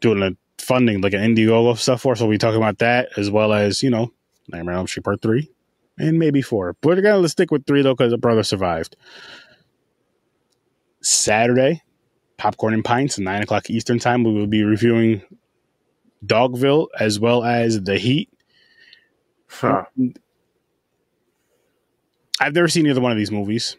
[0.00, 2.16] doing a funding like an Indiegogo stuff for.
[2.16, 4.12] So we'll be talking about that as well as, you know,
[4.48, 5.48] Nightmare on Elm Street Part 3
[5.98, 6.76] and maybe 4.
[6.80, 8.96] But we're going to stick with 3 though because the brother survived.
[11.02, 11.82] Saturday,
[12.38, 14.24] Popcorn and Pints, 9 o'clock Eastern Time.
[14.24, 15.22] We will be reviewing
[16.24, 18.30] Dogville as well as The Heat.
[19.48, 19.84] huh.
[22.40, 23.76] I've never seen either one of these movies.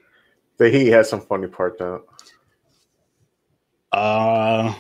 [0.58, 2.04] the Heat has some funny part though.
[3.92, 4.74] Uh,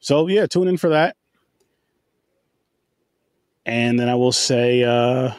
[0.00, 1.16] so yeah, tune in for that.
[3.66, 5.32] And then I will say, uh,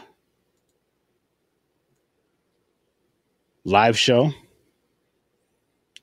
[3.63, 4.31] live show.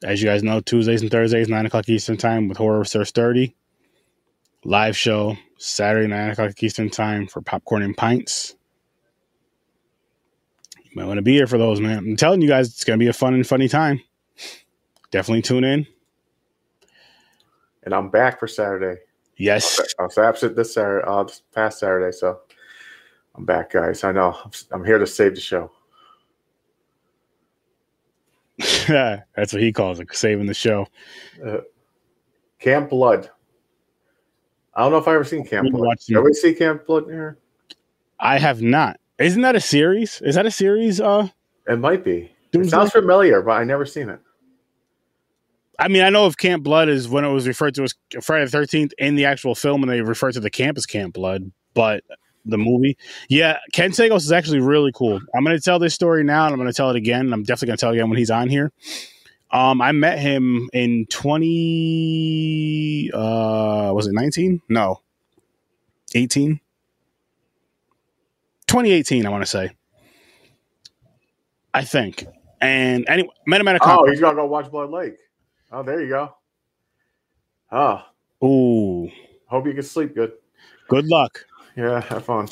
[0.04, 3.54] As you guys know, Tuesdays and Thursdays, 9 o'clock Eastern Time with Horror SURF30.
[4.64, 8.54] Live show, Saturday, 9 o'clock Eastern Time for Popcorn and Pints.
[10.76, 11.98] You might want to be here for those, man.
[11.98, 14.00] I'm telling you guys, it's going to be a fun and funny time.
[15.10, 15.86] Definitely tune in.
[17.82, 19.00] And I'm back for Saturday.
[19.36, 19.80] Yes.
[19.98, 22.38] I was absent this Saturday, uh, this past Saturday, so
[23.34, 24.04] I'm back, guys.
[24.04, 24.36] I know
[24.70, 25.72] I'm, here to save the show.
[28.86, 30.86] That's what he calls it, saving the show.
[31.44, 31.58] Uh,
[32.60, 33.28] Camp Blood.
[34.74, 35.98] I don't know if I've ever seen Camp Blood.
[36.22, 37.38] we see Camp Blood here?
[38.18, 38.98] I have not.
[39.18, 40.20] Isn't that a series?
[40.22, 41.00] Is that a series?
[41.00, 41.28] Uh,
[41.68, 42.32] It might be.
[42.52, 44.20] It sounds familiar, but I never seen it.
[45.78, 48.44] I mean, I know of Camp Blood is when it was referred to as Friday
[48.44, 51.50] the Thirteenth in the actual film, and they refer to the camp as Camp Blood.
[51.74, 52.04] But
[52.44, 52.96] the movie,
[53.28, 55.20] yeah, Ken Sagoes is actually really cool.
[55.34, 57.20] I'm going to tell this story now, and I'm going to tell it again.
[57.22, 58.72] And I'm definitely going to tell it again when he's on here.
[59.52, 63.10] Um, I met him in 20.
[63.12, 64.62] Uh, was it 19?
[64.68, 65.00] No,
[66.14, 66.60] 18.
[68.66, 69.70] 2018, I want to say.
[71.74, 72.24] I think.
[72.60, 74.12] And anyway, met him at a Oh, conference.
[74.12, 75.16] he's gonna go watch Blood Lake.
[75.70, 76.34] Oh, there you go.
[77.70, 78.08] Ah.
[78.44, 79.10] Ooh,
[79.46, 80.32] hope you can sleep good.
[80.88, 81.44] good luck.
[81.76, 82.48] Yeah, have fun.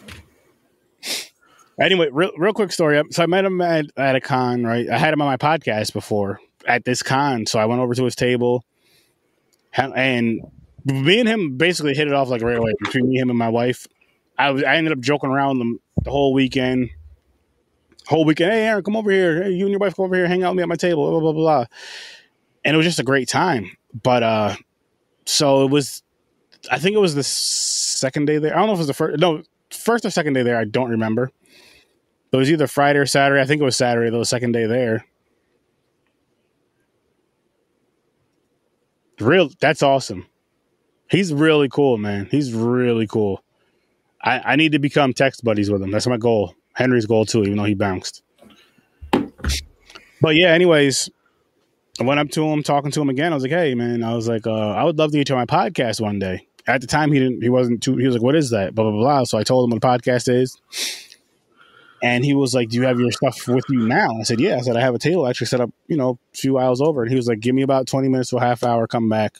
[1.81, 3.01] Anyway, real, real quick story.
[3.11, 4.89] So I met him at, at a con, right?
[4.89, 7.47] I had him on my podcast before at this con.
[7.47, 8.65] So I went over to his table
[9.77, 10.41] and
[10.85, 13.49] me and him basically hit it off like right away between me, him, and my
[13.49, 13.87] wife.
[14.39, 16.91] I, was, I ended up joking around them the whole weekend.
[18.07, 19.43] Whole weekend, hey Aaron, come over here.
[19.43, 21.09] Hey, you and your wife come over here, hang out with me at my table,
[21.11, 21.65] blah, blah, blah, blah.
[22.65, 23.77] And it was just a great time.
[24.03, 24.57] But uh
[25.27, 26.03] so it was
[26.71, 28.55] I think it was the second day there.
[28.55, 30.65] I don't know if it was the first no, first or second day there, I
[30.65, 31.31] don't remember.
[32.33, 33.41] It was either Friday or Saturday.
[33.41, 35.05] I think it was Saturday, though, the second day there.
[39.21, 40.27] Real, that's awesome.
[41.11, 42.29] He's really cool, man.
[42.31, 43.43] He's really cool.
[44.23, 45.91] I, I need to become text buddies with him.
[45.91, 46.55] That's my goal.
[46.75, 48.23] Henry's goal too, even though he bounced.
[50.21, 51.11] But yeah, anyways,
[51.99, 53.33] I went up to him, talking to him again.
[53.33, 55.35] I was like, "Hey, man," I was like, uh, "I would love to get you
[55.35, 57.43] on my podcast one day." At the time, he didn't.
[57.43, 57.97] He wasn't too.
[57.97, 59.25] He was like, "What is that?" Blah blah blah.
[59.25, 60.57] So I told him what a podcast is,
[62.03, 64.57] and he was like, "Do you have your stuff with you now?" I said, "Yeah."
[64.57, 67.03] I said, "I have a table actually set up, you know, a few aisles over."
[67.03, 68.87] And he was like, "Give me about twenty minutes to a half hour.
[68.87, 69.39] Come back.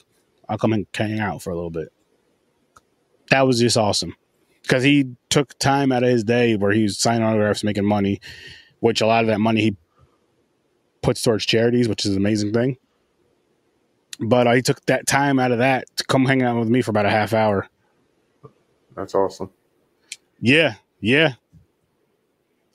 [0.49, 1.89] I'll come and hang out for a little bit."
[3.29, 4.15] That was just awesome
[4.63, 8.19] because he took time out of his day where he was signing autographs, making money,
[8.79, 9.77] which a lot of that money he
[11.01, 12.77] puts towards charities, which is an amazing thing.
[14.19, 16.81] but uh, he took that time out of that to come hang out with me
[16.81, 17.67] for about a half hour.
[18.95, 19.49] That's awesome.
[20.39, 21.33] Yeah, yeah.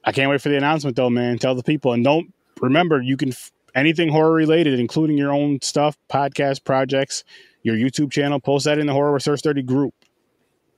[0.06, 1.38] I can't wait for the announcement though, man.
[1.38, 5.60] Tell the people and don't remember you can f- anything horror related, including your own
[5.60, 7.24] stuff, podcast projects,
[7.62, 8.40] your YouTube channel.
[8.40, 9.94] Post that in the Horror SURF30 group.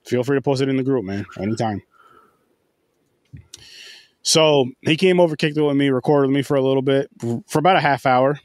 [0.05, 1.83] Feel free to post it in the group, man, anytime.
[4.23, 7.09] So he came over, kicked it with me, recorded with me for a little bit,
[7.47, 8.41] for about a half hour,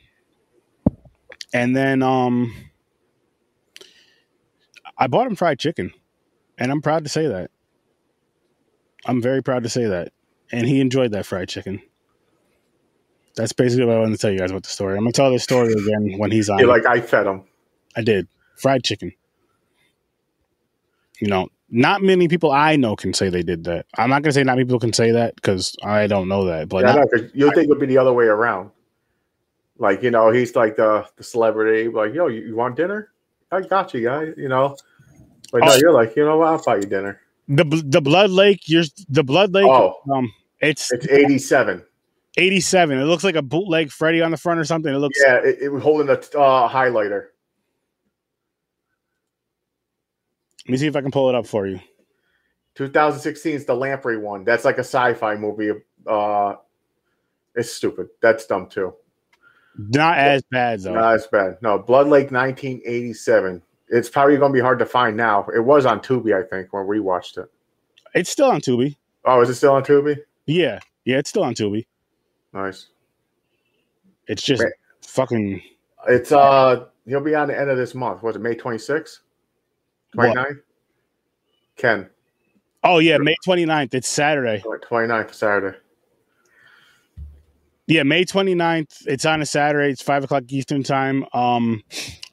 [1.54, 2.54] and then um,
[4.98, 5.92] I bought him fried chicken,
[6.58, 7.52] and I'm proud to say that.
[9.06, 10.14] I'm very proud to say that,
[10.54, 11.82] and he enjoyed that fried chicken.
[13.36, 14.96] That's basically what I wanted to tell you guys about the story.
[14.96, 16.60] I'm gonna tell the story again when he's on.
[16.60, 17.44] You're like I fed him.
[17.96, 18.28] I did
[18.58, 19.12] fried chicken.
[21.20, 23.86] You know, not many people I know can say they did that.
[23.98, 26.70] I'm not gonna say not many people can say that because I don't know that,
[26.70, 28.72] but Yeah, not- no, you think it would be the other way around.
[29.80, 31.90] Like you know, he's like the the celebrity.
[31.90, 33.10] Like yo, you, you want dinner?
[33.52, 34.28] I got you, guy.
[34.38, 34.78] You know.
[35.52, 35.76] But no, Oh.
[35.78, 36.48] you're like, you know what?
[36.48, 37.20] I'll buy you dinner.
[37.48, 38.62] the the Blood Lake.
[38.70, 39.66] You're the Blood Lake.
[39.68, 40.32] Oh, Um,
[40.64, 41.84] it's it's 87.
[42.38, 42.98] 87.
[42.98, 44.94] It looks like a bootleg Freddy on the front or something.
[44.94, 45.20] It looks.
[45.24, 47.28] Yeah, it, it was holding a uh, highlighter.
[50.66, 51.80] Let me see if I can pull it up for you.
[52.76, 54.44] 2016 is the Lamprey one.
[54.44, 55.72] That's like a sci-fi movie.
[56.08, 56.56] Uh,
[57.54, 58.08] it's stupid.
[58.22, 58.96] That's dumb too.
[59.78, 60.94] Not as bad though.
[60.94, 61.58] No, it's bad.
[61.62, 63.62] No, Blood Lake 1987.
[63.90, 65.46] It's probably going to be hard to find now.
[65.56, 67.46] It was on Tubi, I think, when we watched it.
[68.16, 68.96] it's still on Tubi.
[69.26, 70.18] Oh, is it still on Tubi?
[70.46, 71.86] Yeah, yeah, it's still on Tubi.
[72.54, 72.88] Nice.
[74.28, 74.74] It's just Right.
[75.02, 75.62] fucking.
[76.08, 78.24] It's uh, he'll be on the end of this month.
[78.24, 79.20] Was it May 26th?
[80.14, 80.36] What?
[80.36, 80.60] 29th?
[81.76, 82.10] Ken,
[82.84, 83.94] Oh yeah, May 29th.
[83.94, 84.62] It's Saturday.
[84.64, 85.78] 29th Saturday.
[87.88, 89.08] Yeah, May 29th.
[89.08, 89.92] It's on a Saturday.
[89.92, 91.26] It's five o'clock Eastern time.
[91.34, 91.82] Um,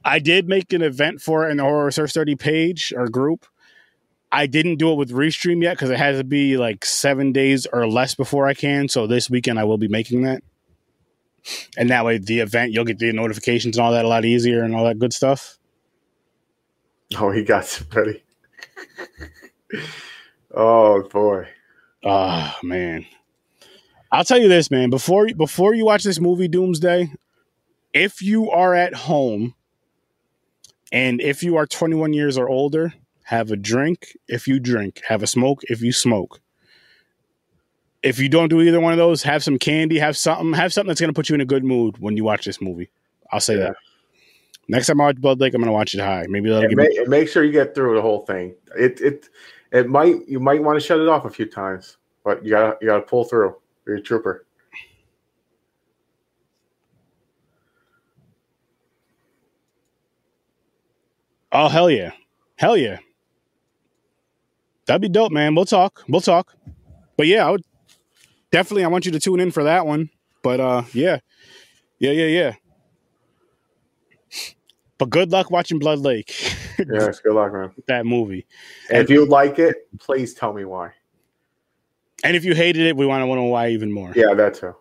[0.05, 3.47] I did make an event for it in the Horror SURF30 page or group.
[4.32, 7.66] I didn't do it with Restream yet because it has to be like seven days
[7.66, 8.89] or less before I can.
[8.89, 10.43] So this weekend I will be making that.
[11.77, 14.62] And that way, the event, you'll get the notifications and all that a lot easier
[14.62, 15.59] and all that good stuff.
[17.16, 18.23] Oh, he got some ready.
[20.55, 21.48] oh boy.
[22.05, 23.07] Oh man.
[24.12, 24.90] I'll tell you this, man.
[24.90, 27.12] Before before you watch this movie Doomsday,
[27.93, 29.55] if you are at home
[30.93, 32.93] and if you are 21 years or older,
[33.31, 36.40] have a drink if you drink, have a smoke if you smoke.
[38.02, 40.89] If you don't do either one of those, have some candy, have something, have something
[40.89, 42.90] that's going to put you in a good mood when you watch this movie.
[43.31, 43.66] I'll say Yeah.
[43.66, 43.77] that.
[44.66, 46.27] Next time I watch Blood Lake, I'm going to watch it high.
[46.28, 48.57] Maybe that'll And give make, me make sure you get through the whole thing.
[48.77, 49.28] It it
[49.70, 52.77] it might you might want to shut it off a few times, but you gotta
[52.81, 53.55] you gotta pull through.
[53.86, 54.44] You're a trooper.
[61.52, 62.11] Oh hell yeah,
[62.57, 62.98] hell yeah.
[64.86, 65.55] That'd be dope, man.
[65.55, 66.02] We'll talk.
[66.09, 66.55] We'll talk.
[67.16, 67.62] But yeah, I would
[68.51, 68.85] definitely.
[68.85, 70.11] I want you to tune in for that one.
[70.43, 71.19] But uh, yeah,
[71.98, 72.55] yeah, yeah, yeah.
[74.98, 76.28] But good luck watching Blood Lake,
[76.78, 77.73] Yes, good luck, man.
[77.89, 78.47] that movie.
[78.90, 80.93] And if you like it, please tell me why.
[82.23, 84.12] And if you hated it, we want to know why even more.
[84.15, 84.74] Yeah, that too.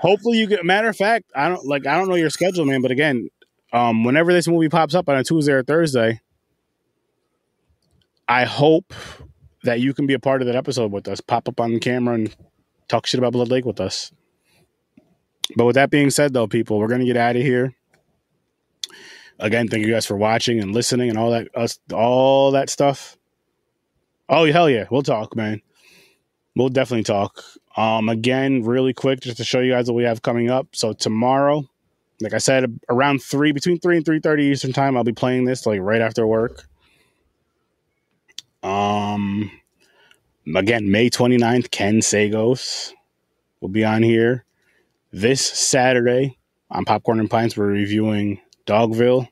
[0.00, 0.64] Hopefully, you get.
[0.64, 1.86] Matter of fact, I don't like.
[1.86, 2.82] I don't know your schedule, man.
[2.82, 3.28] But again,
[3.72, 6.20] um, whenever this movie pops up on a Tuesday or Thursday,
[8.28, 8.92] I hope
[9.64, 11.20] that you can be a part of that episode with us.
[11.20, 12.34] Pop up on camera and
[12.88, 14.12] talk shit about Blood Lake with us.
[15.56, 17.74] But with that being said, though, people, we're gonna get out of here.
[19.38, 23.16] Again, thank you guys for watching and listening and all that us all that stuff.
[24.28, 25.60] Oh hell yeah, we'll talk, man.
[26.56, 27.42] We'll definitely talk.
[27.76, 30.68] Um, again, really quick, just to show you guys what we have coming up.
[30.72, 31.68] So tomorrow,
[32.20, 35.44] like I said, around three, between three and three thirty Eastern time, I'll be playing
[35.44, 36.66] this like right after work.
[38.64, 39.50] Um,
[40.56, 42.92] again, May 29th, Ken Sagoes
[43.60, 44.44] will be on here.
[45.12, 46.38] This Saturday
[46.70, 49.28] on Popcorn and Pints, we're reviewing Dogville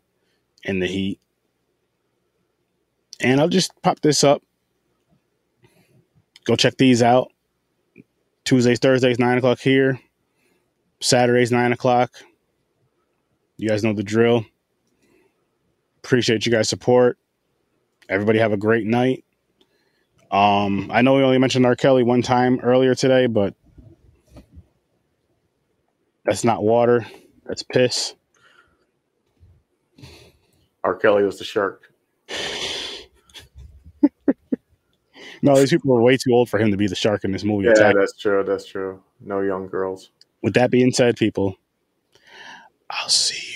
[0.64, 1.18] and the Heat.
[3.20, 4.42] And I'll just pop this up.
[6.44, 7.32] Go check these out.
[8.44, 9.98] Tuesdays, Thursdays, 9 o'clock here.
[11.00, 12.12] Saturdays, 9 o'clock.
[13.56, 14.44] You guys know the drill.
[16.04, 17.16] Appreciate you guys' support.
[18.08, 19.24] Everybody have a great night.
[20.30, 21.76] Um, I know we only mentioned R.
[21.76, 23.54] Kelly one time earlier today, but
[26.24, 27.06] that's not water.
[27.46, 28.14] That's piss.
[30.84, 30.94] R.
[30.94, 31.92] Kelly was the shark.
[35.44, 37.42] No, these people are way too old for him to be the shark in this
[37.42, 37.64] movie.
[37.64, 38.00] Yeah, Exactly.
[38.00, 38.44] that's true.
[38.44, 39.02] That's true.
[39.20, 40.10] No young girls.
[40.40, 41.56] With that being said, people,
[42.88, 43.51] I'll see